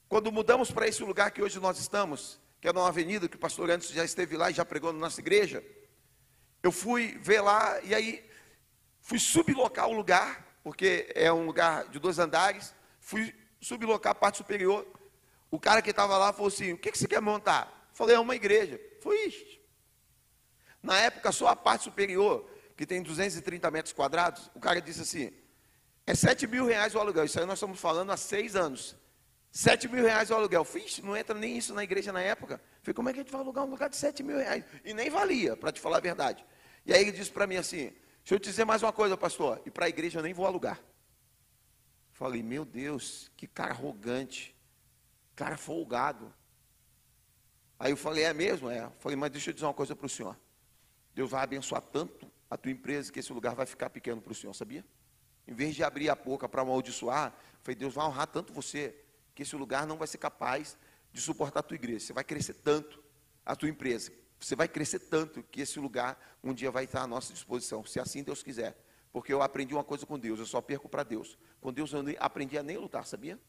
Quando 0.08 0.32
mudamos 0.32 0.72
para 0.72 0.88
esse 0.88 1.02
lugar 1.04 1.30
que 1.30 1.40
hoje 1.40 1.60
nós 1.60 1.78
estamos, 1.78 2.40
que 2.60 2.66
é 2.66 2.72
numa 2.72 2.88
avenida 2.88 3.28
que 3.28 3.36
o 3.36 3.38
pastor 3.38 3.70
antes 3.70 3.90
já 3.90 4.04
esteve 4.04 4.36
lá 4.36 4.50
e 4.50 4.54
já 4.54 4.64
pregou 4.64 4.92
na 4.92 4.98
nossa 4.98 5.20
igreja, 5.20 5.64
eu 6.60 6.72
fui 6.72 7.16
ver 7.20 7.40
lá 7.40 7.80
e 7.82 7.94
aí 7.94 8.28
fui 9.00 9.20
sublocar 9.20 9.88
o 9.88 9.92
lugar, 9.92 10.58
porque 10.64 11.08
é 11.14 11.32
um 11.32 11.46
lugar 11.46 11.88
de 11.88 12.00
dois 12.00 12.18
andares, 12.18 12.74
fui 12.98 13.32
sublocar 13.60 14.10
a 14.10 14.14
parte 14.14 14.38
superior. 14.38 14.84
O 15.52 15.60
cara 15.60 15.80
que 15.80 15.90
estava 15.90 16.18
lá 16.18 16.32
falou 16.32 16.48
assim: 16.48 16.72
O 16.72 16.78
que, 16.78 16.90
que 16.90 16.98
você 16.98 17.06
quer 17.06 17.20
montar? 17.22 17.88
Falei: 17.92 18.16
É 18.16 18.20
uma 18.20 18.34
igreja. 18.34 18.80
Foi 19.00 19.16
isso. 19.26 19.60
Na 20.82 20.98
época, 20.98 21.30
só 21.30 21.46
a 21.46 21.56
parte 21.56 21.84
superior 21.84 22.55
que 22.76 22.86
tem 22.86 23.02
230 23.02 23.70
metros 23.70 23.92
quadrados, 23.92 24.50
o 24.54 24.60
cara 24.60 24.80
disse 24.80 25.00
assim: 25.00 25.32
é 26.06 26.14
7 26.14 26.46
mil 26.46 26.66
reais 26.66 26.94
o 26.94 27.00
aluguel. 27.00 27.24
Isso 27.24 27.40
aí 27.40 27.46
nós 27.46 27.58
estamos 27.58 27.80
falando 27.80 28.12
há 28.12 28.16
seis 28.16 28.54
anos. 28.54 28.96
7 29.50 29.88
mil 29.88 30.04
reais 30.04 30.30
o 30.30 30.34
aluguel. 30.34 30.64
Fiz, 30.64 30.98
não 30.98 31.16
entra 31.16 31.34
nem 31.36 31.56
isso 31.56 31.72
na 31.72 31.82
igreja 31.82 32.12
na 32.12 32.20
época. 32.20 32.60
Falei, 32.82 32.94
como 32.94 33.08
é 33.08 33.12
que 33.12 33.20
a 33.20 33.22
gente 33.22 33.32
vai 33.32 33.40
alugar 33.40 33.64
um 33.64 33.70
lugar 33.70 33.88
de 33.88 33.96
7 33.96 34.22
mil 34.22 34.36
reais? 34.36 34.64
E 34.84 34.92
nem 34.92 35.08
valia, 35.08 35.56
para 35.56 35.72
te 35.72 35.80
falar 35.80 35.96
a 35.96 36.00
verdade. 36.00 36.44
E 36.84 36.92
aí 36.92 37.00
ele 37.00 37.12
disse 37.12 37.32
para 37.32 37.46
mim 37.46 37.56
assim: 37.56 37.86
deixa 38.18 38.34
eu 38.34 38.38
te 38.38 38.50
dizer 38.50 38.64
mais 38.64 38.82
uma 38.82 38.92
coisa, 38.92 39.16
pastor. 39.16 39.62
E 39.64 39.70
para 39.70 39.86
a 39.86 39.88
igreja 39.88 40.18
eu 40.18 40.22
nem 40.22 40.34
vou 40.34 40.46
alugar. 40.46 40.80
Falei, 42.12 42.42
meu 42.42 42.64
Deus, 42.64 43.30
que 43.36 43.46
cara 43.46 43.72
arrogante. 43.72 44.54
Cara 45.34 45.56
folgado. 45.56 46.32
Aí 47.78 47.90
eu 47.90 47.96
falei, 47.96 48.24
é 48.24 48.32
mesmo? 48.32 48.70
É. 48.70 48.90
Falei, 48.98 49.16
mas 49.16 49.30
deixa 49.30 49.50
eu 49.50 49.54
dizer 49.54 49.66
uma 49.66 49.74
coisa 49.74 49.94
para 49.94 50.06
o 50.06 50.08
senhor. 50.08 50.38
Deus 51.14 51.30
vai 51.30 51.42
abençoar 51.42 51.82
tanto 51.82 52.30
a 52.51 52.57
tua 52.57 52.70
empresa 52.70 53.12
que 53.12 53.20
esse 53.20 53.32
lugar 53.32 53.55
vai 53.55 53.66
ficar 53.66 53.90
pequeno 53.90 54.20
para 54.20 54.32
o 54.32 54.34
Senhor, 54.34 54.55
sabia? 54.55 54.84
Em 55.47 55.55
vez 55.55 55.74
de 55.74 55.84
abrir 55.84 56.09
a 56.09 56.14
boca 56.14 56.49
para 56.49 56.62
amaldiçoar, 56.62 57.34
foi 57.62 57.74
Deus 57.74 57.94
vai 57.94 58.05
honrar 58.07 58.26
tanto 58.26 58.53
você, 58.53 58.94
que 59.34 59.42
esse 59.42 59.55
lugar 59.55 59.86
não 59.86 59.97
vai 59.97 60.09
ser 60.09 60.18
capaz 60.18 60.76
de 61.12 61.20
suportar 61.20 61.61
a 61.61 61.62
tua 61.62 61.74
igreja. 61.74 62.07
Você 62.07 62.12
vai 62.12 62.24
crescer 62.24 62.55
tanto, 62.55 63.03
a 63.44 63.55
tua 63.55 63.68
empresa. 63.68 64.11
Você 64.40 64.57
vai 64.57 64.68
crescer 64.68 64.99
tanto 64.99 65.42
que 65.42 65.61
esse 65.61 65.78
lugar 65.78 66.18
um 66.42 66.53
dia 66.53 66.70
vai 66.70 66.84
estar 66.84 67.03
à 67.03 67.07
nossa 67.07 67.32
disposição, 67.32 67.84
se 67.84 68.01
assim 68.01 68.22
Deus 68.22 68.42
quiser. 68.42 68.76
Porque 69.12 69.32
eu 69.32 69.40
aprendi 69.40 69.72
uma 69.74 69.84
coisa 69.84 70.05
com 70.05 70.18
Deus, 70.18 70.38
eu 70.38 70.47
só 70.47 70.61
perco 70.61 70.88
para 70.88 71.03
Deus. 71.03 71.38
Com 71.61 71.72
Deus 71.72 71.92
eu 71.92 72.03
aprendi 72.18 72.59
a 72.59 72.62
nem 72.62 72.76
lutar, 72.76 73.07
sabia? 73.07 73.40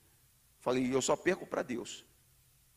Falei, 0.60 0.94
eu 0.94 1.02
só 1.02 1.16
perco 1.16 1.46
para 1.46 1.62
Deus. 1.62 2.06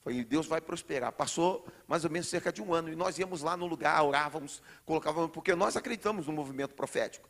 Falei, 0.03 0.24
Deus 0.24 0.46
vai 0.46 0.61
prosperar. 0.61 1.12
Passou 1.12 1.66
mais 1.86 2.05
ou 2.05 2.11
menos 2.11 2.28
cerca 2.28 2.53
de 2.53 2.62
um 2.62 2.72
ano 2.72 2.90
e 2.90 2.96
nós 2.96 3.18
íamos 3.18 3.42
lá 3.42 3.57
no 3.57 3.66
lugar, 3.66 4.03
orávamos, 4.03 4.62
colocávamos, 4.84 5.30
porque 5.30 5.55
nós 5.55 5.76
acreditamos 5.76 6.26
no 6.26 6.32
movimento 6.32 6.74
profético. 6.74 7.28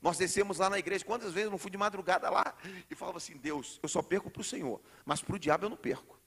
Nós 0.00 0.16
descemos 0.16 0.58
lá 0.58 0.70
na 0.70 0.78
igreja. 0.78 1.04
Quantas 1.04 1.32
vezes 1.32 1.46
eu 1.46 1.50
não 1.50 1.58
fui 1.58 1.70
de 1.70 1.76
madrugada 1.76 2.30
lá 2.30 2.54
e 2.90 2.94
falava 2.94 3.18
assim: 3.18 3.36
Deus, 3.36 3.78
eu 3.82 3.88
só 3.88 4.02
perco 4.02 4.30
para 4.30 4.40
o 4.40 4.44
Senhor, 4.44 4.80
mas 5.04 5.20
para 5.20 5.34
o 5.34 5.38
diabo 5.38 5.66
eu 5.66 5.70
não 5.70 5.76
perco. 5.76 6.20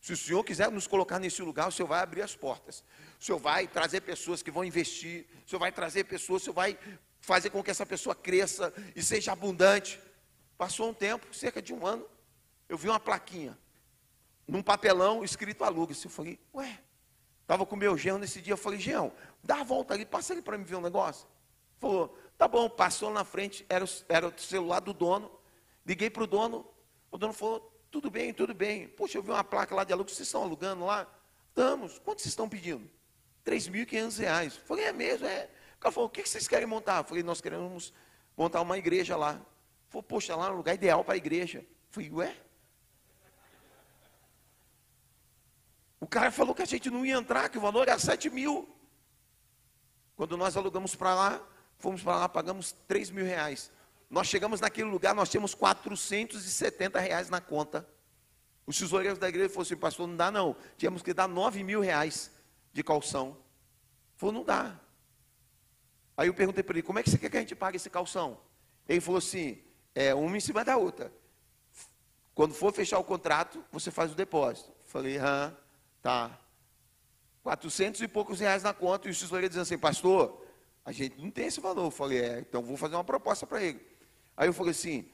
Se 0.00 0.12
o 0.12 0.16
Senhor 0.16 0.44
quiser 0.44 0.70
nos 0.70 0.86
colocar 0.86 1.18
nesse 1.18 1.42
lugar, 1.42 1.68
o 1.68 1.72
Senhor 1.72 1.88
vai 1.88 2.00
abrir 2.00 2.22
as 2.22 2.34
portas. 2.36 2.84
O 3.20 3.24
Senhor 3.24 3.38
vai 3.38 3.66
trazer 3.66 4.00
pessoas 4.00 4.42
que 4.42 4.50
vão 4.50 4.64
investir. 4.64 5.26
O 5.44 5.50
Senhor 5.50 5.58
vai 5.58 5.72
trazer 5.72 6.04
pessoas, 6.04 6.42
o 6.42 6.44
Senhor 6.44 6.54
vai 6.54 6.78
fazer 7.20 7.50
com 7.50 7.62
que 7.62 7.70
essa 7.70 7.84
pessoa 7.84 8.14
cresça 8.14 8.72
e 8.94 9.02
seja 9.02 9.32
abundante. 9.32 10.00
Passou 10.56 10.88
um 10.88 10.94
tempo, 10.94 11.34
cerca 11.34 11.60
de 11.60 11.72
um 11.72 11.84
ano, 11.84 12.06
eu 12.68 12.78
vi 12.78 12.88
uma 12.88 13.00
plaquinha 13.00 13.58
num 14.48 14.62
papelão 14.62 15.22
escrito 15.22 15.62
aluga-se. 15.62 16.06
Eu 16.06 16.10
falei, 16.10 16.40
ué, 16.54 16.80
estava 17.42 17.66
com 17.66 17.76
meu 17.76 17.96
genro 17.96 18.18
nesse 18.18 18.40
dia, 18.40 18.54
eu 18.54 18.56
falei, 18.56 18.80
Geão, 18.80 19.12
dá 19.44 19.60
a 19.60 19.62
volta 19.62 19.94
ali, 19.94 20.06
passa 20.06 20.32
ali 20.32 20.40
para 20.40 20.56
me 20.56 20.64
ver 20.64 20.76
um 20.76 20.80
negócio. 20.80 21.28
Falou, 21.78 22.18
tá 22.36 22.48
bom, 22.48 22.68
passou 22.68 23.10
na 23.10 23.24
frente, 23.24 23.64
era 23.68 23.84
era 24.08 24.26
o 24.26 24.38
celular 24.38 24.80
do 24.80 24.92
dono, 24.92 25.30
liguei 25.86 26.10
para 26.10 26.24
o 26.24 26.26
dono, 26.26 26.66
o 27.10 27.18
dono 27.18 27.32
falou, 27.32 27.72
tudo 27.90 28.10
bem, 28.10 28.32
tudo 28.34 28.54
bem. 28.54 28.88
Poxa, 28.88 29.18
eu 29.18 29.22
vi 29.22 29.30
uma 29.30 29.44
placa 29.44 29.74
lá 29.74 29.84
de 29.84 29.92
aluguel, 29.92 30.14
vocês 30.14 30.26
estão 30.26 30.42
alugando 30.42 30.84
lá? 30.84 31.06
Estamos, 31.48 31.98
quanto 31.98 32.20
vocês 32.20 32.32
estão 32.32 32.48
pedindo? 32.48 32.88
3.500 33.44 34.18
reais. 34.18 34.56
Falei, 34.56 34.86
é 34.86 34.92
mesmo, 34.92 35.26
é. 35.26 35.48
O 35.76 35.80
cara 35.80 35.92
falou, 35.92 36.08
o 36.08 36.10
que 36.10 36.26
vocês 36.26 36.48
querem 36.48 36.66
montar? 36.66 37.02
Falei, 37.04 37.22
nós 37.22 37.40
queremos 37.40 37.92
montar 38.36 38.60
uma 38.60 38.76
igreja 38.76 39.16
lá. 39.16 39.40
Falei, 39.88 40.04
poxa, 40.06 40.36
lá 40.36 40.48
é 40.48 40.50
um 40.50 40.56
lugar 40.56 40.74
ideal 40.74 41.04
para 41.04 41.14
a 41.14 41.16
igreja. 41.16 41.64
Falei, 41.90 42.10
ué? 42.10 42.36
O 46.00 46.06
cara 46.06 46.30
falou 46.30 46.54
que 46.54 46.62
a 46.62 46.66
gente 46.66 46.90
não 46.90 47.04
ia 47.04 47.16
entrar, 47.16 47.48
que 47.48 47.58
o 47.58 47.60
valor 47.60 47.88
era 47.88 47.98
7 47.98 48.30
mil. 48.30 48.68
Quando 50.16 50.36
nós 50.36 50.56
alugamos 50.56 50.94
para 50.94 51.14
lá, 51.14 51.42
fomos 51.78 52.02
para 52.02 52.16
lá, 52.16 52.28
pagamos 52.28 52.72
3 52.86 53.10
mil 53.10 53.24
reais. 53.24 53.70
Nós 54.10 54.26
chegamos 54.26 54.60
naquele 54.60 54.88
lugar, 54.88 55.14
nós 55.14 55.28
tínhamos 55.28 55.54
470 55.54 56.98
reais 56.98 57.28
na 57.28 57.40
conta. 57.40 57.86
Os 58.66 58.78
tesoureiros 58.78 59.18
da 59.18 59.28
igreja 59.28 59.48
falaram 59.48 59.62
assim, 59.62 59.76
pastor, 59.76 60.06
não 60.06 60.16
dá 60.16 60.30
não. 60.30 60.56
Tínhamos 60.76 61.02
que 61.02 61.12
dar 61.12 61.28
9 61.28 61.62
mil 61.62 61.80
reais 61.80 62.30
de 62.72 62.82
calção. 62.82 63.36
Falou, 64.16 64.34
não 64.34 64.44
dá. 64.44 64.78
Aí 66.16 66.28
eu 66.28 66.34
perguntei 66.34 66.62
para 66.62 66.74
ele, 66.74 66.82
como 66.82 66.98
é 66.98 67.02
que 67.02 67.10
você 67.10 67.18
quer 67.18 67.30
que 67.30 67.36
a 67.36 67.40
gente 67.40 67.54
pague 67.54 67.76
esse 67.76 67.88
calção? 67.88 68.40
Ele 68.88 69.00
falou 69.00 69.18
assim, 69.18 69.62
é 69.94 70.14
uma 70.14 70.36
em 70.36 70.40
cima 70.40 70.64
da 70.64 70.76
outra. 70.76 71.12
Quando 72.34 72.54
for 72.54 72.72
fechar 72.72 72.98
o 72.98 73.04
contrato, 73.04 73.64
você 73.70 73.90
faz 73.90 74.12
o 74.12 74.14
depósito. 74.14 74.72
Falei, 74.84 75.18
ah, 75.18 75.52
Tá. 76.02 76.38
400 77.42 78.00
e 78.02 78.08
poucos 78.08 78.40
reais 78.40 78.62
na 78.62 78.74
conta. 78.74 79.08
E 79.08 79.10
o 79.10 79.14
tesoureiro 79.14 79.48
dizendo 79.48 79.62
assim, 79.62 79.78
pastor, 79.78 80.44
a 80.84 80.92
gente 80.92 81.18
não 81.18 81.30
tem 81.30 81.46
esse 81.46 81.60
valor. 81.60 81.86
Eu 81.86 81.90
falei, 81.90 82.20
é, 82.20 82.40
então 82.40 82.62
vou 82.62 82.76
fazer 82.76 82.94
uma 82.94 83.04
proposta 83.04 83.46
para 83.46 83.62
ele. 83.62 83.80
Aí 84.36 84.48
eu 84.48 84.52
falei 84.52 84.72
assim, 84.72 85.10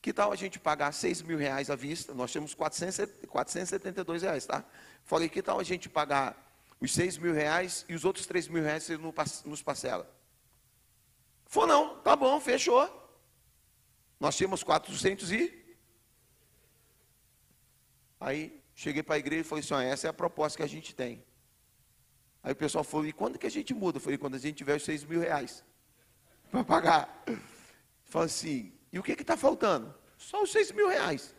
que 0.00 0.12
tal 0.12 0.32
a 0.32 0.36
gente 0.36 0.58
pagar 0.58 0.92
6 0.92 1.22
mil 1.22 1.38
reais 1.38 1.70
à 1.70 1.76
vista? 1.76 2.14
Nós 2.14 2.32
temos 2.32 2.54
400, 2.54 3.26
472 3.28 4.22
reais, 4.22 4.46
tá? 4.46 4.64
Falei, 5.04 5.28
que 5.28 5.42
tal 5.42 5.58
a 5.58 5.62
gente 5.62 5.88
pagar 5.88 6.36
os 6.80 6.92
6 6.92 7.18
mil 7.18 7.32
reais 7.32 7.84
e 7.88 7.94
os 7.94 8.04
outros 8.04 8.26
3 8.26 8.48
mil 8.48 8.62
reais 8.62 8.84
você 8.84 8.96
nos 8.96 9.62
parcela? 9.62 10.08
Falou, 11.46 11.68
não, 11.68 11.98
tá 12.00 12.16
bom, 12.16 12.40
fechou. 12.40 12.90
Nós 14.18 14.36
tínhamos 14.36 14.62
400 14.62 15.32
e... 15.32 15.76
Aí 18.20 18.61
Cheguei 18.82 19.00
para 19.00 19.14
a 19.14 19.18
igreja 19.18 19.42
e 19.42 19.44
falei 19.44 19.62
assim: 19.62 19.74
essa 19.88 20.08
é 20.08 20.10
a 20.10 20.12
proposta 20.12 20.56
que 20.56 20.62
a 20.64 20.66
gente 20.66 20.92
tem. 20.92 21.24
Aí 22.42 22.50
o 22.52 22.56
pessoal 22.56 22.82
falou: 22.82 23.06
e 23.06 23.12
quando 23.12 23.38
que 23.38 23.46
a 23.46 23.50
gente 23.50 23.72
muda? 23.72 23.98
Eu 23.98 24.00
falei: 24.00 24.18
quando 24.18 24.34
a 24.34 24.38
gente 24.38 24.56
tiver 24.56 24.74
os 24.74 24.82
seis 24.82 25.04
mil 25.04 25.20
reais 25.20 25.64
para 26.50 26.64
pagar. 26.64 27.24
Falei 28.06 28.26
assim: 28.26 28.72
e 28.92 28.98
o 28.98 29.02
que 29.04 29.12
está 29.12 29.36
faltando? 29.36 29.94
Só 30.18 30.42
os 30.42 30.50
seis 30.50 30.72
mil 30.72 30.88
reais. 30.88 31.32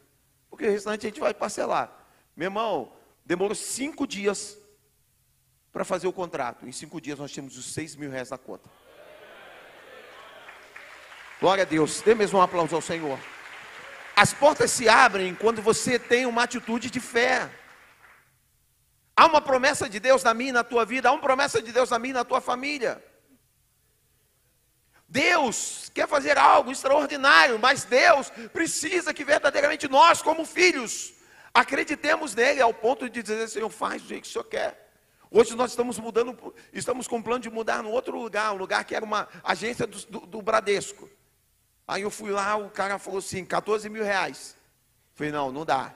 Porque 0.49 0.65
o 0.65 0.71
restante 0.71 1.05
a 1.05 1.09
gente 1.09 1.19
vai 1.19 1.33
parcelar. 1.33 1.91
Meu 2.33 2.45
irmão, 2.45 2.93
demorou 3.25 3.55
cinco 3.55 4.07
dias 4.07 4.57
para 5.69 5.83
fazer 5.83 6.07
o 6.07 6.13
contrato. 6.13 6.65
Em 6.65 6.71
cinco 6.71 7.01
dias 7.01 7.19
nós 7.19 7.33
temos 7.33 7.57
os 7.57 7.65
seis 7.73 7.93
mil 7.93 8.09
reais 8.09 8.29
na 8.29 8.37
conta. 8.37 8.69
Glória 11.41 11.63
a 11.63 11.67
Deus. 11.67 11.99
Dê 12.03 12.15
mesmo 12.15 12.39
um 12.39 12.41
aplauso 12.41 12.73
ao 12.73 12.81
Senhor. 12.81 13.19
As 14.15 14.33
portas 14.33 14.71
se 14.71 14.87
abrem 14.87 15.33
quando 15.33 15.61
você 15.61 15.97
tem 15.97 16.25
uma 16.25 16.43
atitude 16.43 16.89
de 16.91 16.99
fé. 16.99 17.49
Há 19.15 19.25
uma 19.25 19.41
promessa 19.41 19.89
de 19.89 19.99
Deus 19.99 20.23
na 20.23 20.33
minha 20.33 20.49
e 20.49 20.53
na 20.53 20.63
tua 20.63 20.85
vida, 20.85 21.09
há 21.09 21.11
uma 21.11 21.21
promessa 21.21 21.61
de 21.61 21.71
Deus 21.71 21.89
na 21.89 21.99
minha 21.99 22.11
e 22.11 22.13
na 22.15 22.23
tua 22.23 22.41
família. 22.41 23.03
Deus 25.07 25.91
quer 25.93 26.07
fazer 26.07 26.39
algo 26.39 26.71
extraordinário, 26.71 27.59
mas 27.59 27.83
Deus 27.83 28.31
precisa 28.51 29.13
que 29.13 29.23
verdadeiramente 29.23 29.87
nós, 29.87 30.23
como 30.23 30.43
filhos, 30.43 31.13
acreditemos 31.53 32.33
nele 32.33 32.61
ao 32.61 32.73
ponto 32.73 33.07
de 33.07 33.21
dizer: 33.21 33.47
Senhor, 33.47 33.69
faz 33.69 34.01
do 34.01 34.07
jeito 34.07 34.23
que 34.23 34.29
o 34.29 34.31
Senhor 34.31 34.45
quer. 34.45 34.91
Hoje 35.29 35.55
nós 35.55 35.71
estamos 35.71 35.99
mudando, 35.99 36.53
estamos 36.71 37.07
com 37.07 37.17
um 37.17 37.21
plano 37.21 37.41
de 37.41 37.49
mudar 37.49 37.83
no 37.83 37.89
outro 37.89 38.19
lugar, 38.19 38.53
um 38.53 38.57
lugar 38.57 38.83
que 38.85 38.95
era 38.95 39.05
uma 39.05 39.27
agência 39.43 39.85
do, 39.85 39.97
do, 40.05 40.19
do 40.25 40.41
Bradesco. 40.41 41.09
Aí 41.87 42.01
eu 42.01 42.11
fui 42.11 42.31
lá, 42.31 42.55
o 42.55 42.69
cara 42.69 42.97
falou 42.97 43.19
assim, 43.19 43.43
14 43.45 43.89
mil 43.89 44.03
reais. 44.03 44.55
Falei, 45.13 45.31
não, 45.31 45.51
não 45.51 45.65
dá. 45.65 45.93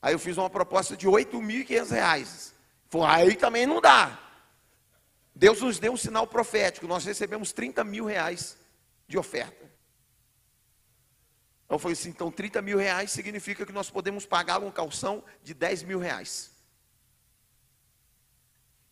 Aí 0.00 0.14
eu 0.14 0.18
fiz 0.18 0.36
uma 0.36 0.48
proposta 0.48 0.96
de 0.96 1.06
8.500 1.06 1.90
reais. 1.90 2.54
Falei, 2.88 3.08
aí 3.08 3.36
também 3.36 3.66
não 3.66 3.80
dá. 3.80 4.18
Deus 5.34 5.60
nos 5.60 5.78
deu 5.78 5.92
um 5.92 5.96
sinal 5.98 6.26
profético, 6.26 6.86
nós 6.86 7.04
recebemos 7.04 7.52
30 7.52 7.84
mil 7.84 8.06
reais 8.06 8.56
de 9.06 9.18
oferta. 9.18 9.66
Eu 11.68 11.78
falei 11.78 11.92
assim, 11.92 12.08
então 12.08 12.30
30 12.30 12.62
mil 12.62 12.78
reais 12.78 13.10
significa 13.10 13.66
que 13.66 13.72
nós 13.72 13.90
podemos 13.90 14.24
pagar 14.24 14.60
um 14.60 14.70
calção 14.70 15.22
de 15.42 15.52
10 15.52 15.82
mil 15.82 15.98
reais. 15.98 16.52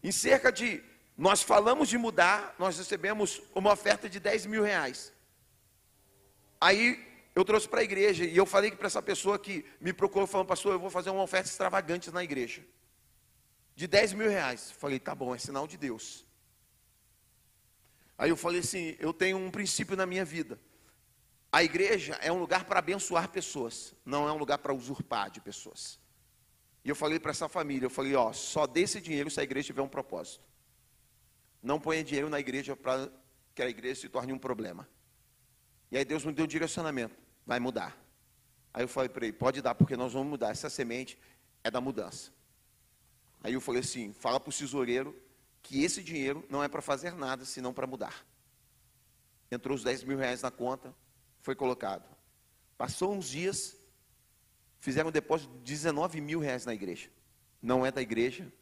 Em 0.03 0.13
cerca 0.13 0.53
de, 0.53 0.85
nós 1.17 1.43
falamos 1.43 1.89
de 1.89 1.97
mudar, 1.97 2.55
nós 2.59 2.77
recebemos 2.77 3.41
uma 3.55 3.73
oferta 3.73 4.07
de 4.07 4.21
10 4.21 4.45
mil 4.45 4.63
reais. 4.63 5.14
Aí 6.65 6.99
eu 7.35 7.45
trouxe 7.45 7.69
para 7.69 7.81
a 7.81 7.85
igreja 7.85 8.25
e 8.25 8.35
eu 8.35 8.47
falei 8.47 8.71
para 8.71 8.87
essa 8.87 9.03
pessoa 9.03 9.39
que 9.39 9.67
me 9.79 9.93
procurou, 9.93 10.27
falando, 10.27 10.47
pastor, 10.47 10.73
eu 10.73 10.81
vou 10.81 10.89
fazer 10.89 11.11
uma 11.11 11.23
oferta 11.23 11.47
extravagante 11.47 12.11
na 12.11 12.25
igreja. 12.25 12.65
De 13.77 13.87
10 13.87 14.15
mil 14.15 14.31
reais. 14.31 14.71
Falei, 14.71 14.99
tá 14.99 15.15
bom, 15.15 15.35
é 15.35 15.39
sinal 15.39 15.67
de 15.67 15.77
Deus. 15.77 16.25
Aí 18.17 18.31
eu 18.31 18.37
falei 18.37 18.61
assim, 18.61 18.97
eu 18.99 19.13
tenho 19.13 19.37
um 19.37 19.51
princípio 19.51 19.95
na 19.95 20.07
minha 20.07 20.25
vida. 20.25 20.59
A 21.53 21.63
igreja 21.63 22.15
é 22.23 22.33
um 22.33 22.39
lugar 22.39 22.65
para 22.65 22.79
abençoar 22.79 23.29
pessoas, 23.29 23.95
não 24.03 24.27
é 24.27 24.33
um 24.33 24.39
lugar 24.39 24.57
para 24.57 24.73
usurpar 24.73 25.31
de 25.31 25.43
pessoas. 25.43 26.01
E 26.83 26.89
eu 26.89 26.97
falei 26.97 27.21
para 27.21 27.33
essa 27.33 27.47
família, 27.47 27.85
eu 27.85 27.91
falei, 27.91 28.15
ó, 28.15 28.33
só 28.33 28.67
dê 28.67 28.81
esse 28.81 29.03
dinheiro 29.03 29.31
se 29.31 29.39
a 29.39 29.43
igreja 29.43 29.67
tiver 29.67 29.83
um 29.83 29.89
propósito. 29.89 30.43
Não 31.63 31.79
ponha 31.79 32.03
dinheiro 32.03 32.31
na 32.31 32.41
igreja 32.41 32.75
para 32.75 33.13
que 33.55 33.63
a 33.63 33.69
igreja 33.69 34.01
se 34.01 34.09
torne 34.09 34.33
um 34.33 34.39
problema. 34.39 34.89
E 35.91 35.97
aí 35.97 36.05
Deus 36.05 36.25
me 36.25 36.33
deu 36.33 36.45
um 36.45 36.49
direcionamento, 36.49 37.17
vai 37.47 37.61
mudar. 37.61 37.97
Aí 38.73 38.83
eu 38.83 38.89
falei 38.89 39.09
para 39.09 39.25
ele, 39.25 39.33
pode 39.33 39.63
dar, 39.63 39.75
porque 39.75 39.97
nós 39.97 40.13
vamos 40.13 40.29
mudar. 40.29 40.51
Essa 40.51 40.69
semente 40.69 41.19
é 41.63 41.71
da 41.71 41.81
mudança. 41.81 42.33
Aí 43.43 43.53
eu 43.53 43.61
falei 43.61 43.81
assim, 43.81 44.13
fala 44.13 44.41
para 44.41 44.51
o 44.51 44.53
tesoureiro 44.53 45.15
que 45.63 45.85
esse 45.85 46.03
dinheiro 46.03 46.45
não 46.51 46.63
é 46.63 46.69
para 46.69 46.83
fazer 46.83 47.15
nada, 47.15 47.45
senão 47.45 47.73
para 47.73 47.87
mudar. 47.87 48.27
Entrou 49.51 49.77
os 49.77 49.85
10 49.85 50.05
mil 50.05 50.19
reais 50.19 50.43
na 50.43 50.51
conta, 50.51 50.95
foi 51.41 51.55
colocado. 51.55 52.05
Passou 52.77 53.15
uns 53.15 53.29
dias, 53.29 53.77
fizeram 54.81 55.11
um 55.11 55.13
depósito 55.13 55.53
de 55.59 55.73
19 55.73 56.21
mil 56.21 56.41
reais 56.41 56.67
na 56.67 56.75
igreja. 56.75 57.09
Não 57.63 57.87
é 57.87 57.93
da 57.93 58.03
igreja. 58.03 58.53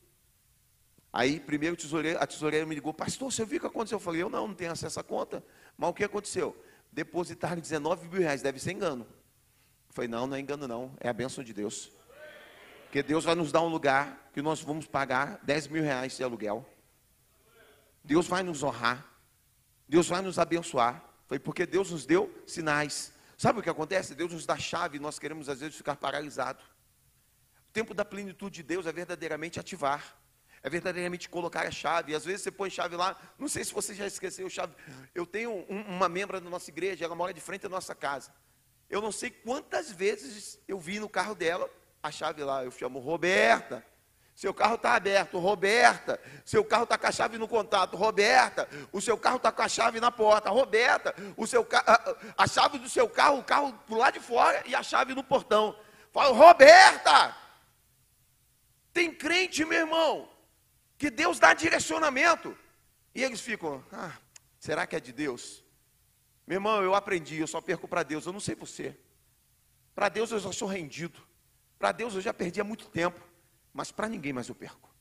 Aí, 1.12 1.40
primeiro, 1.40 1.76
a 2.18 2.26
tesoureira 2.26 2.66
me 2.66 2.74
ligou, 2.74 2.92
pastor, 2.92 3.32
você 3.32 3.44
viu 3.44 3.58
o 3.58 3.60
que 3.60 3.66
aconteceu? 3.66 3.96
Eu 3.96 4.00
falei, 4.00 4.22
eu 4.22 4.30
não, 4.30 4.48
não 4.48 4.54
tenho 4.54 4.72
acesso 4.72 5.00
à 5.00 5.02
conta. 5.02 5.44
Mas 5.76 5.90
o 5.90 5.94
que 5.94 6.04
aconteceu? 6.04 6.56
Depositaram 6.92 7.60
19 7.60 8.08
mil 8.08 8.20
reais, 8.20 8.42
deve 8.42 8.58
ser 8.58 8.72
engano. 8.72 9.06
Eu 9.88 9.94
falei, 9.94 10.08
não, 10.08 10.26
não 10.26 10.36
é 10.36 10.40
engano 10.40 10.68
não, 10.68 10.94
é 11.00 11.08
a 11.08 11.12
bênção 11.12 11.42
de 11.42 11.52
Deus. 11.54 11.90
Porque 12.84 13.02
Deus 13.02 13.24
vai 13.24 13.34
nos 13.34 13.50
dar 13.50 13.62
um 13.62 13.68
lugar 13.68 14.30
que 14.34 14.42
nós 14.42 14.60
vamos 14.60 14.86
pagar 14.86 15.40
10 15.42 15.68
mil 15.68 15.82
reais 15.82 16.14
de 16.14 16.22
aluguel. 16.22 16.68
Deus 18.04 18.26
vai 18.26 18.42
nos 18.42 18.62
honrar. 18.62 19.06
Deus 19.88 20.08
vai 20.08 20.20
nos 20.20 20.38
abençoar. 20.38 21.02
Foi 21.26 21.38
porque 21.38 21.64
Deus 21.64 21.90
nos 21.90 22.04
deu 22.04 22.30
sinais. 22.46 23.12
Sabe 23.38 23.60
o 23.60 23.62
que 23.62 23.70
acontece? 23.70 24.14
Deus 24.14 24.32
nos 24.32 24.44
dá 24.44 24.58
chave 24.58 24.98
e 24.98 25.00
nós 25.00 25.18
queremos 25.18 25.48
às 25.48 25.60
vezes 25.60 25.74
ficar 25.74 25.96
paralisados. 25.96 26.62
O 27.68 27.72
tempo 27.72 27.94
da 27.94 28.04
plenitude 28.04 28.56
de 28.56 28.62
Deus 28.62 28.86
é 28.86 28.92
verdadeiramente 28.92 29.58
ativar 29.58 30.21
é 30.62 30.70
verdadeiramente 30.70 31.28
colocar 31.28 31.66
a 31.66 31.70
chave. 31.70 32.14
Às 32.14 32.24
vezes 32.24 32.42
você 32.42 32.50
põe 32.50 32.70
chave 32.70 32.96
lá, 32.96 33.16
não 33.38 33.48
sei 33.48 33.64
se 33.64 33.72
você 33.72 33.94
já 33.94 34.06
esqueceu 34.06 34.48
chave. 34.48 34.74
Eu 35.14 35.26
tenho 35.26 35.50
um, 35.68 35.80
uma 35.88 36.08
membra 36.08 36.40
da 36.40 36.48
nossa 36.48 36.70
igreja, 36.70 37.04
ela 37.04 37.14
mora 37.14 37.34
de 37.34 37.40
frente 37.40 37.66
à 37.66 37.68
nossa 37.68 37.94
casa. 37.94 38.32
Eu 38.88 39.00
não 39.00 39.10
sei 39.10 39.30
quantas 39.30 39.90
vezes 39.90 40.60
eu 40.68 40.78
vi 40.78 41.00
no 41.00 41.08
carro 41.08 41.34
dela 41.34 41.68
a 42.02 42.10
chave 42.10 42.44
lá. 42.44 42.64
Eu 42.64 42.70
chamo 42.70 42.98
Roberta. 42.98 43.84
Seu 44.34 44.54
carro 44.54 44.76
está 44.76 44.94
aberto, 44.94 45.38
Roberta. 45.38 46.20
Seu 46.44 46.64
carro 46.64 46.84
está 46.84 46.96
com 46.96 47.06
a 47.06 47.12
chave 47.12 47.38
no 47.38 47.48
contato, 47.48 47.96
Roberta. 47.96 48.68
O 48.90 49.00
seu 49.00 49.16
carro 49.16 49.36
está 49.36 49.52
com 49.52 49.62
a 49.62 49.68
chave 49.68 50.00
na 50.00 50.10
porta, 50.10 50.48
Roberta. 50.50 51.14
O 51.36 51.46
seu 51.46 51.66
a, 51.72 52.16
a 52.44 52.46
chave 52.46 52.78
do 52.78 52.88
seu 52.88 53.08
carro, 53.08 53.38
o 53.38 53.44
carro 53.44 53.72
por 53.86 53.98
lá 53.98 54.10
de 54.10 54.20
fora 54.20 54.62
e 54.66 54.74
a 54.74 54.82
chave 54.82 55.14
no 55.14 55.22
portão. 55.22 55.76
Falo, 56.12 56.34
Roberta. 56.34 57.36
Tem 58.92 59.12
crente, 59.12 59.64
meu 59.64 59.80
irmão, 59.80 60.28
que 61.02 61.10
Deus 61.10 61.40
dá 61.40 61.52
direcionamento. 61.52 62.56
E 63.12 63.24
eles 63.24 63.40
ficam, 63.40 63.84
ah, 63.90 64.16
será 64.60 64.86
que 64.86 64.94
é 64.94 65.00
de 65.00 65.12
Deus? 65.12 65.64
Meu 66.46 66.58
irmão, 66.58 66.80
eu 66.80 66.94
aprendi, 66.94 67.40
eu 67.40 67.46
só 67.48 67.60
perco 67.60 67.88
para 67.88 68.04
Deus, 68.04 68.24
eu 68.24 68.32
não 68.32 68.38
sei 68.38 68.54
você. 68.54 68.96
Para 69.96 70.08
Deus 70.08 70.30
eu 70.30 70.38
já 70.38 70.52
sou 70.52 70.68
rendido. 70.68 71.20
Para 71.76 71.90
Deus 71.90 72.14
eu 72.14 72.20
já 72.20 72.32
perdi 72.32 72.60
há 72.60 72.64
muito 72.64 72.88
tempo. 72.88 73.20
Mas 73.74 73.90
para 73.90 74.08
ninguém 74.08 74.32
mais 74.32 74.48
eu 74.48 74.54
perco. 74.54 74.94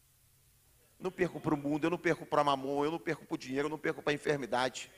Não 1.00 1.12
perco 1.12 1.40
para 1.40 1.54
o 1.54 1.58
mundo, 1.58 1.84
eu 1.84 1.92
não 1.92 2.00
perco 2.00 2.26
para 2.26 2.44
mamon, 2.44 2.84
eu 2.84 2.90
não 2.90 3.00
perco 3.00 3.24
para 3.24 3.36
o 3.36 3.38
dinheiro, 3.38 3.68
eu 3.68 3.70
não 3.70 3.78
perco 3.78 4.02
para 4.02 4.12
a 4.12 4.16
enfermidade. 4.16 4.92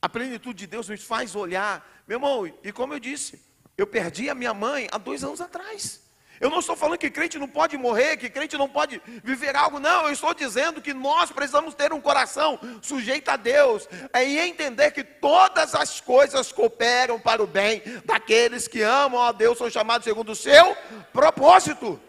A 0.00 0.08
plenitude 0.08 0.60
de 0.60 0.66
Deus 0.66 0.88
nos 0.88 1.04
faz 1.04 1.36
olhar. 1.36 1.86
Meu 2.08 2.16
irmão, 2.16 2.46
e 2.46 2.72
como 2.72 2.94
eu 2.94 2.98
disse, 2.98 3.44
eu 3.76 3.86
perdi 3.86 4.30
a 4.30 4.34
minha 4.34 4.54
mãe 4.54 4.88
há 4.90 4.96
dois 4.96 5.22
anos 5.22 5.42
atrás. 5.42 6.05
Eu 6.40 6.50
não 6.50 6.58
estou 6.58 6.76
falando 6.76 6.98
que 6.98 7.10
crente 7.10 7.38
não 7.38 7.48
pode 7.48 7.76
morrer, 7.78 8.16
que 8.16 8.28
crente 8.28 8.56
não 8.56 8.68
pode 8.68 9.00
viver 9.24 9.56
algo, 9.56 9.78
não. 9.78 10.04
Eu 10.04 10.12
estou 10.12 10.34
dizendo 10.34 10.82
que 10.82 10.92
nós 10.92 11.30
precisamos 11.30 11.74
ter 11.74 11.92
um 11.92 12.00
coração 12.00 12.58
sujeito 12.82 13.28
a 13.30 13.36
Deus 13.36 13.88
e 14.14 14.38
entender 14.38 14.90
que 14.90 15.02
todas 15.02 15.74
as 15.74 16.00
coisas 16.00 16.52
cooperam 16.52 17.18
para 17.18 17.42
o 17.42 17.46
bem 17.46 17.82
daqueles 18.04 18.68
que 18.68 18.82
amam 18.82 19.22
a 19.22 19.32
Deus, 19.32 19.58
são 19.58 19.70
chamados 19.70 20.04
segundo 20.04 20.32
o 20.32 20.36
seu 20.36 20.76
propósito. 21.12 22.00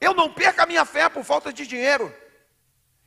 Eu 0.00 0.14
não 0.14 0.32
perco 0.32 0.62
a 0.62 0.66
minha 0.66 0.84
fé 0.84 1.08
por 1.08 1.22
falta 1.22 1.52
de 1.52 1.64
dinheiro. 1.64 2.12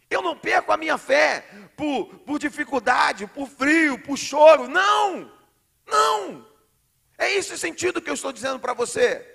Eu 0.10 0.22
não 0.22 0.38
perco 0.38 0.72
a 0.72 0.78
minha 0.78 0.98
fé 0.98 1.46
por, 1.76 2.06
por 2.20 2.40
dificuldade, 2.40 3.28
por 3.28 3.50
frio, 3.50 4.00
por 4.00 4.18
choro. 4.18 4.68
Não, 4.68 5.30
não. 5.86 6.55
É 7.18 7.32
esse 7.32 7.54
o 7.54 7.58
sentido 7.58 8.02
que 8.02 8.10
eu 8.10 8.14
estou 8.14 8.32
dizendo 8.32 8.60
para 8.60 8.74
você. 8.74 9.26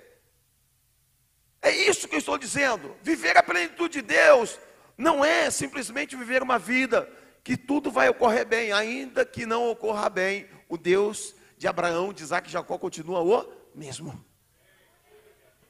É 1.63 1.71
isso 1.71 2.09
que 2.09 2.15
eu 2.15 2.19
estou 2.19 2.39
dizendo. 2.39 2.97
Viver 3.03 3.37
a 3.37 3.43
plenitude 3.43 4.01
de 4.01 4.03
Deus 4.03 4.59
não 4.97 5.25
é 5.25 5.51
simplesmente 5.51 6.17
viver 6.17 6.43
uma 6.43 6.59
vida 6.59 7.11
que 7.43 7.57
tudo 7.57 7.91
vai 7.91 8.09
ocorrer 8.09 8.47
bem, 8.47 8.73
ainda 8.73 9.25
que 9.25 9.47
não 9.47 9.69
ocorra 9.69 10.09
bem. 10.09 10.49
O 10.69 10.77
Deus 10.77 11.35
de 11.57 11.67
Abraão, 11.67 12.13
de 12.13 12.23
Isaac 12.23 12.49
e 12.49 12.53
Jacó 12.53 12.79
continua 12.79 13.21
o 13.21 13.53
mesmo. 13.75 14.25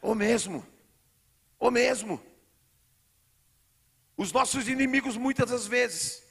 O 0.02 0.14
mesmo. 0.14 0.66
O 1.58 1.70
mesmo. 1.70 2.20
Os 4.16 4.32
nossos 4.32 4.68
inimigos 4.68 5.16
muitas 5.16 5.50
das 5.50 5.66
vezes 5.66 6.22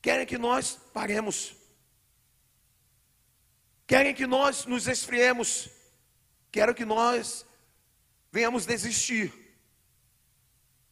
querem 0.00 0.26
que 0.26 0.38
nós 0.38 0.78
paremos 0.92 1.56
querem 3.86 4.14
que 4.14 4.26
nós 4.26 4.66
nos 4.66 4.88
esfriemos, 4.88 5.68
querem 6.50 6.74
que 6.74 6.84
nós 6.84 7.46
venhamos 8.30 8.66
desistir. 8.66 9.32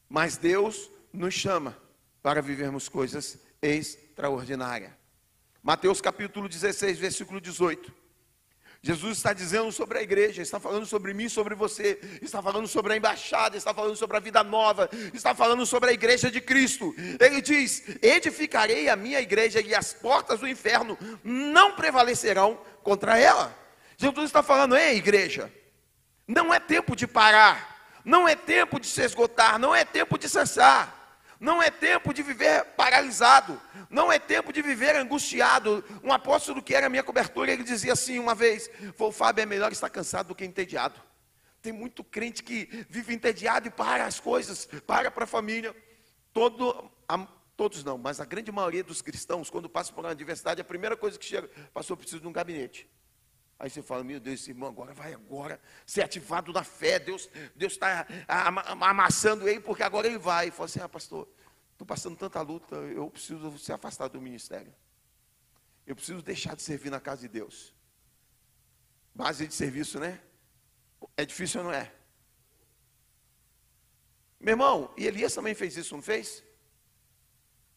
Mas 0.08 0.36
Deus 0.36 0.90
nos 1.12 1.34
chama 1.34 1.76
para 2.22 2.42
vivermos 2.42 2.88
coisas 2.88 3.38
extraordinárias. 3.60 4.92
Mateus 5.62 6.00
capítulo 6.00 6.48
16, 6.48 6.98
versículo 6.98 7.40
18. 7.40 8.01
Jesus 8.84 9.18
está 9.18 9.32
dizendo 9.32 9.70
sobre 9.70 9.98
a 9.98 10.02
igreja, 10.02 10.42
está 10.42 10.58
falando 10.58 10.84
sobre 10.86 11.14
mim, 11.14 11.28
sobre 11.28 11.54
você, 11.54 12.00
está 12.20 12.42
falando 12.42 12.66
sobre 12.66 12.92
a 12.92 12.96
embaixada, 12.96 13.56
está 13.56 13.72
falando 13.72 13.94
sobre 13.94 14.16
a 14.16 14.20
vida 14.20 14.42
nova, 14.42 14.90
está 15.14 15.34
falando 15.36 15.64
sobre 15.64 15.90
a 15.90 15.92
igreja 15.92 16.28
de 16.30 16.40
Cristo. 16.40 16.92
Ele 17.20 17.40
diz: 17.40 17.84
Edificarei 18.02 18.88
a 18.88 18.96
minha 18.96 19.20
igreja 19.20 19.60
e 19.60 19.72
as 19.72 19.92
portas 19.92 20.40
do 20.40 20.48
inferno 20.48 20.98
não 21.22 21.76
prevalecerão 21.76 22.60
contra 22.82 23.16
ela. 23.16 23.56
Jesus 23.96 24.26
está 24.26 24.42
falando, 24.42 24.76
ei, 24.76 24.96
igreja, 24.96 25.48
não 26.26 26.52
é 26.52 26.58
tempo 26.58 26.96
de 26.96 27.06
parar, 27.06 28.00
não 28.04 28.26
é 28.26 28.34
tempo 28.34 28.80
de 28.80 28.88
se 28.88 29.00
esgotar, 29.00 29.60
não 29.60 29.72
é 29.72 29.84
tempo 29.84 30.18
de 30.18 30.28
cessar. 30.28 31.01
Não 31.42 31.60
é 31.60 31.72
tempo 31.72 32.14
de 32.14 32.22
viver 32.22 32.64
paralisado, 32.76 33.60
não 33.90 34.12
é 34.12 34.16
tempo 34.16 34.52
de 34.52 34.62
viver 34.62 34.94
angustiado. 34.94 35.84
Um 36.00 36.12
apóstolo 36.12 36.62
que 36.62 36.72
era 36.72 36.88
minha 36.88 37.02
cobertura, 37.02 37.50
ele 37.50 37.64
dizia 37.64 37.94
assim 37.94 38.16
uma 38.20 38.32
vez: 38.32 38.70
o 38.96 39.10
Fábio, 39.10 39.42
é 39.42 39.46
melhor 39.46 39.72
estar 39.72 39.90
cansado 39.90 40.28
do 40.28 40.36
que 40.36 40.44
entediado. 40.44 41.02
Tem 41.60 41.72
muito 41.72 42.04
crente 42.04 42.44
que 42.44 42.86
vive 42.88 43.12
entediado 43.12 43.66
e 43.66 43.72
para 43.72 44.04
as 44.04 44.20
coisas, 44.20 44.66
para 44.86 45.10
para 45.10 45.24
a 45.24 45.26
família. 45.26 45.74
Todo, 46.32 46.88
a, 47.08 47.26
todos 47.56 47.82
não, 47.82 47.98
mas 47.98 48.20
a 48.20 48.24
grande 48.24 48.52
maioria 48.52 48.84
dos 48.84 49.02
cristãos, 49.02 49.50
quando 49.50 49.68
passam 49.68 49.96
por 49.96 50.04
uma 50.04 50.12
adversidade, 50.12 50.60
a 50.60 50.64
primeira 50.64 50.96
coisa 50.96 51.18
que 51.18 51.24
chega, 51.24 51.50
pastor, 51.74 51.96
preciso 51.96 52.20
de 52.20 52.28
um 52.28 52.32
gabinete. 52.32 52.88
Aí 53.62 53.70
você 53.70 53.80
fala, 53.80 54.02
meu 54.02 54.18
Deus, 54.18 54.40
esse 54.40 54.50
irmão 54.50 54.68
agora 54.68 54.92
vai 54.92 55.14
agora 55.14 55.60
ser 55.86 56.02
ativado 56.02 56.52
na 56.52 56.64
fé, 56.64 56.98
Deus 56.98 57.30
está 57.56 58.04
amassando 58.80 59.48
ele, 59.48 59.60
porque 59.60 59.84
agora 59.84 60.08
ele 60.08 60.18
vai. 60.18 60.48
E 60.48 60.50
fala 60.50 60.64
assim, 60.64 60.80
ah 60.80 60.88
pastor, 60.88 61.28
estou 61.70 61.86
passando 61.86 62.16
tanta 62.16 62.40
luta, 62.40 62.74
eu 62.74 63.08
preciso 63.08 63.56
ser 63.60 63.74
afastado 63.74 64.14
do 64.14 64.20
ministério. 64.20 64.74
Eu 65.86 65.94
preciso 65.94 66.20
deixar 66.22 66.56
de 66.56 66.62
servir 66.62 66.90
na 66.90 66.98
casa 66.98 67.20
de 67.20 67.28
Deus. 67.28 67.72
Base 69.14 69.46
de 69.46 69.54
serviço, 69.54 70.00
né? 70.00 70.20
É 71.16 71.24
difícil 71.24 71.60
ou 71.60 71.66
não 71.66 71.72
é? 71.72 71.94
Meu 74.40 74.54
irmão, 74.54 74.92
e 74.96 75.06
Elias 75.06 75.32
também 75.32 75.54
fez 75.54 75.76
isso, 75.76 75.94
não 75.94 76.02
fez? 76.02 76.42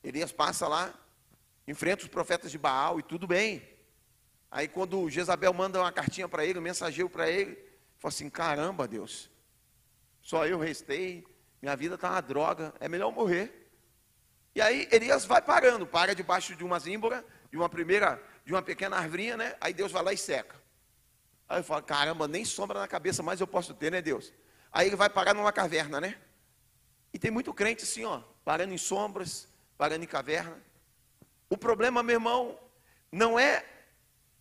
Elias 0.03 0.31
passa 0.31 0.67
lá, 0.67 0.99
enfrenta 1.67 2.01
os 2.01 2.09
profetas 2.09 2.49
de 2.49 2.57
Baal 2.57 2.99
e 2.99 3.03
tudo 3.03 3.27
bem. 3.27 3.74
Aí 4.55 4.69
quando 4.69 5.09
Jezabel 5.09 5.53
manda 5.53 5.81
uma 5.81 5.91
cartinha 5.91 6.29
para 6.29 6.45
ele, 6.45 6.59
um 6.59 6.61
mensageiro 6.61 7.09
para 7.09 7.29
ele, 7.29 7.55
fala 7.97 8.07
assim: 8.07 8.29
caramba, 8.29 8.87
Deus, 8.87 9.29
só 10.21 10.47
eu 10.47 10.57
restei, 10.57 11.27
minha 11.61 11.75
vida 11.75 11.95
está 11.95 12.11
uma 12.11 12.21
droga, 12.21 12.73
é 12.79 12.87
melhor 12.87 13.11
morrer. 13.11 13.69
E 14.55 14.61
aí 14.61 14.87
Elias 14.93 15.25
vai 15.25 15.41
parando, 15.41 15.85
para 15.85 16.15
debaixo 16.15 16.55
de 16.55 16.63
uma 16.63 16.79
zímbora, 16.79 17.25
de 17.51 17.57
uma 17.57 17.67
primeira, 17.67 18.23
de 18.45 18.53
uma 18.53 18.61
pequena 18.61 18.95
arvrinha, 18.95 19.35
né? 19.35 19.57
Aí 19.59 19.73
Deus 19.73 19.91
vai 19.91 20.01
lá 20.01 20.13
e 20.13 20.17
seca. 20.17 20.55
Aí 21.49 21.59
eu 21.59 21.63
falo, 21.65 21.83
caramba, 21.83 22.25
nem 22.25 22.45
sombra 22.45 22.79
na 22.79 22.87
cabeça 22.87 23.21
mais 23.21 23.41
eu 23.41 23.47
posso 23.47 23.73
ter, 23.73 23.91
né, 23.91 24.01
Deus? 24.01 24.31
Aí 24.71 24.87
ele 24.87 24.95
vai 24.95 25.09
parar 25.09 25.33
numa 25.33 25.51
caverna, 25.51 25.99
né? 25.99 26.17
E 27.13 27.19
tem 27.19 27.29
muito 27.29 27.53
crente 27.53 27.83
assim, 27.83 28.05
ó, 28.05 28.21
parando 28.45 28.73
em 28.73 28.77
sombras, 28.77 29.49
parando 29.77 30.05
em 30.05 30.07
caverna. 30.07 30.57
O 31.49 31.57
problema, 31.57 32.01
meu 32.01 32.13
irmão, 32.13 32.57
não 33.11 33.37
é 33.37 33.74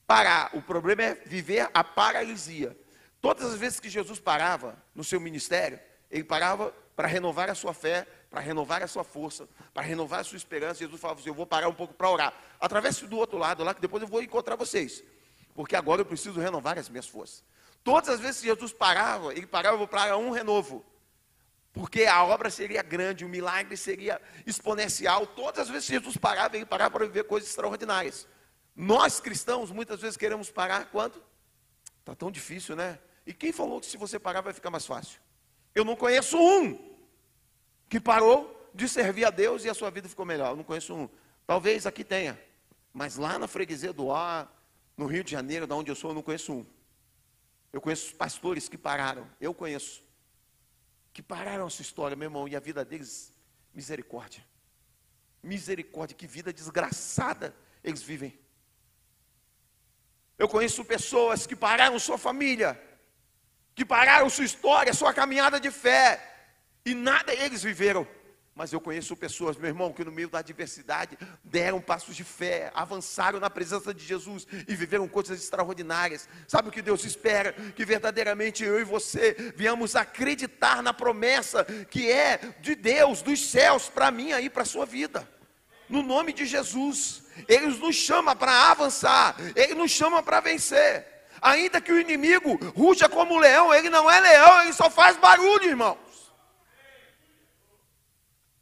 parar, 0.06 0.50
o 0.54 0.62
problema 0.62 1.02
é 1.02 1.14
viver 1.14 1.68
a 1.72 1.82
paralisia. 1.82 2.76
Todas 3.20 3.52
as 3.52 3.58
vezes 3.58 3.80
que 3.80 3.88
Jesus 3.88 4.20
parava 4.20 4.76
no 4.94 5.02
seu 5.02 5.18
ministério, 5.18 5.80
ele 6.10 6.24
parava 6.24 6.74
para 6.94 7.08
renovar 7.08 7.50
a 7.50 7.54
sua 7.54 7.74
fé, 7.74 8.06
para 8.30 8.40
renovar 8.40 8.82
a 8.82 8.86
sua 8.86 9.02
força, 9.02 9.48
para 9.72 9.82
renovar 9.82 10.20
a 10.20 10.24
sua 10.24 10.36
esperança. 10.36 10.80
Jesus 10.80 11.00
falava 11.00 11.20
assim: 11.20 11.28
Eu 11.28 11.34
vou 11.34 11.46
parar 11.46 11.68
um 11.68 11.74
pouco 11.74 11.94
para 11.94 12.10
orar. 12.10 12.34
Atravesse 12.60 13.06
do 13.06 13.16
outro 13.16 13.38
lado 13.38 13.64
lá, 13.64 13.74
que 13.74 13.80
depois 13.80 14.02
eu 14.02 14.08
vou 14.08 14.22
encontrar 14.22 14.56
vocês, 14.56 15.02
porque 15.54 15.74
agora 15.74 16.00
eu 16.00 16.04
preciso 16.04 16.40
renovar 16.40 16.78
as 16.78 16.88
minhas 16.88 17.06
forças. 17.06 17.42
Todas 17.82 18.08
as 18.08 18.20
vezes 18.20 18.40
que 18.40 18.46
Jesus 18.46 18.72
parava, 18.72 19.32
ele 19.32 19.46
parava 19.46 19.86
para 19.86 20.16
um 20.16 20.30
renovo, 20.30 20.84
porque 21.72 22.04
a 22.04 22.24
obra 22.24 22.50
seria 22.50 22.82
grande, 22.82 23.24
o 23.24 23.28
milagre 23.28 23.76
seria 23.76 24.20
exponencial. 24.46 25.26
Todas 25.26 25.62
as 25.62 25.68
vezes 25.68 25.86
que 25.86 25.94
Jesus 25.94 26.16
parava, 26.16 26.56
ele 26.56 26.66
parava 26.66 26.90
para 26.90 27.06
viver 27.06 27.24
coisas 27.24 27.48
extraordinárias. 27.48 28.26
Nós 28.74 29.20
cristãos 29.20 29.70
muitas 29.70 30.00
vezes 30.00 30.16
queremos 30.16 30.50
parar 30.50 30.86
quando? 30.86 31.22
Está 32.00 32.14
tão 32.14 32.30
difícil, 32.30 32.74
né? 32.74 32.98
E 33.26 33.32
quem 33.32 33.52
falou 33.52 33.80
que 33.80 33.86
se 33.86 33.96
você 33.96 34.18
parar 34.18 34.40
vai 34.40 34.52
ficar 34.52 34.70
mais 34.70 34.84
fácil? 34.84 35.20
Eu 35.74 35.84
não 35.84 35.96
conheço 35.96 36.36
um 36.36 36.96
que 37.88 38.00
parou 38.00 38.70
de 38.74 38.88
servir 38.88 39.24
a 39.24 39.30
Deus 39.30 39.64
e 39.64 39.70
a 39.70 39.74
sua 39.74 39.90
vida 39.90 40.08
ficou 40.08 40.26
melhor. 40.26 40.50
Eu 40.50 40.56
não 40.56 40.64
conheço 40.64 40.94
um. 40.94 41.08
Talvez 41.46 41.86
aqui 41.86 42.02
tenha, 42.02 42.40
mas 42.92 43.16
lá 43.16 43.38
na 43.38 43.46
freguesia 43.46 43.92
do 43.92 44.10
Ar, 44.10 44.52
no 44.96 45.06
Rio 45.06 45.22
de 45.22 45.30
Janeiro, 45.30 45.66
da 45.66 45.74
onde 45.74 45.90
eu 45.90 45.94
sou, 45.94 46.10
eu 46.10 46.14
não 46.14 46.22
conheço 46.22 46.52
um. 46.52 46.66
Eu 47.72 47.80
conheço 47.80 48.14
pastores 48.14 48.68
que 48.68 48.78
pararam, 48.78 49.28
eu 49.40 49.52
conheço, 49.52 50.02
que 51.12 51.22
pararam 51.22 51.66
a 51.66 51.70
sua 51.70 51.82
história, 51.82 52.16
meu 52.16 52.26
irmão, 52.26 52.46
e 52.46 52.54
a 52.54 52.60
vida 52.60 52.84
deles, 52.84 53.32
misericórdia. 53.72 54.44
Misericórdia, 55.42 56.16
que 56.16 56.26
vida 56.26 56.52
desgraçada 56.52 57.54
eles 57.82 58.02
vivem. 58.02 58.38
Eu 60.38 60.48
conheço 60.48 60.84
pessoas 60.84 61.46
que 61.46 61.54
pararam 61.54 61.98
sua 61.98 62.18
família, 62.18 62.80
que 63.74 63.84
pararam 63.84 64.28
sua 64.28 64.44
história, 64.44 64.92
sua 64.92 65.12
caminhada 65.12 65.60
de 65.60 65.70
fé, 65.70 66.20
e 66.84 66.94
nada 66.94 67.32
eles 67.32 67.62
viveram. 67.62 68.06
Mas 68.54 68.72
eu 68.72 68.80
conheço 68.80 69.16
pessoas, 69.16 69.56
meu 69.56 69.68
irmão, 69.68 69.92
que 69.92 70.04
no 70.04 70.12
meio 70.12 70.28
da 70.28 70.38
adversidade 70.38 71.18
deram 71.42 71.80
passos 71.80 72.14
de 72.14 72.22
fé, 72.22 72.70
avançaram 72.72 73.40
na 73.40 73.50
presença 73.50 73.92
de 73.92 74.04
Jesus 74.04 74.46
e 74.68 74.76
viveram 74.76 75.08
coisas 75.08 75.40
extraordinárias. 75.40 76.28
Sabe 76.46 76.68
o 76.68 76.72
que 76.72 76.80
Deus 76.80 77.04
espera? 77.04 77.52
Que 77.52 77.84
verdadeiramente 77.84 78.62
eu 78.62 78.80
e 78.80 78.84
você 78.84 79.52
viemos 79.56 79.96
acreditar 79.96 80.84
na 80.84 80.94
promessa 80.94 81.64
que 81.90 82.08
é 82.08 82.54
de 82.60 82.76
Deus, 82.76 83.22
dos 83.22 83.44
céus, 83.50 83.88
para 83.88 84.12
mim 84.12 84.30
aí, 84.30 84.48
para 84.48 84.62
a 84.62 84.66
sua 84.66 84.86
vida. 84.86 85.28
No 85.88 86.00
nome 86.00 86.32
de 86.32 86.46
Jesus. 86.46 87.23
Ele 87.48 87.66
nos 87.66 87.96
chama 87.96 88.34
para 88.34 88.70
avançar, 88.70 89.36
Ele 89.54 89.74
nos 89.74 89.90
chama 89.90 90.22
para 90.22 90.40
vencer. 90.40 91.14
Ainda 91.44 91.78
que 91.78 91.92
o 91.92 92.00
inimigo 92.00 92.54
ruja 92.70 93.06
como 93.06 93.38
leão, 93.38 93.74
ele 93.74 93.90
não 93.90 94.10
é 94.10 94.18
leão, 94.18 94.62
ele 94.62 94.72
só 94.72 94.88
faz 94.88 95.18
barulho, 95.18 95.66
irmão. 95.66 95.98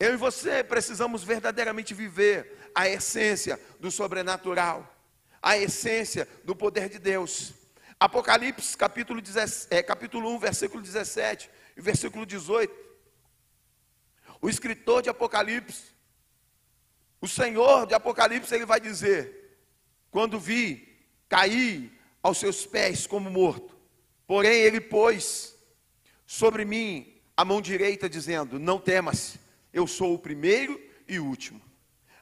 Eu 0.00 0.14
e 0.14 0.16
você 0.16 0.64
precisamos 0.64 1.22
verdadeiramente 1.22 1.94
viver 1.94 2.58
a 2.74 2.88
essência 2.88 3.60
do 3.78 3.88
sobrenatural, 3.88 4.92
a 5.40 5.56
essência 5.56 6.28
do 6.42 6.56
poder 6.56 6.88
de 6.88 6.98
Deus. 6.98 7.52
Apocalipse, 8.00 8.76
capítulo, 8.76 9.20
10, 9.20 9.68
é, 9.70 9.80
capítulo 9.80 10.28
1, 10.34 10.38
versículo 10.40 10.82
17 10.82 11.48
e 11.76 11.80
versículo 11.80 12.26
18. 12.26 12.74
O 14.40 14.48
escritor 14.48 15.02
de 15.02 15.08
Apocalipse, 15.08 15.91
o 17.22 17.28
Senhor 17.28 17.86
de 17.86 17.94
Apocalipse, 17.94 18.52
ele 18.52 18.66
vai 18.66 18.80
dizer: 18.80 19.56
Quando 20.10 20.40
vi, 20.40 21.06
caí 21.28 21.90
aos 22.20 22.38
seus 22.38 22.66
pés 22.66 23.06
como 23.06 23.30
morto. 23.30 23.78
Porém, 24.26 24.60
ele 24.60 24.80
pôs 24.80 25.56
sobre 26.26 26.64
mim 26.64 27.22
a 27.36 27.44
mão 27.44 27.62
direita, 27.62 28.10
dizendo: 28.10 28.58
Não 28.58 28.78
temas 28.78 29.38
eu 29.72 29.86
sou 29.86 30.14
o 30.14 30.18
primeiro 30.18 30.78
e 31.06 31.20
o 31.20 31.24
último. 31.24 31.62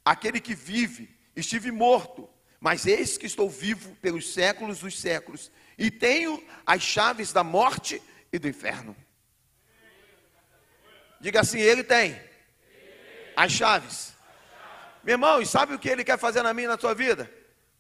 Aquele 0.05 0.39
que 0.39 0.55
vive, 0.55 1.09
estive 1.35 1.71
morto, 1.71 2.29
mas 2.61 2.87
eis 2.87 3.17
que 3.17 3.27
estou 3.27 3.49
vivo 3.49 3.97
pelos 3.97 4.35
séculos 4.35 4.81
dos 4.81 5.01
séculos, 5.01 5.51
e 5.79 5.91
tenho 5.91 6.45
as 6.67 6.83
chaves 6.83 7.33
da 7.33 7.43
morte 7.43 8.03
e 8.31 8.39
do 8.39 8.47
inferno. 8.47 8.95
Diga 11.23 11.41
assim: 11.41 11.59
Ele 11.59 11.83
tem 11.83 12.21
as 13.35 13.51
chaves. 13.51 14.20
Meu 15.03 15.15
irmão, 15.15 15.41
e 15.41 15.47
sabe 15.47 15.75
o 15.75 15.79
que 15.79 15.89
ele 15.89 16.05
quer 16.05 16.19
fazer 16.19 16.43
na 16.43 16.53
minha 16.53 16.67
e 16.67 16.69
na 16.69 16.77
tua 16.77 16.95
vida? 16.95 17.31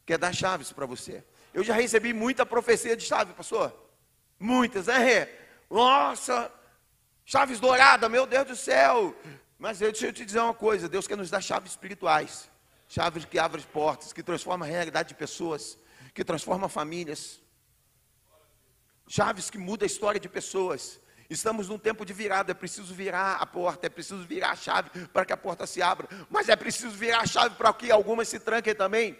Quer 0.06 0.18
dar 0.18 0.34
chaves 0.34 0.72
para 0.72 0.86
você. 0.86 1.22
Eu 1.52 1.62
já 1.62 1.74
recebi 1.74 2.12
muita 2.12 2.46
profecia 2.46 2.96
de 2.96 3.04
chave, 3.04 3.32
pastor. 3.34 3.74
Muitas, 4.38 4.86
né? 4.86 5.28
Nossa, 5.68 6.50
chaves 7.24 7.60
douradas, 7.60 8.10
meu 8.10 8.26
Deus 8.26 8.46
do 8.46 8.56
céu. 8.56 9.14
Mas 9.58 9.78
deixa 9.78 10.06
eu 10.06 10.12
te 10.12 10.24
dizer 10.24 10.40
uma 10.40 10.54
coisa: 10.54 10.88
Deus 10.88 11.06
quer 11.06 11.16
nos 11.16 11.28
dar 11.28 11.42
chaves 11.42 11.72
espirituais, 11.72 12.50
chaves 12.88 13.24
que 13.24 13.38
abrem 13.38 13.64
portas, 13.72 14.12
que 14.12 14.22
transformam 14.22 14.66
a 14.66 14.70
realidade 14.70 15.10
de 15.10 15.14
pessoas, 15.14 15.76
que 16.14 16.24
transformam 16.24 16.68
famílias, 16.68 17.40
chaves 19.06 19.50
que 19.50 19.58
mudam 19.58 19.84
a 19.84 19.86
história 19.86 20.18
de 20.18 20.28
pessoas. 20.28 20.98
Estamos 21.31 21.68
num 21.68 21.78
tempo 21.78 22.05
de 22.05 22.12
virada, 22.12 22.51
é 22.51 22.55
preciso 22.55 22.93
virar 22.93 23.37
a 23.37 23.47
porta, 23.47 23.87
é 23.87 23.89
preciso 23.89 24.24
virar 24.24 24.51
a 24.51 24.57
chave 24.57 24.91
para 25.12 25.24
que 25.24 25.33
a 25.33 25.37
porta 25.37 25.64
se 25.64 25.81
abra, 25.81 26.09
mas 26.28 26.49
é 26.49 26.57
preciso 26.57 26.91
virar 26.91 27.20
a 27.20 27.26
chave 27.26 27.55
para 27.55 27.72
que 27.72 27.89
algumas 27.89 28.28
se 28.28 28.41
tranquem 28.41 28.74
também. 28.74 29.16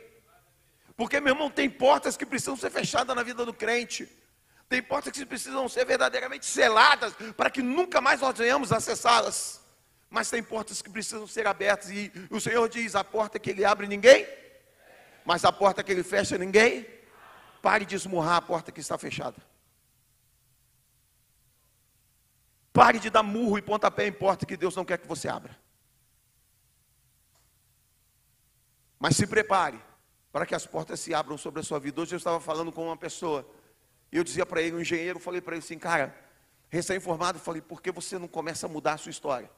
Porque, 0.97 1.21
meu 1.21 1.35
irmão, 1.35 1.49
tem 1.49 1.71
portas 1.71 2.17
que 2.17 2.27
precisam 2.27 2.57
ser 2.57 2.69
fechadas 2.69 3.15
na 3.15 3.23
vida 3.23 3.47
do 3.47 3.55
crente. 3.55 4.09
Tem 4.69 4.83
portas 4.83 5.13
que 5.13 5.25
precisam 5.25 5.69
ser 5.69 5.85
verdadeiramente 5.85 6.47
seladas 6.47 7.15
para 7.37 7.49
que 7.49 7.63
nunca 7.63 8.01
mais 8.01 8.21
nós 8.21 8.37
venhamos 8.37 8.73
acessá-las. 8.73 9.61
Mas 10.11 10.29
tem 10.29 10.43
portas 10.43 10.83
que 10.83 10.91
precisam 10.91 11.29
ser 11.29 11.47
abertas. 11.47 11.91
E 11.91 12.13
o 12.29 12.41
Senhor 12.41 12.69
diz: 12.69 12.97
a 12.97 13.05
porta 13.05 13.39
que 13.39 13.51
Ele 13.51 13.65
abre, 13.65 13.87
ninguém. 13.87 14.27
Mas 15.25 15.45
a 15.45 15.53
porta 15.53 15.83
que 15.85 15.93
Ele 15.93 16.03
fecha, 16.03 16.37
ninguém. 16.37 16.87
Pare 17.63 17.85
de 17.85 17.95
esmurrar 17.95 18.37
a 18.37 18.43
porta 18.43 18.73
que 18.73 18.81
está 18.81 18.99
fechada. 18.99 19.37
Pare 22.73 22.99
de 22.99 23.11
dar 23.11 23.23
murro 23.23 23.59
e 23.59 23.63
pontapé 23.63 24.07
em 24.07 24.13
porta 24.13 24.47
que 24.47 24.57
Deus 24.57 24.77
não 24.77 24.85
quer 24.85 24.99
que 24.99 25.07
você 25.07 25.29
abra. 25.29 25.57
Mas 28.99 29.17
se 29.17 29.27
prepare 29.27 29.81
para 30.31 30.47
que 30.47 30.55
as 30.55 30.67
portas 30.67 31.01
se 31.01 31.13
abram 31.13 31.37
sobre 31.37 31.61
a 31.61 31.65
sua 31.65 31.81
vida. 31.81 32.01
Hoje 32.01 32.15
eu 32.15 32.19
estava 32.19 32.39
falando 32.39 32.71
com 32.71 32.85
uma 32.85 32.97
pessoa. 32.97 33.49
E 34.13 34.17
eu 34.17 34.23
dizia 34.23 34.47
para 34.47 34.61
ele, 34.61 34.77
um 34.77 34.81
engenheiro, 34.81 35.19
falei 35.19 35.41
para 35.41 35.57
ele 35.57 35.65
assim, 35.65 35.79
cara, 35.79 36.15
recém-informado, 36.69 37.39
falei, 37.39 37.61
por 37.61 37.83
que 37.83 37.91
você 37.91 38.19
não 38.19 38.29
começa 38.29 38.67
a 38.67 38.69
mudar 38.69 38.95
a 38.95 38.99
sua 38.99 39.11
história? 39.11 39.51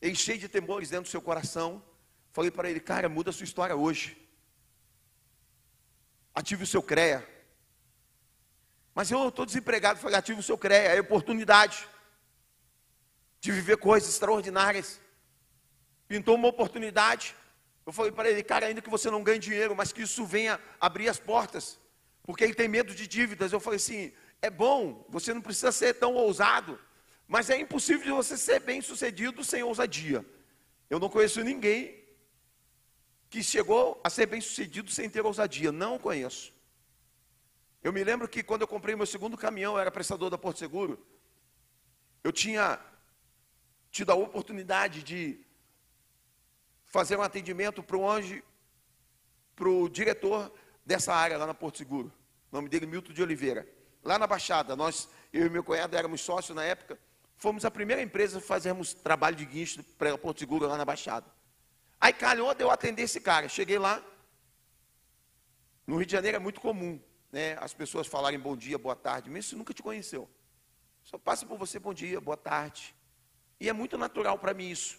Ele 0.00 0.14
cheio 0.14 0.38
de 0.38 0.48
temores 0.48 0.90
dentro 0.90 1.04
do 1.04 1.10
seu 1.10 1.22
coração. 1.22 1.82
Falei 2.32 2.50
para 2.50 2.68
ele, 2.68 2.80
cara, 2.80 3.08
muda 3.08 3.30
a 3.30 3.32
sua 3.32 3.44
história 3.44 3.76
hoje. 3.76 4.16
Ative 6.34 6.64
o 6.64 6.66
seu 6.66 6.82
CREA. 6.82 7.26
Mas 8.94 9.10
eu 9.10 9.28
estou 9.28 9.46
desempregado. 9.46 10.00
Falei, 10.00 10.18
ative 10.18 10.40
o 10.40 10.42
seu 10.42 10.58
CREA. 10.58 10.96
É 10.96 11.00
oportunidade 11.00 11.88
de 13.46 13.52
viver 13.52 13.76
coisas 13.76 14.08
extraordinárias. 14.08 15.00
Pintou 16.08 16.34
uma 16.34 16.48
oportunidade. 16.48 17.34
Eu 17.86 17.92
falei 17.92 18.10
para 18.10 18.28
ele, 18.28 18.42
cara, 18.42 18.66
ainda 18.66 18.82
que 18.82 18.90
você 18.90 19.08
não 19.08 19.22
ganhe 19.22 19.38
dinheiro, 19.38 19.74
mas 19.76 19.92
que 19.92 20.02
isso 20.02 20.26
venha 20.26 20.60
abrir 20.80 21.08
as 21.08 21.20
portas. 21.20 21.78
Porque 22.24 22.42
ele 22.42 22.54
tem 22.54 22.66
medo 22.66 22.92
de 22.92 23.06
dívidas. 23.06 23.52
Eu 23.52 23.60
falei 23.60 23.76
assim, 23.76 24.12
é 24.42 24.50
bom, 24.50 25.06
você 25.08 25.32
não 25.32 25.40
precisa 25.40 25.70
ser 25.70 25.94
tão 25.94 26.14
ousado. 26.14 26.76
Mas 27.28 27.48
é 27.48 27.56
impossível 27.56 28.04
de 28.04 28.10
você 28.10 28.36
ser 28.36 28.58
bem 28.60 28.80
sucedido 28.80 29.44
sem 29.44 29.62
ousadia. 29.62 30.26
Eu 30.90 30.98
não 30.98 31.08
conheço 31.08 31.40
ninguém 31.44 32.04
que 33.30 33.44
chegou 33.44 34.00
a 34.02 34.10
ser 34.10 34.26
bem 34.26 34.40
sucedido 34.40 34.90
sem 34.90 35.08
ter 35.08 35.24
ousadia. 35.24 35.70
Não 35.70 36.00
conheço. 36.00 36.52
Eu 37.80 37.92
me 37.92 38.02
lembro 38.02 38.26
que 38.26 38.42
quando 38.42 38.62
eu 38.62 38.68
comprei 38.68 38.96
meu 38.96 39.06
segundo 39.06 39.36
caminhão, 39.36 39.74
eu 39.74 39.80
era 39.80 39.90
prestador 39.92 40.30
da 40.30 40.38
Porto 40.38 40.58
Seguro. 40.58 41.00
Eu 42.24 42.32
tinha 42.32 42.80
tido 43.96 44.12
a 44.12 44.14
oportunidade 44.14 45.02
de 45.02 45.40
fazer 46.84 47.16
um 47.16 47.22
atendimento 47.22 47.82
para 47.82 47.96
onde 47.96 48.44
para 49.54 49.70
o 49.70 49.88
diretor 49.88 50.52
dessa 50.84 51.14
área 51.14 51.38
lá 51.38 51.46
na 51.46 51.54
Porto 51.54 51.78
Seguro. 51.78 52.12
O 52.52 52.56
nome 52.56 52.68
dele 52.68 52.84
Milton 52.84 53.14
de 53.14 53.22
Oliveira. 53.22 53.66
Lá 54.04 54.18
na 54.18 54.26
Baixada, 54.26 54.76
nós, 54.76 55.08
eu 55.32 55.46
e 55.46 55.48
meu 55.48 55.64
cunhado 55.64 55.96
éramos 55.96 56.20
sócios 56.20 56.54
na 56.54 56.62
época. 56.62 56.98
Fomos 57.36 57.64
a 57.64 57.70
primeira 57.70 58.02
empresa 58.02 58.36
a 58.36 58.40
fazermos 58.40 58.92
trabalho 58.92 59.34
de 59.34 59.46
guincho 59.46 59.82
para 59.96 60.18
Porto 60.18 60.40
Seguro 60.40 60.68
lá 60.68 60.76
na 60.76 60.84
Baixada. 60.84 61.26
Aí 61.98 62.12
calhou 62.12 62.54
de 62.54 62.62
eu 62.62 62.70
atender 62.70 63.00
esse 63.00 63.18
cara. 63.18 63.48
Cheguei 63.48 63.78
lá. 63.78 64.04
No 65.86 65.96
Rio 65.96 66.04
de 66.04 66.12
Janeiro 66.12 66.36
é 66.36 66.40
muito 66.40 66.60
comum, 66.60 67.00
né? 67.32 67.56
As 67.58 67.72
pessoas 67.72 68.06
falarem 68.06 68.38
bom 68.38 68.54
dia, 68.54 68.76
boa 68.76 68.94
tarde, 68.94 69.30
mesmo 69.30 69.48
se 69.48 69.56
nunca 69.56 69.72
te 69.72 69.82
conheceu. 69.82 70.28
Só 71.02 71.16
passa 71.16 71.46
por 71.46 71.56
você 71.56 71.78
bom 71.78 71.94
dia, 71.94 72.20
boa 72.20 72.36
tarde. 72.36 72.94
E 73.58 73.68
é 73.68 73.72
muito 73.72 73.96
natural 73.96 74.38
para 74.38 74.54
mim 74.54 74.70
isso. 74.70 74.98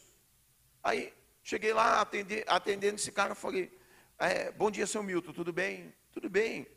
Aí 0.84 1.14
cheguei 1.44 1.74
lá 1.74 2.02
atender, 2.02 2.44
atendendo 2.48 2.96
esse 2.96 3.12
cara, 3.12 3.36
falei, 3.36 3.78
é, 4.18 4.52
bom 4.52 4.72
dia, 4.72 4.88
seu 4.88 5.04
Milton, 5.04 5.32
tudo 5.32 5.54
bem? 5.54 5.94
Tudo 6.12 6.30
bem. 6.30 6.68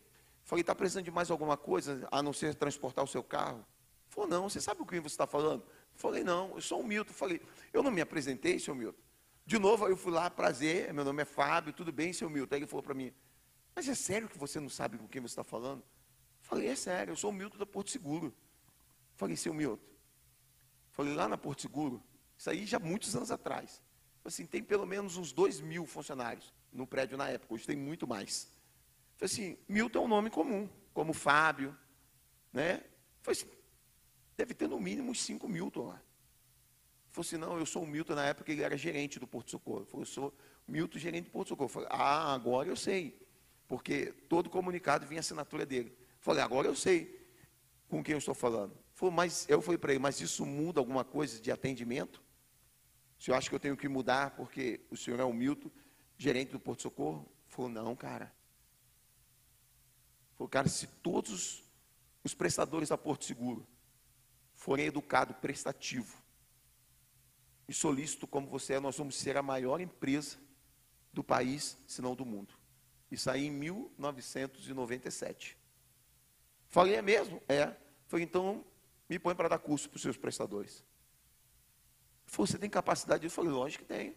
Falei, 0.45 0.61
está 0.63 0.75
precisando 0.75 1.05
de 1.05 1.11
mais 1.11 1.31
alguma 1.31 1.57
coisa, 1.57 2.07
a 2.11 2.23
não 2.23 2.33
ser 2.33 2.55
transportar 2.55 3.05
o 3.05 3.09
seu 3.09 3.23
carro? 3.23 3.65
Falou, 4.09 4.29
não, 4.29 4.49
você 4.49 4.61
sabe 4.61 4.83
o 4.83 4.87
que 4.87 4.99
você 5.01 5.15
está 5.15 5.27
falando? 5.27 5.65
Falei, 5.95 6.25
não, 6.25 6.55
eu 6.55 6.61
sou 6.61 6.81
o 6.81 6.85
Milton. 6.85 7.13
Falei, 7.13 7.41
eu 7.73 7.83
não 7.83 7.91
me 7.91 8.01
apresentei, 8.01 8.59
seu 8.59 8.75
Milton. 8.75 8.99
De 9.47 9.59
novo, 9.59 9.89
eu 9.89 9.97
fui 9.97 10.13
lá, 10.13 10.31
prazer, 10.31 10.93
meu 10.93 11.05
nome 11.05 11.23
é 11.23 11.25
Fábio, 11.25 11.73
tudo 11.73 11.93
bem, 11.93 12.13
seu 12.13 12.29
Milton? 12.29 12.55
Aí 12.55 12.61
ele 12.61 12.67
falou 12.67 12.83
para 12.83 12.95
mim, 12.95 13.13
mas 13.75 13.89
é 13.89 13.95
sério 13.95 14.29
que 14.29 14.39
você 14.39 14.61
não 14.61 14.69
sabe 14.69 14.99
com 14.99 15.09
quem 15.09 15.21
você 15.21 15.33
está 15.33 15.45
falando? 15.45 15.83
Falei, 16.41 16.69
é 16.69 16.75
sério, 16.75 17.13
eu 17.13 17.17
sou 17.17 17.31
o 17.31 17.33
Milton 17.33 17.59
da 17.59 17.67
Porto 17.67 17.91
Seguro. 17.91 18.35
Falei, 19.17 19.37
seu 19.37 19.55
Milton. 19.55 19.83
Falei, 20.93 21.15
lá 21.15 21.29
na 21.29 21.37
Porto 21.37 21.63
Seguro, 21.63 22.03
isso 22.37 22.51
aí 22.51 22.67
já 22.67 22.79
muitos 22.79 23.15
anos 23.15 23.31
atrás. 23.31 23.83
Assim, 24.25 24.47
tem 24.47 24.63
pelo 24.63 24.87
menos 24.87 25.17
uns 25.17 25.33
dois 25.33 25.61
mil 25.61 25.87
funcionários 25.87 26.53
no 26.73 26.87
prédio 26.87 27.17
na 27.17 27.29
época, 27.29 27.55
hoje 27.55 27.67
tem 27.67 27.77
muito 27.77 28.07
mais. 28.07 28.49
Falei 29.17 29.33
assim, 29.33 29.59
Milton 29.69 29.99
é 29.99 30.03
um 30.03 30.09
nome 30.09 30.31
comum, 30.31 30.69
como 30.93 31.13
Fábio, 31.13 31.77
né? 32.53 32.83
Falei 33.23 33.41
assim, 33.41 33.47
Deve 34.41 34.55
ter 34.55 34.67
no 34.67 34.81
mínimo 34.81 35.11
uns 35.11 35.21
5 35.21 35.47
Milton 35.47 35.89
lá. 35.89 36.03
Falei 37.11 37.29
assim, 37.29 37.37
não, 37.37 37.59
eu 37.59 37.67
sou 37.67 37.83
o 37.83 37.87
Milton, 37.87 38.15
na 38.15 38.25
época 38.25 38.51
ele 38.51 38.63
era 38.63 38.75
gerente 38.75 39.19
do 39.19 39.27
Porto 39.27 39.51
Socorro. 39.51 39.85
Falei, 39.85 40.01
eu 40.01 40.07
sou 40.07 40.35
Milton, 40.67 40.99
gerente 40.99 41.25
do 41.25 41.31
Porto 41.31 41.49
Socorro. 41.49 41.69
Falei, 41.69 41.89
ah, 41.93 42.33
agora 42.33 42.67
eu 42.67 42.75
sei. 42.75 43.21
Porque 43.69 44.15
todo 44.31 44.49
comunicado 44.49 45.07
vinha 45.07 45.21
assinatura 45.21 45.67
dele. 45.67 45.95
Falei, 46.21 46.43
agora 46.43 46.67
eu 46.67 46.75
sei 46.75 47.23
com 47.87 48.03
quem 48.03 48.15
eu 48.15 48.19
estou 48.19 48.35
falando. 48.35 48.75
Falei, 49.01 49.15
mas 49.15 49.49
eu 49.49 49.63
falei 49.63 49.79
para 49.79 49.93
ele, 49.93 49.99
mas 49.99 50.21
isso 50.21 50.45
muda 50.45 50.79
alguma 50.79 51.03
coisa 51.03 51.41
de 51.41 51.51
atendimento? 51.51 52.23
O 53.19 53.23
senhor 53.23 53.39
acha 53.39 53.49
que 53.49 53.55
eu 53.55 53.61
tenho 53.61 53.75
que 53.75 53.89
mudar 53.89 54.33
porque 54.33 54.83
o 54.91 54.97
senhor 54.97 55.19
é 55.19 55.25
o 55.25 55.33
Milton, 55.33 55.71
gerente 56.19 56.53
do 56.53 56.61
Porto 56.61 56.83
Socorro? 56.83 57.27
Falei, 57.47 57.73
não, 57.73 57.97
cara. 57.97 58.31
Falei, 60.37 60.51
cara, 60.51 60.69
se 60.69 60.87
todos 60.87 61.65
os 62.23 62.35
prestadores 62.35 62.91
da 62.91 62.99
Porto 62.99 63.25
Seguro 63.25 63.67
forem 64.53 64.85
educado 64.85 65.33
prestativo, 65.33 66.23
e 67.67 67.73
solícito 67.73 68.27
como 68.27 68.49
você 68.49 68.75
é, 68.75 68.81
nós 68.81 68.99
vamos 68.99 69.17
ser 69.17 69.35
a 69.35 69.43
maior 69.43 69.81
empresa 69.81 70.37
do 71.11 71.25
país, 71.25 71.79
se 71.87 72.03
não 72.03 72.15
do 72.15 72.27
mundo. 72.27 72.53
Isso 73.11 73.31
aí 73.31 73.47
em 73.47 73.51
1997. 73.51 75.57
Falei, 76.69 76.97
é 76.97 77.03
mesmo? 77.03 77.43
É. 77.49 77.75
Falei, 78.07 78.27
então 78.27 78.63
me 79.11 79.19
põe 79.19 79.35
para 79.35 79.49
dar 79.49 79.59
curso 79.59 79.89
para 79.89 79.97
os 79.97 80.03
seus 80.03 80.17
prestadores. 80.17 80.85
Falei, 82.25 82.53
você 82.53 82.59
tem 82.59 82.71
capacidade? 82.71 83.25
Eu 83.25 83.31
falei, 83.31 83.51
lógico 83.51 83.83
que 83.83 83.93
tenho. 83.93 84.15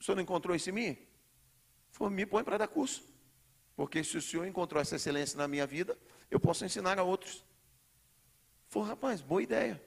O 0.00 0.02
senhor 0.02 0.16
não 0.16 0.22
encontrou 0.22 0.56
isso 0.56 0.70
em 0.70 0.72
mim? 0.72 0.98
Falei, 1.90 2.14
me 2.14 2.24
põe 2.24 2.42
para 2.42 2.56
dar 2.56 2.66
curso. 2.66 3.04
Porque 3.76 4.02
se 4.02 4.16
o 4.16 4.22
senhor 4.22 4.46
encontrou 4.46 4.80
essa 4.80 4.96
excelência 4.96 5.36
na 5.36 5.46
minha 5.46 5.66
vida, 5.66 5.98
eu 6.30 6.40
posso 6.40 6.64
ensinar 6.64 6.98
a 6.98 7.02
outros. 7.02 7.44
Falei, 8.68 8.88
rapaz, 8.88 9.20
boa 9.20 9.42
ideia. 9.42 9.84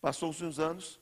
Passou-se 0.00 0.44
uns 0.44 0.58
anos, 0.58 1.00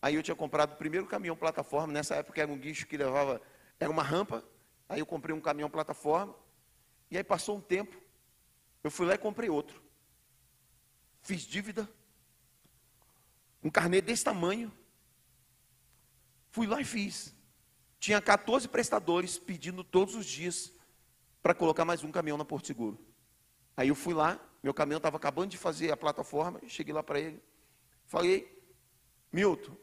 aí 0.00 0.14
eu 0.14 0.22
tinha 0.22 0.36
comprado 0.36 0.74
o 0.74 0.76
primeiro 0.76 1.04
caminhão 1.04 1.36
plataforma, 1.36 1.92
nessa 1.92 2.14
época 2.14 2.40
era 2.40 2.50
um 2.50 2.56
guincho 2.56 2.86
que 2.86 2.96
levava, 2.96 3.42
era 3.78 3.90
uma 3.90 4.04
rampa, 4.04 4.44
aí 4.88 5.00
eu 5.00 5.06
comprei 5.06 5.34
um 5.34 5.40
caminhão 5.40 5.68
plataforma, 5.68 6.32
e 7.10 7.16
aí 7.16 7.24
passou 7.24 7.56
um 7.56 7.60
tempo, 7.60 8.00
eu 8.84 8.90
fui 8.90 9.04
lá 9.04 9.14
e 9.14 9.18
comprei 9.18 9.50
outro. 9.50 9.82
Fiz 11.22 11.42
dívida, 11.42 11.88
um 13.62 13.70
carnê 13.70 14.00
desse 14.00 14.24
tamanho, 14.24 14.72
fui 16.50 16.66
lá 16.66 16.80
e 16.80 16.84
fiz. 16.84 17.34
Tinha 18.00 18.20
14 18.20 18.68
prestadores 18.68 19.38
pedindo 19.38 19.84
todos 19.84 20.16
os 20.16 20.26
dias 20.26 20.72
para 21.40 21.54
colocar 21.54 21.84
mais 21.84 22.02
um 22.02 22.10
caminhão 22.10 22.36
na 22.36 22.44
Porto 22.44 22.66
Seguro. 22.66 22.98
Aí 23.76 23.88
eu 23.88 23.94
fui 23.94 24.12
lá, 24.12 24.40
meu 24.62 24.74
caminhão 24.74 24.98
estava 24.98 25.16
acabando 25.16 25.50
de 25.50 25.56
fazer 25.56 25.92
a 25.92 25.96
plataforma, 25.96 26.60
cheguei 26.66 26.92
lá 26.92 27.02
para 27.02 27.20
ele, 27.20 27.40
falei, 28.04 28.60
Milton, 29.32 29.76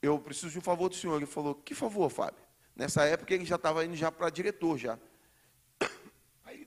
eu 0.00 0.18
preciso 0.18 0.50
de 0.50 0.58
um 0.58 0.62
favor 0.62 0.88
do 0.88 0.94
senhor. 0.94 1.16
Ele 1.16 1.26
falou, 1.26 1.54
que 1.54 1.74
favor, 1.74 2.08
Fábio? 2.08 2.40
Nessa 2.74 3.04
época 3.04 3.34
ele 3.34 3.44
já 3.44 3.56
estava 3.56 3.84
indo 3.84 3.96
já 3.96 4.12
para 4.12 4.30
diretor 4.30 4.78
já. 4.78 4.98
Aí 6.44 6.66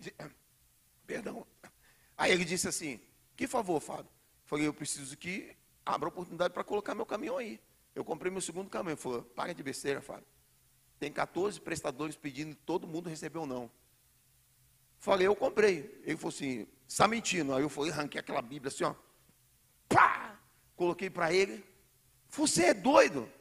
perdão. 1.08 1.48
Aí 2.18 2.32
ele 2.32 2.44
disse 2.44 2.68
assim, 2.68 3.00
que 3.40 3.48
favor, 3.48 3.80
Fábio? 3.80 4.12
Falei, 4.44 4.68
eu 4.68 4.74
preciso 4.74 5.16
que 5.16 5.56
abra 5.86 6.10
oportunidade 6.10 6.54
para 6.54 6.62
colocar 6.62 6.94
meu 6.94 7.06
caminhão 7.06 7.38
aí. 7.38 7.58
Eu 7.96 8.04
comprei 8.04 8.30
meu 8.30 8.42
segundo 8.42 8.70
caminhão. 8.70 8.98
Falou, 8.98 9.24
para 9.24 9.54
de 9.54 9.64
besteira, 9.64 10.02
Fábio. 10.02 10.26
Tem 11.00 11.10
14 11.10 11.62
prestadores 11.62 12.18
pedindo, 12.18 12.54
todo 12.66 12.86
mundo 12.86 13.08
recebeu 13.08 13.46
não. 13.46 13.72
Falei, 14.98 15.26
eu 15.26 15.34
comprei. 15.38 16.02
Ele 16.04 16.18
falou 16.18 16.34
assim, 16.36 16.68
está 16.86 17.08
mentindo. 17.08 17.56
Aí 17.56 17.62
eu 17.62 17.70
falei, 17.70 17.94
arranquei 17.94 18.20
aquela 18.20 18.42
Bíblia 18.42 18.68
assim, 18.68 18.84
ó. 18.84 18.94
Pá! 19.88 20.38
Coloquei 20.76 21.10
para 21.10 21.32
ele. 21.32 21.64
Você 22.32 22.66
é 22.66 22.74
doido? 22.74 23.32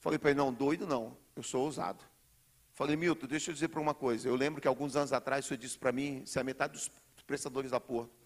Falei 0.00 0.18
para 0.18 0.30
ele, 0.30 0.38
não, 0.38 0.52
doido 0.52 0.88
não. 0.88 1.16
Eu 1.36 1.44
sou 1.44 1.66
ousado. 1.66 2.04
Falei, 2.72 2.96
Milton, 2.96 3.28
deixa 3.28 3.52
eu 3.52 3.54
dizer 3.54 3.68
para 3.68 3.80
uma 3.80 3.94
coisa. 3.94 4.28
Eu 4.28 4.34
lembro 4.34 4.60
que 4.60 4.66
alguns 4.66 4.96
anos 4.96 5.12
atrás 5.12 5.44
o 5.44 5.48
senhor 5.48 5.58
disse 5.58 5.78
para 5.78 5.92
mim, 5.92 6.26
se 6.26 6.40
a 6.40 6.42
metade 6.42 6.72
dos 6.72 6.90
prestadores 7.24 7.70
da 7.70 7.78
Porto 7.78 8.19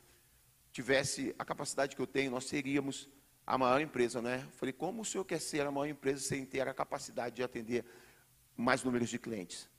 tivesse 0.74 1.32
a 1.38 1.44
capacidade 1.44 1.94
que 1.94 2.02
eu 2.02 2.06
tenho, 2.06 2.32
nós 2.32 2.46
seríamos 2.46 3.08
a 3.46 3.56
maior 3.56 3.80
empresa, 3.80 4.20
né? 4.20 4.44
Falei, 4.56 4.72
como 4.72 5.02
o 5.02 5.04
senhor 5.04 5.24
quer 5.24 5.40
ser 5.40 5.64
a 5.64 5.70
maior 5.70 5.86
empresa 5.86 6.20
sem 6.20 6.44
ter 6.44 6.66
a 6.66 6.74
capacidade 6.74 7.36
de 7.36 7.44
atender 7.44 7.84
mais 8.56 8.82
números 8.82 9.08
de 9.08 9.16
clientes? 9.16 9.70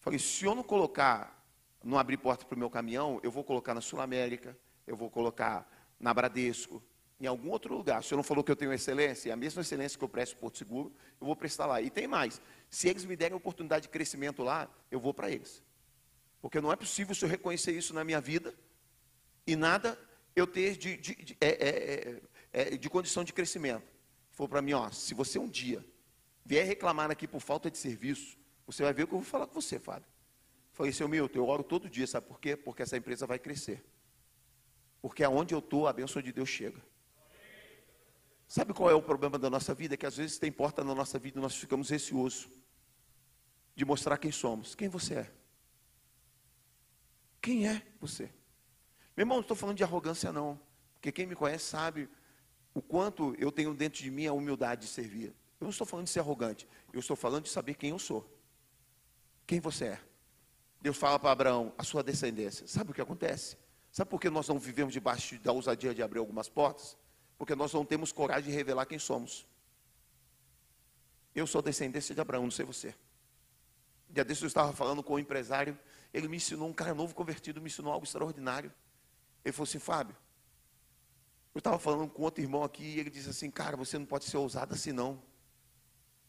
Falei, 0.00 0.18
se 0.18 0.44
eu 0.44 0.54
não 0.54 0.62
colocar, 0.62 1.42
não 1.82 1.98
abrir 1.98 2.18
porta 2.18 2.44
para 2.44 2.54
o 2.54 2.58
meu 2.58 2.68
caminhão, 2.68 3.20
eu 3.22 3.30
vou 3.30 3.42
colocar 3.42 3.72
na 3.72 3.80
Sul 3.80 4.02
América, 4.02 4.54
eu 4.86 4.98
vou 4.98 5.08
colocar 5.08 5.66
na 5.98 6.12
Bradesco, 6.12 6.82
em 7.18 7.26
algum 7.26 7.48
outro 7.48 7.74
lugar. 7.74 8.00
O 8.00 8.02
senhor 8.02 8.18
não 8.18 8.24
falou 8.24 8.44
que 8.44 8.50
eu 8.50 8.56
tenho 8.56 8.70
excelência, 8.70 9.30
é 9.30 9.32
a 9.32 9.36
mesma 9.36 9.62
excelência 9.62 9.96
que 9.96 10.04
eu 10.04 10.10
presto 10.10 10.36
Porto 10.36 10.58
Seguro, 10.58 10.94
eu 11.18 11.26
vou 11.26 11.34
prestar 11.34 11.64
lá. 11.64 11.80
E 11.80 11.88
tem 11.88 12.06
mais, 12.06 12.38
se 12.68 12.86
eles 12.86 13.06
me 13.06 13.16
derem 13.16 13.34
oportunidade 13.34 13.84
de 13.84 13.88
crescimento 13.88 14.42
lá, 14.42 14.68
eu 14.90 15.00
vou 15.00 15.14
para 15.14 15.30
eles. 15.30 15.62
Porque 16.42 16.60
não 16.60 16.70
é 16.70 16.76
possível 16.76 17.12
o 17.12 17.14
senhor 17.14 17.30
reconhecer 17.30 17.72
isso 17.72 17.94
na 17.94 18.04
minha 18.04 18.20
vida 18.20 18.54
e 19.46 19.56
nada 19.56 19.98
eu 20.34 20.46
ter 20.46 20.76
de, 20.76 20.96
de, 20.96 21.14
de, 21.14 21.36
é, 21.40 21.48
é, 21.48 22.22
é, 22.52 22.74
é 22.74 22.76
de 22.76 22.88
condição 22.88 23.24
de 23.24 23.32
crescimento. 23.32 23.92
Falou 24.30 24.48
para 24.48 24.62
mim, 24.62 24.72
ó, 24.72 24.90
se 24.90 25.14
você 25.14 25.38
um 25.38 25.48
dia 25.48 25.84
vier 26.44 26.66
reclamar 26.66 27.10
aqui 27.10 27.26
por 27.26 27.40
falta 27.40 27.70
de 27.70 27.78
serviço, 27.78 28.38
você 28.66 28.82
vai 28.82 28.92
ver 28.92 29.04
o 29.04 29.06
que 29.06 29.14
eu 29.14 29.18
vou 29.18 29.26
falar 29.26 29.46
com 29.46 29.54
você, 29.54 29.78
Fábio. 29.78 30.08
Falei, 30.72 30.92
seu 30.92 31.06
Milton, 31.06 31.38
eu 31.38 31.46
oro 31.46 31.62
todo 31.62 31.88
dia, 31.88 32.06
sabe 32.06 32.26
por 32.26 32.40
quê? 32.40 32.56
Porque 32.56 32.82
essa 32.82 32.96
empresa 32.96 33.26
vai 33.26 33.38
crescer. 33.38 33.84
Porque 35.02 35.22
aonde 35.22 35.54
eu 35.54 35.58
estou, 35.58 35.86
a 35.86 35.92
bênção 35.92 36.22
de 36.22 36.32
Deus 36.32 36.48
chega. 36.48 36.80
Sabe 38.48 38.72
qual 38.72 38.90
é 38.90 38.94
o 38.94 39.02
problema 39.02 39.38
da 39.38 39.50
nossa 39.50 39.74
vida? 39.74 39.94
É 39.94 39.96
que 39.96 40.06
às 40.06 40.16
vezes 40.16 40.38
tem 40.38 40.50
porta 40.52 40.84
na 40.84 40.94
nossa 40.94 41.18
vida 41.18 41.38
e 41.38 41.42
nós 41.42 41.56
ficamos 41.56 41.90
receosos 41.90 42.48
de 43.74 43.84
mostrar 43.84 44.16
quem 44.18 44.30
somos. 44.30 44.74
Quem 44.74 44.88
você 44.88 45.14
é? 45.14 45.32
Quem 47.40 47.66
é 47.66 47.82
você? 48.00 48.30
Meu 49.16 49.24
irmão, 49.24 49.36
não 49.36 49.42
estou 49.42 49.56
falando 49.56 49.76
de 49.76 49.84
arrogância, 49.84 50.32
não. 50.32 50.58
Porque 50.94 51.12
quem 51.12 51.26
me 51.26 51.34
conhece 51.34 51.64
sabe 51.64 52.08
o 52.74 52.80
quanto 52.80 53.34
eu 53.38 53.52
tenho 53.52 53.74
dentro 53.74 54.02
de 54.02 54.10
mim 54.10 54.26
a 54.26 54.32
humildade 54.32 54.82
de 54.82 54.86
servir. 54.86 55.34
Eu 55.60 55.64
não 55.64 55.70
estou 55.70 55.86
falando 55.86 56.06
de 56.06 56.12
ser 56.12 56.20
arrogante. 56.20 56.68
Eu 56.92 57.00
estou 57.00 57.16
falando 57.16 57.44
de 57.44 57.50
saber 57.50 57.74
quem 57.74 57.90
eu 57.90 57.98
sou. 57.98 58.28
Quem 59.46 59.60
você 59.60 59.84
é. 59.86 60.00
Deus 60.80 60.96
fala 60.96 61.18
para 61.18 61.30
Abraão, 61.30 61.72
a 61.78 61.84
sua 61.84 62.02
descendência. 62.02 62.66
Sabe 62.66 62.90
o 62.90 62.94
que 62.94 63.00
acontece? 63.00 63.56
Sabe 63.92 64.10
por 64.10 64.20
que 64.20 64.30
nós 64.30 64.48
não 64.48 64.58
vivemos 64.58 64.92
debaixo 64.92 65.38
da 65.38 65.52
ousadia 65.52 65.94
de 65.94 66.02
abrir 66.02 66.18
algumas 66.18 66.48
portas? 66.48 66.96
Porque 67.36 67.54
nós 67.54 67.72
não 67.72 67.84
temos 67.84 68.10
coragem 68.10 68.50
de 68.50 68.56
revelar 68.56 68.86
quem 68.86 68.98
somos. 68.98 69.46
Eu 71.34 71.46
sou 71.46 71.62
descendência 71.62 72.14
de 72.14 72.20
Abraão, 72.20 72.44
não 72.44 72.50
sei 72.50 72.64
você. 72.64 72.94
Dia 74.08 74.24
desse 74.24 74.42
eu 74.42 74.46
estava 74.46 74.72
falando 74.72 75.02
com 75.02 75.14
um 75.14 75.18
empresário, 75.18 75.78
ele 76.12 76.28
me 76.28 76.36
ensinou, 76.36 76.68
um 76.68 76.72
cara 76.72 76.94
novo 76.94 77.14
convertido, 77.14 77.60
me 77.60 77.68
ensinou 77.68 77.92
algo 77.92 78.04
extraordinário. 78.04 78.72
Ele 79.44 79.52
falou 79.52 79.64
assim, 79.64 79.78
Fábio, 79.78 80.16
eu 81.54 81.58
estava 81.58 81.78
falando 81.78 82.08
com 82.08 82.22
outro 82.22 82.42
irmão 82.42 82.64
aqui 82.64 82.82
e 82.84 82.98
ele 82.98 83.10
disse 83.10 83.28
assim, 83.28 83.50
cara, 83.50 83.76
você 83.76 83.98
não 83.98 84.06
pode 84.06 84.24
ser 84.24 84.36
ousado 84.36 84.74
assim 84.74 84.92
não. 84.92 85.22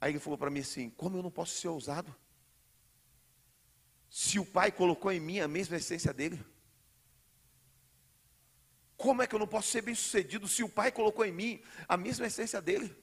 Aí 0.02 0.12
ele 0.12 0.20
falou 0.20 0.38
para 0.38 0.50
mim 0.50 0.60
assim, 0.60 0.90
como 0.90 1.18
eu 1.18 1.24
não 1.24 1.32
posso 1.32 1.56
ser 1.56 1.70
ousado? 1.70 2.14
Se 4.10 4.38
o 4.38 4.46
pai 4.46 4.72
colocou 4.72 5.12
em 5.12 5.20
mim 5.20 5.40
a 5.40 5.48
mesma 5.48 5.78
essência 5.78 6.14
dele. 6.14 6.44
Como 8.98 9.22
é 9.22 9.28
que 9.28 9.34
eu 9.34 9.40
não 9.40 9.48
posso 9.48 9.70
ser 9.70 9.82
bem 9.82 9.96
sucedido 9.96 10.48
se 10.48 10.64
o 10.64 10.70
pai 10.70 10.92
colocou 10.92 11.26
em 11.26 11.32
mim 11.32 11.64
a 11.88 11.98
mesma 11.98 12.28
essência 12.28 12.62
dele? 12.62 12.96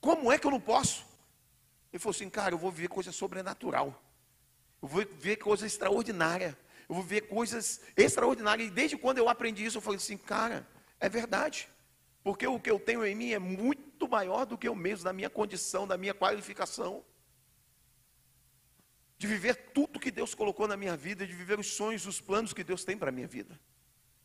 Como 0.00 0.32
é 0.32 0.38
que 0.38 0.46
eu 0.46 0.50
não 0.50 0.60
posso? 0.60 1.04
Ele 1.92 2.00
falou 2.00 2.14
assim, 2.14 2.30
cara, 2.30 2.54
eu 2.54 2.58
vou 2.58 2.70
viver 2.70 2.88
coisa 2.88 3.12
sobrenatural. 3.12 4.02
Eu 4.80 4.88
vou 4.88 5.04
ver 5.18 5.36
coisa 5.36 5.66
extraordinária 5.66 6.58
eu 6.92 6.94
vou 6.94 7.02
ver 7.02 7.22
coisas 7.22 7.80
extraordinárias. 7.96 8.68
E 8.68 8.70
desde 8.70 8.98
quando 8.98 9.16
eu 9.16 9.26
aprendi 9.26 9.64
isso, 9.64 9.78
eu 9.78 9.80
falei 9.80 9.96
assim, 9.96 10.18
cara, 10.18 10.68
é 11.00 11.08
verdade. 11.08 11.66
Porque 12.22 12.46
o 12.46 12.60
que 12.60 12.70
eu 12.70 12.78
tenho 12.78 13.02
em 13.02 13.14
mim 13.14 13.32
é 13.32 13.38
muito 13.38 14.06
maior 14.06 14.44
do 14.44 14.58
que 14.58 14.68
eu 14.68 14.74
mesmo, 14.74 15.02
da 15.02 15.12
minha 15.12 15.30
condição, 15.30 15.86
da 15.86 15.96
minha 15.96 16.12
qualificação. 16.12 17.02
De 19.16 19.26
viver 19.26 19.54
tudo 19.72 19.98
que 19.98 20.10
Deus 20.10 20.34
colocou 20.34 20.68
na 20.68 20.76
minha 20.76 20.94
vida, 20.94 21.26
de 21.26 21.32
viver 21.32 21.58
os 21.58 21.68
sonhos, 21.68 22.04
os 22.04 22.20
planos 22.20 22.52
que 22.52 22.62
Deus 22.62 22.84
tem 22.84 22.98
para 22.98 23.08
a 23.08 23.12
minha 23.12 23.26
vida 23.26 23.58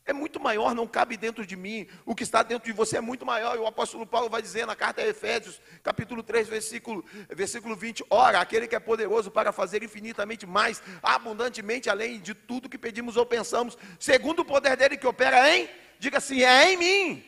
é 0.08 0.14
muito 0.14 0.39
maior, 0.39 0.74
não 0.74 0.88
cabe 0.88 1.18
dentro 1.18 1.45
de 1.45 1.58
mim. 1.58 1.86
O 2.05 2.16
que 2.16 2.24
está 2.24 2.41
dentro 2.41 2.66
de 2.66 2.72
você 2.72 2.97
é 2.97 3.01
muito 3.01 3.26
maior. 3.26 3.58
E 3.58 3.60
o 3.60 3.68
apóstolo 3.68 4.05
Paulo 4.05 4.30
vai 4.30 4.41
dizer 4.41 4.66
na 4.66 4.76
carta 4.76 5.01
a 5.01 5.05
Efésios, 5.05 5.62
capítulo 5.84 6.24
3, 6.24 6.47
versículo, 6.47 7.03
versículo 7.30 7.76
20: 7.76 8.05
Ora, 8.10 8.39
aquele 8.39 8.68
que 8.68 8.76
é 8.76 8.80
poderoso 8.80 9.30
para 9.30 9.51
fazer 9.51 9.84
infinitamente 9.84 10.45
mais, 10.45 10.82
abundantemente, 11.03 11.89
além 11.89 12.22
de 12.22 12.34
tudo 12.34 12.70
que 12.70 12.78
pedimos 12.78 13.18
ou 13.18 13.26
pensamos, 13.26 13.78
segundo 13.99 14.39
o 14.39 14.45
poder 14.45 14.78
dele 14.78 14.95
que 14.95 15.05
opera 15.05 15.53
em, 15.53 15.70
diga 15.99 16.20
assim, 16.20 16.41
é 16.41 16.72
em 16.72 16.78
mim. 16.78 17.26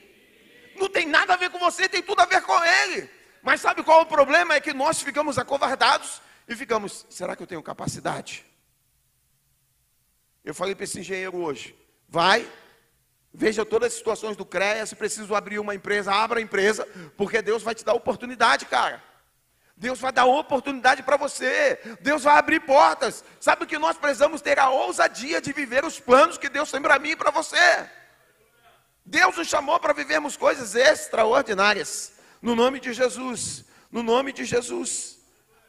Não 0.78 0.88
tem 0.88 1.06
nada 1.06 1.34
a 1.34 1.38
ver 1.38 1.50
com 1.50 1.60
você, 1.60 1.90
tem 1.90 2.02
tudo 2.02 2.22
a 2.22 2.26
ver 2.26 2.42
com 2.44 2.64
ele. 2.64 3.10
Mas 3.44 3.60
sabe 3.60 3.84
qual 3.84 4.00
é 4.00 4.04
o 4.04 4.06
problema? 4.06 4.54
É 4.54 4.62
que 4.62 4.74
nós 4.74 5.02
ficamos 5.02 5.38
acovardados 5.38 6.22
e 6.48 6.56
ficamos, 6.56 7.06
será 7.10 7.36
que 7.36 7.44
eu 7.44 7.48
tenho 7.48 7.62
capacidade? 7.62 8.46
Eu 10.46 10.56
falei 10.56 10.74
para 10.74 10.86
esse 10.86 11.02
engenheiro 11.02 11.36
hoje, 11.38 11.76
vai 12.08 12.50
Veja 13.34 13.64
todas 13.64 13.88
as 13.88 13.94
situações 13.94 14.36
do 14.36 14.46
CREA, 14.46 14.86
se 14.86 14.96
preciso 14.96 15.36
abrir 15.36 15.60
uma 15.60 15.76
empresa, 15.76 16.12
abra 16.12 16.40
a 16.40 16.42
empresa, 16.42 16.88
porque 17.16 17.42
Deus 17.42 17.62
vai 17.62 17.76
te 17.76 17.86
dar 17.86 17.94
oportunidade, 17.94 18.66
cara. 18.66 19.04
Deus 19.80 20.00
vai 20.00 20.12
dar 20.12 20.26
oportunidade 20.26 21.02
para 21.04 21.16
você. 21.16 21.80
Deus 22.02 22.24
vai 22.24 22.38
abrir 22.38 22.60
portas. 22.60 23.24
Sabe 23.40 23.64
o 23.64 23.68
que 23.68 23.80
nós 23.80 23.98
precisamos 23.98 24.42
ter 24.42 24.60
a 24.60 24.70
ousadia 24.70 25.40
de 25.40 25.54
viver 25.54 25.86
os 25.86 26.00
planos 26.00 26.38
que 26.38 26.50
Deus 26.50 26.70
tem 26.70 26.82
para 26.82 27.00
mim 27.00 27.12
e 27.12 27.16
para 27.16 27.32
você. 27.32 27.90
Deus 29.06 29.38
nos 29.38 29.48
chamou 29.48 29.80
para 29.80 29.94
vivermos 29.94 30.36
coisas 30.36 30.76
extraordinárias. 30.76 32.12
No 32.42 32.58
nome 32.58 32.82
de 32.82 32.92
Jesus. 32.92 33.64
No 33.90 34.04
nome 34.04 34.34
de 34.34 34.44
Jesus. 34.44 35.18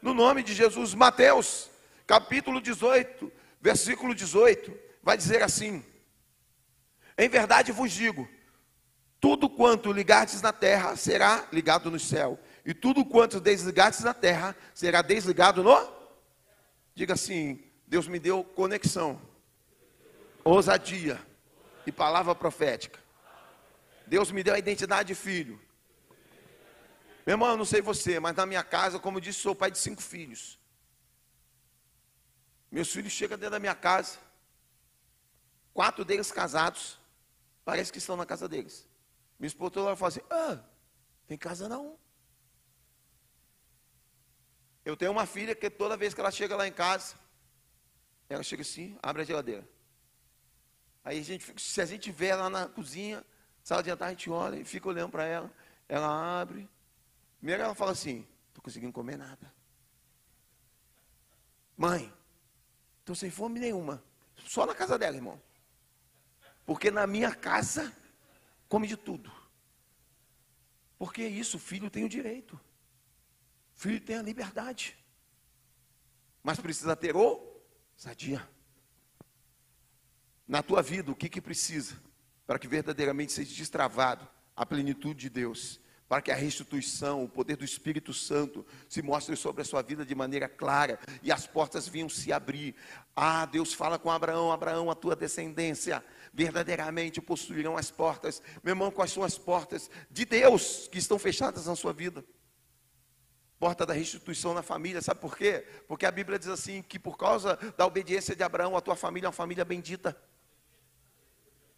No 0.01 0.13
nome 0.13 0.43
de 0.43 0.53
Jesus. 0.53 0.93
Mateus, 0.93 1.69
capítulo 2.05 2.59
18, 2.59 3.31
versículo 3.61 4.13
18, 4.13 4.77
vai 5.01 5.15
dizer 5.15 5.41
assim: 5.41 5.85
em 7.21 7.29
verdade 7.29 7.71
vos 7.71 7.91
digo: 7.91 8.27
Tudo 9.19 9.47
quanto 9.47 9.91
ligardes 9.91 10.41
na 10.41 10.51
terra 10.51 10.95
será 10.95 11.47
ligado 11.51 11.91
no 11.91 11.99
céu, 11.99 12.39
e 12.65 12.73
tudo 12.73 13.05
quanto 13.05 13.39
desligardes 13.39 13.99
na 13.99 14.13
terra 14.13 14.55
será 14.73 15.03
desligado 15.03 15.61
no. 15.61 16.01
Diga 16.95 17.13
assim: 17.13 17.63
Deus 17.85 18.07
me 18.07 18.17
deu 18.17 18.43
conexão, 18.43 19.21
ousadia 20.43 21.21
e 21.85 21.91
palavra 21.91 22.33
profética. 22.33 22.99
Deus 24.07 24.31
me 24.31 24.41
deu 24.41 24.55
a 24.55 24.59
identidade 24.59 25.09
de 25.09 25.15
filho. 25.15 25.61
Meu 27.23 27.35
irmão, 27.35 27.49
eu 27.49 27.57
não 27.57 27.65
sei 27.65 27.81
você, 27.81 28.19
mas 28.19 28.35
na 28.35 28.47
minha 28.47 28.63
casa, 28.63 28.97
como 28.97 29.17
eu 29.17 29.21
disse, 29.21 29.39
sou 29.39 29.53
pai 29.53 29.69
de 29.69 29.77
cinco 29.77 30.01
filhos. 30.01 30.59
Meus 32.71 32.91
filhos 32.91 33.13
chegam 33.13 33.37
dentro 33.37 33.51
da 33.51 33.59
minha 33.59 33.75
casa, 33.75 34.17
quatro 35.71 36.03
deles 36.03 36.31
casados, 36.31 36.99
parece 37.63 37.91
que 37.91 37.97
estão 37.97 38.15
na 38.15 38.25
casa 38.25 38.47
deles. 38.47 38.87
Minha 39.39 39.47
esposa 39.47 39.71
toda 39.71 39.87
hora 39.87 39.95
fala 39.95 40.09
assim: 40.09 40.21
ah, 40.29 40.59
tem 41.27 41.37
casa 41.37 41.67
não. 41.67 41.97
Eu 44.83 44.97
tenho 44.97 45.11
uma 45.11 45.25
filha 45.25 45.53
que 45.55 45.69
toda 45.69 45.95
vez 45.95 46.13
que 46.13 46.19
ela 46.19 46.31
chega 46.31 46.55
lá 46.55 46.67
em 46.67 46.71
casa, 46.73 47.15
ela 48.27 48.43
chega 48.43 48.61
assim, 48.61 48.97
abre 49.01 49.21
a 49.21 49.25
geladeira. 49.25 49.67
Aí 51.03 51.19
a 51.19 51.23
gente, 51.23 51.59
se 51.59 51.81
a 51.81 51.85
gente 51.85 52.11
vê 52.11 52.27
ela 52.27 52.49
na 52.49 52.67
cozinha, 52.67 53.23
sala 53.63 53.81
de 53.81 53.89
jantar, 53.89 54.07
a 54.07 54.09
gente 54.09 54.29
olha 54.29 54.57
e 54.57 54.65
fica 54.65 54.87
olhando 54.87 55.11
para 55.11 55.25
ela. 55.25 55.51
Ela 55.87 56.41
abre. 56.41 56.69
Primeiro 57.37 57.63
ela 57.63 57.75
fala 57.75 57.91
assim: 57.91 58.27
estou 58.49 58.61
conseguindo 58.63 58.93
comer 58.93 59.17
nada. 59.17 59.53
Mãe, 61.75 62.13
estou 62.99 63.15
sem 63.15 63.31
fome 63.31 63.59
nenhuma. 63.59 64.03
Só 64.35 64.65
na 64.65 64.75
casa 64.75 64.97
dela, 64.97 65.15
irmão. 65.15 65.41
Porque 66.71 66.89
na 66.89 67.05
minha 67.05 67.35
casa 67.35 67.93
come 68.69 68.87
de 68.87 68.95
tudo. 68.95 69.29
Porque 70.97 71.21
é 71.21 71.27
isso, 71.27 71.57
o 71.57 71.59
filho 71.59 71.89
tem 71.89 72.05
o 72.05 72.07
direito. 72.07 72.53
O 73.75 73.79
filho 73.81 73.99
tem 73.99 74.15
a 74.15 74.21
liberdade. 74.21 74.97
Mas 76.41 76.61
precisa 76.61 76.95
ter 76.95 77.13
ousadia. 77.13 78.49
Na 80.47 80.63
tua 80.63 80.81
vida, 80.81 81.11
o 81.11 81.15
que, 81.15 81.27
que 81.27 81.41
precisa 81.41 82.01
para 82.47 82.57
que 82.57 82.69
verdadeiramente 82.69 83.33
seja 83.33 83.53
destravado 83.53 84.25
a 84.55 84.65
plenitude 84.65 85.19
de 85.19 85.29
Deus? 85.29 85.77
Para 86.11 86.21
que 86.21 86.29
a 86.29 86.35
restituição, 86.35 87.23
o 87.23 87.29
poder 87.29 87.55
do 87.55 87.63
Espírito 87.63 88.13
Santo 88.13 88.65
se 88.89 89.01
mostre 89.01 89.33
sobre 89.37 89.61
a 89.61 89.65
sua 89.65 89.81
vida 89.81 90.05
de 90.05 90.13
maneira 90.13 90.49
clara 90.49 90.99
e 91.23 91.31
as 91.31 91.47
portas 91.47 91.87
vinham 91.87 92.09
se 92.09 92.33
abrir. 92.33 92.75
Ah, 93.15 93.45
Deus 93.45 93.73
fala 93.73 93.97
com 93.97 94.11
Abraão: 94.11 94.51
Abraão, 94.51 94.91
a 94.91 94.93
tua 94.93 95.15
descendência 95.15 96.03
verdadeiramente 96.33 97.21
possuirão 97.21 97.77
as 97.77 97.89
portas. 97.89 98.43
Meu 98.61 98.73
irmão, 98.73 98.91
quais 98.91 99.13
são 99.13 99.23
as 99.23 99.37
portas 99.37 99.89
de 100.09 100.25
Deus 100.25 100.89
que 100.89 100.97
estão 100.97 101.17
fechadas 101.17 101.65
na 101.65 101.77
sua 101.77 101.93
vida? 101.93 102.25
Porta 103.57 103.85
da 103.85 103.93
restituição 103.93 104.53
na 104.53 104.61
família, 104.61 105.01
sabe 105.01 105.21
por 105.21 105.37
quê? 105.37 105.65
Porque 105.87 106.05
a 106.05 106.11
Bíblia 106.11 106.37
diz 106.37 106.49
assim: 106.49 106.81
que 106.81 106.99
por 106.99 107.15
causa 107.15 107.57
da 107.77 107.85
obediência 107.85 108.35
de 108.35 108.43
Abraão, 108.43 108.75
a 108.75 108.81
tua 108.81 108.97
família 108.97 109.27
é 109.27 109.29
uma 109.29 109.31
família 109.31 109.63
bendita. 109.63 110.21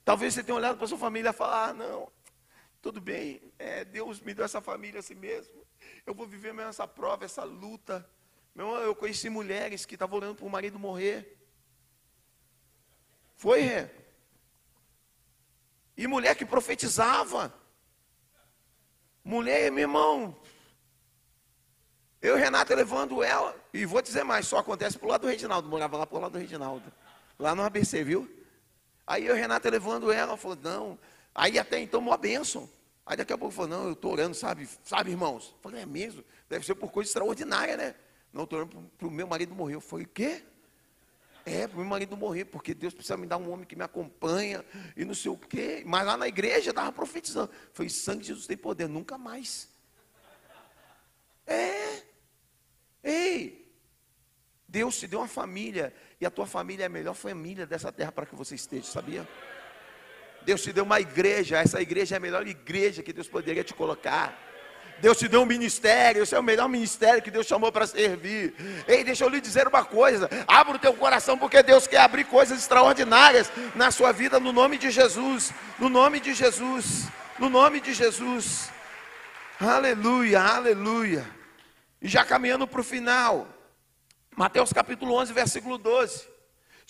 Talvez 0.04 0.34
você 0.34 0.44
tenha 0.44 0.56
olhado 0.56 0.78
para 0.78 0.86
a 0.86 0.90
sua 0.90 0.98
família 0.98 1.30
e 1.30 1.34
falar: 1.34 1.70
ah, 1.70 1.74
não, 1.76 2.12
tudo 2.84 3.00
bem, 3.00 3.42
é, 3.58 3.86
Deus 3.86 4.20
me 4.20 4.34
deu 4.34 4.44
essa 4.44 4.60
família 4.60 5.00
assim 5.00 5.16
mesmo. 5.16 5.66
Eu 6.06 6.14
vou 6.14 6.28
viver 6.28 6.54
mesmo 6.54 6.70
essa 6.70 6.86
prova, 6.86 7.24
essa 7.24 7.46
luta. 7.46 8.06
Meu 8.54 8.76
eu 8.76 8.94
conheci 8.94 9.30
mulheres 9.30 9.86
que 9.86 9.96
estavam 9.96 10.20
olhando 10.20 10.36
para 10.36 10.46
o 10.46 10.50
marido 10.50 10.78
morrer. 10.78 11.40
Foi, 13.38 13.62
Rê? 13.62 13.90
E 15.96 16.06
mulher 16.08 16.36
que 16.36 16.46
profetizava. 16.46 17.58
Mulher, 19.24 19.72
meu 19.72 19.84
irmão. 19.84 20.38
Eu 22.22 22.38
e 22.38 22.42
Renata 22.42 22.76
levando 22.76 23.24
ela. 23.24 23.56
E 23.74 23.86
vou 23.86 24.02
dizer 24.02 24.26
mais, 24.26 24.46
só 24.46 24.58
acontece 24.58 25.00
pro 25.00 25.08
lado 25.08 25.22
do 25.22 25.28
Reginaldo. 25.28 25.70
Morava 25.70 25.96
lá 25.96 26.06
pro 26.06 26.20
lado 26.20 26.34
do 26.34 26.38
Reginaldo. 26.38 26.92
Lá 27.40 27.56
no 27.56 27.64
ABC, 27.64 28.04
viu? 28.04 28.30
Aí 29.08 29.26
eu 29.26 29.38
e 29.38 29.40
Renata 29.40 29.70
levando 29.70 30.12
ela, 30.12 30.36
falou, 30.36 30.58
não, 30.58 31.00
Aí 31.34 31.58
até 31.58 31.80
então, 31.80 32.00
uma 32.00 32.18
bênção. 32.18 32.70
Aí 33.06 33.18
daqui 33.18 33.34
a 33.34 33.38
pouco 33.38 33.54
falou, 33.54 33.70
não, 33.70 33.88
eu 33.88 33.94
estou 33.94 34.12
orando, 34.12 34.36
sabe, 34.36 34.68
sabe, 34.84 35.12
irmãos? 35.12 35.54
Eu 35.56 35.60
falei, 35.62 35.82
é 35.82 35.86
mesmo? 35.86 36.24
Deve 36.50 36.66
ser 36.66 36.76
por 36.76 36.92
coisa 36.92 37.10
extraordinária, 37.10 37.76
né? 37.76 37.96
Não, 38.32 38.44
estou 38.44 38.60
orando 38.60 38.92
para 38.98 39.08
o 39.08 39.12
meu 39.12 39.28
marido 39.28 39.54
morrer. 39.54 39.76
Eu 39.76 39.82
falei, 39.82 40.06
o 40.06 40.10
quê? 40.10 40.44
É, 41.46 41.68
para 41.68 41.76
o 41.76 41.80
meu 41.80 41.90
marido 41.90 42.16
morrer, 42.16 42.46
porque 42.46 42.74
Deus 42.74 42.94
precisa 42.94 43.18
me 43.18 43.28
dar 43.28 43.38
um 43.38 43.52
homem 43.52 43.66
que 43.66 43.76
me 43.76 43.84
acompanha 43.84 44.64
e 44.96 45.04
não 45.04 45.14
sei 45.14 45.30
o 45.30 45.38
quê. 45.38 45.84
Mas 45.86 46.06
lá 46.06 46.16
na 46.16 46.28
igreja 46.28 46.70
estava 46.70 46.92
profetizando. 46.92 47.52
Foi 47.74 47.90
sangue 47.90 48.22
de 48.22 48.28
Jesus 48.28 48.48
tem 48.48 48.56
poder, 48.56 48.88
nunca 48.88 49.18
mais. 49.18 49.70
É. 51.46 52.04
Ei, 53.04 53.70
Deus 54.66 54.98
te 54.98 55.06
deu 55.06 55.20
uma 55.20 55.28
família 55.28 55.94
e 56.22 56.26
a 56.26 56.32
tua 56.32 56.48
família 56.48 56.84
é 56.84 56.86
a 56.86 56.90
melhor 56.90 57.14
família 57.14 57.68
dessa 57.68 57.92
terra 57.92 58.14
para 58.14 58.26
que 58.26 58.34
você 58.34 58.56
esteja, 58.56 58.86
sabia? 58.86 59.28
Deus 60.46 60.62
te 60.62 60.72
deu 60.72 60.84
uma 60.84 61.00
igreja, 61.00 61.58
essa 61.58 61.82
igreja 61.82 62.16
é 62.16 62.18
a 62.18 62.22
melhor 62.22 62.48
igreja 62.48 63.02
que 63.02 63.14
Deus 63.14 63.28
poderia 63.28 63.64
te 63.64 63.74
colocar. 63.74 64.38
Deus 65.00 65.18
te 65.18 65.28
deu 65.28 65.42
um 65.42 65.46
ministério, 65.46 66.24
esse 66.24 66.34
é 66.34 66.40
o 66.40 66.44
melhor 66.44 66.70
ministério 66.70 67.22
que 67.22 67.30
Deus 67.30 67.46
chamou 67.46 67.72
para 67.72 67.86
servir. 67.86 68.54
Ei, 68.88 69.04
deixa 69.04 69.26
eu 69.26 69.30
lhe 69.30 69.42
dizer 69.42 69.68
uma 69.68 69.84
coisa: 69.84 70.30
abra 70.48 70.76
o 70.76 70.80
teu 70.80 70.94
coração, 70.94 71.38
porque 71.38 71.62
Deus 71.62 71.88
quer 71.88 71.98
abrir 71.98 72.24
coisas 72.24 72.60
extraordinárias 72.60 73.52
na 73.76 73.92
sua 73.92 74.12
vida, 74.12 74.40
no 74.40 74.54
nome 74.54 74.78
de 74.78 74.92
Jesus. 74.92 75.52
No 75.78 75.90
nome 75.90 76.20
de 76.20 76.34
Jesus. 76.34 77.08
No 77.38 77.50
nome 77.50 77.82
de 77.82 77.94
Jesus. 77.94 78.70
Aleluia, 79.60 80.42
aleluia. 80.42 81.26
E 82.02 82.08
já 82.08 82.24
caminhando 82.24 82.68
para 82.68 82.82
o 82.82 82.84
final, 82.84 83.48
Mateus 84.36 84.72
capítulo 84.72 85.16
11, 85.16 85.34
versículo 85.34 85.78
12. 85.78 86.33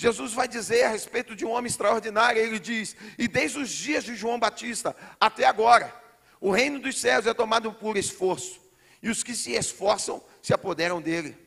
Jesus 0.04 0.34
vai 0.34 0.50
dizer 0.50 0.84
a 0.84 0.90
respeito 0.90 1.34
de 1.34 1.46
um 1.46 1.52
homem 1.52 1.70
extraordinário, 1.70 2.42
ele 2.42 2.60
diz: 2.60 2.94
E 3.18 3.26
desde 3.26 3.58
os 3.60 3.70
dias 3.70 4.04
de 4.04 4.16
João 4.16 4.38
Batista 4.38 4.94
até 5.18 5.46
agora, 5.46 5.96
o 6.42 6.52
reino 6.52 6.78
dos 6.78 7.00
céus 7.00 7.26
é 7.26 7.34
tomado 7.34 7.72
por 7.72 7.96
esforço, 7.96 8.60
e 9.02 9.10
os 9.10 9.24
que 9.24 9.34
se 9.34 9.54
esforçam 9.54 10.22
se 10.42 10.54
apoderam 10.54 11.02
dele. 11.02 11.38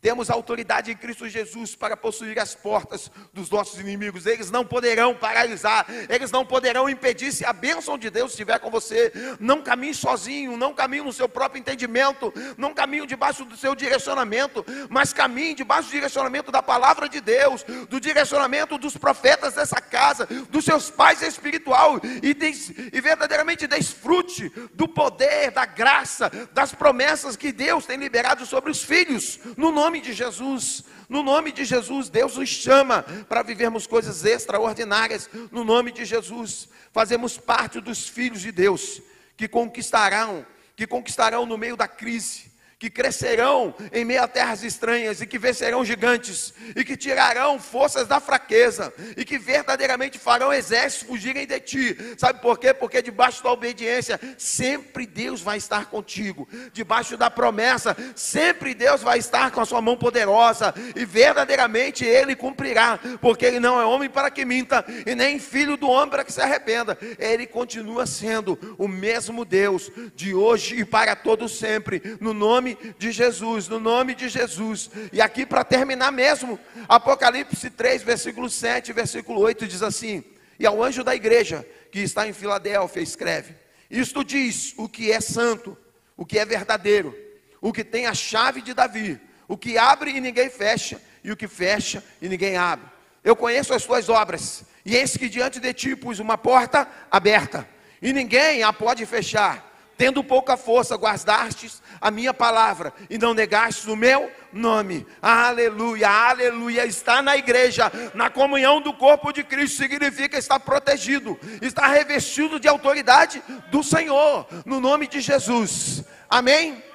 Temos 0.00 0.30
autoridade 0.30 0.90
em 0.90 0.96
Cristo 0.96 1.28
Jesus 1.28 1.74
para 1.74 1.94
possuir 1.94 2.38
as 2.38 2.54
portas 2.54 3.10
dos 3.34 3.50
nossos 3.50 3.78
inimigos. 3.78 4.24
Eles 4.24 4.50
não 4.50 4.64
poderão 4.64 5.14
paralisar, 5.14 5.86
eles 6.08 6.30
não 6.30 6.44
poderão 6.44 6.88
impedir 6.88 7.32
se 7.32 7.44
a 7.44 7.52
bênção 7.52 7.98
de 7.98 8.08
Deus 8.08 8.30
estiver 8.30 8.58
com 8.58 8.70
você. 8.70 9.12
Não 9.38 9.60
caminhe 9.60 9.94
sozinho, 9.94 10.56
não 10.56 10.72
caminhe 10.72 11.02
no 11.02 11.12
seu 11.12 11.28
próprio 11.28 11.60
entendimento, 11.60 12.32
não 12.56 12.72
caminhe 12.72 13.06
debaixo 13.06 13.44
do 13.44 13.58
seu 13.58 13.74
direcionamento, 13.74 14.64
mas 14.88 15.12
caminhe 15.12 15.54
debaixo 15.54 15.88
do 15.88 15.92
direcionamento 15.92 16.50
da 16.50 16.62
palavra 16.62 17.06
de 17.06 17.20
Deus, 17.20 17.62
do 17.88 18.00
direcionamento 18.00 18.78
dos 18.78 18.96
profetas 18.96 19.54
dessa 19.54 19.82
casa, 19.82 20.26
dos 20.48 20.64
seus 20.64 20.90
pais 20.90 21.20
espiritual 21.20 22.00
e, 22.22 22.32
des, 22.32 22.70
e 22.70 23.00
verdadeiramente 23.02 23.66
desfrute 23.66 24.50
do 24.72 24.88
poder, 24.88 25.50
da 25.50 25.66
graça, 25.66 26.30
das 26.52 26.72
promessas 26.72 27.36
que 27.36 27.52
Deus 27.52 27.84
tem 27.84 27.98
liberado 27.98 28.46
sobre 28.46 28.70
os 28.70 28.82
filhos, 28.82 29.38
no 29.58 29.70
nome 29.70 29.89
nome 29.90 30.00
de 30.00 30.12
Jesus, 30.12 30.84
no 31.08 31.20
nome 31.20 31.50
de 31.50 31.64
Jesus, 31.64 32.08
Deus 32.08 32.36
nos 32.36 32.48
chama 32.48 33.02
para 33.28 33.42
vivermos 33.42 33.88
coisas 33.88 34.24
extraordinárias. 34.24 35.28
No 35.50 35.64
nome 35.64 35.90
de 35.90 36.04
Jesus, 36.04 36.68
fazemos 36.92 37.36
parte 37.36 37.80
dos 37.80 38.08
filhos 38.08 38.40
de 38.40 38.52
Deus 38.52 39.02
que 39.36 39.48
conquistarão, 39.48 40.46
que 40.76 40.86
conquistarão 40.86 41.44
no 41.44 41.58
meio 41.58 41.76
da 41.76 41.88
crise, 41.88 42.49
que 42.80 42.88
crescerão 42.88 43.74
em 43.92 44.06
meio 44.06 44.22
a 44.22 44.26
terras 44.26 44.62
estranhas 44.62 45.20
e 45.20 45.26
que 45.26 45.38
vencerão 45.38 45.84
gigantes 45.84 46.54
e 46.74 46.82
que 46.82 46.96
tirarão 46.96 47.60
forças 47.60 48.08
da 48.08 48.18
fraqueza 48.18 48.90
e 49.18 49.22
que 49.22 49.38
verdadeiramente 49.38 50.18
farão 50.18 50.50
exércitos 50.50 51.06
fugirem 51.06 51.46
de 51.46 51.60
ti. 51.60 51.96
Sabe 52.16 52.40
por 52.40 52.58
quê? 52.58 52.72
Porque 52.72 53.02
debaixo 53.02 53.42
da 53.44 53.52
obediência 53.52 54.18
sempre 54.38 55.06
Deus 55.06 55.42
vai 55.42 55.58
estar 55.58 55.90
contigo. 55.90 56.48
Debaixo 56.72 57.18
da 57.18 57.30
promessa 57.30 57.94
sempre 58.16 58.72
Deus 58.72 59.02
vai 59.02 59.18
estar 59.18 59.50
com 59.50 59.60
a 59.60 59.66
sua 59.66 59.82
mão 59.82 59.98
poderosa 59.98 60.72
e 60.96 61.04
verdadeiramente 61.04 62.06
ele 62.06 62.34
cumprirá, 62.34 62.98
porque 63.20 63.44
ele 63.44 63.60
não 63.60 63.78
é 63.78 63.84
homem 63.84 64.08
para 64.08 64.30
que 64.30 64.42
minta 64.46 64.86
e 65.04 65.14
nem 65.14 65.38
filho 65.38 65.76
do 65.76 65.86
homem 65.86 66.08
para 66.08 66.24
que 66.24 66.32
se 66.32 66.40
arrependa. 66.40 66.96
Ele 67.18 67.46
continua 67.46 68.06
sendo 68.06 68.58
o 68.78 68.88
mesmo 68.88 69.44
Deus 69.44 69.90
de 70.16 70.34
hoje 70.34 70.80
e 70.80 70.84
para 70.86 71.14
todo 71.14 71.46
sempre. 71.46 72.16
No 72.18 72.32
nome 72.32 72.69
nome 72.74 72.94
de 72.98 73.12
Jesus, 73.12 73.68
no 73.68 73.80
nome 73.80 74.14
de 74.14 74.28
Jesus. 74.28 74.90
E 75.12 75.20
aqui 75.20 75.44
para 75.44 75.64
terminar 75.64 76.10
mesmo, 76.10 76.58
Apocalipse 76.88 77.70
3, 77.70 78.02
versículo 78.02 78.48
7, 78.48 78.92
versículo 78.92 79.40
8 79.40 79.66
diz 79.66 79.82
assim: 79.82 80.24
E 80.58 80.66
ao 80.66 80.82
anjo 80.82 81.04
da 81.04 81.14
igreja 81.14 81.66
que 81.90 82.00
está 82.00 82.26
em 82.26 82.32
Filadélfia 82.32 83.02
escreve: 83.02 83.54
Isto 83.90 84.24
diz 84.24 84.74
o 84.76 84.88
que 84.88 85.10
é 85.10 85.20
santo, 85.20 85.76
o 86.16 86.24
que 86.24 86.38
é 86.38 86.44
verdadeiro, 86.44 87.16
o 87.60 87.72
que 87.72 87.84
tem 87.84 88.06
a 88.06 88.14
chave 88.14 88.60
de 88.60 88.74
Davi, 88.74 89.20
o 89.48 89.56
que 89.56 89.76
abre 89.76 90.10
e 90.10 90.20
ninguém 90.20 90.50
fecha, 90.50 91.00
e 91.22 91.30
o 91.30 91.36
que 91.36 91.48
fecha 91.48 92.02
e 92.20 92.28
ninguém 92.28 92.56
abre. 92.56 92.86
Eu 93.22 93.36
conheço 93.36 93.74
as 93.74 93.84
tuas 93.84 94.08
obras, 94.08 94.64
e 94.84 94.96
eis 94.96 95.16
que 95.16 95.28
diante 95.28 95.60
de 95.60 95.72
ti 95.74 95.94
pus 95.94 96.18
uma 96.18 96.38
porta 96.38 96.88
aberta 97.10 97.68
e 98.02 98.12
ninguém 98.12 98.62
a 98.62 98.72
pode 98.72 99.04
fechar. 99.06 99.68
Tendo 99.96 100.24
pouca 100.24 100.56
força, 100.56 100.96
guardastes 100.96 101.82
a 102.00 102.10
minha 102.10 102.32
palavra 102.32 102.92
e 103.08 103.18
não 103.18 103.34
negastes 103.34 103.86
o 103.86 103.96
meu 103.96 104.30
nome. 104.52 105.06
Aleluia, 105.20 106.08
aleluia. 106.08 106.86
Está 106.86 107.20
na 107.20 107.36
igreja, 107.36 107.90
na 108.14 108.30
comunhão 108.30 108.80
do 108.80 108.92
corpo 108.92 109.32
de 109.32 109.44
Cristo, 109.44 109.76
significa 109.76 110.38
estar 110.38 110.58
protegido, 110.60 111.38
estar 111.60 111.88
revestido 111.88 112.58
de 112.58 112.68
autoridade 112.68 113.42
do 113.70 113.82
Senhor, 113.82 114.46
no 114.64 114.80
nome 114.80 115.06
de 115.06 115.20
Jesus. 115.20 116.04
Amém? 116.28 116.89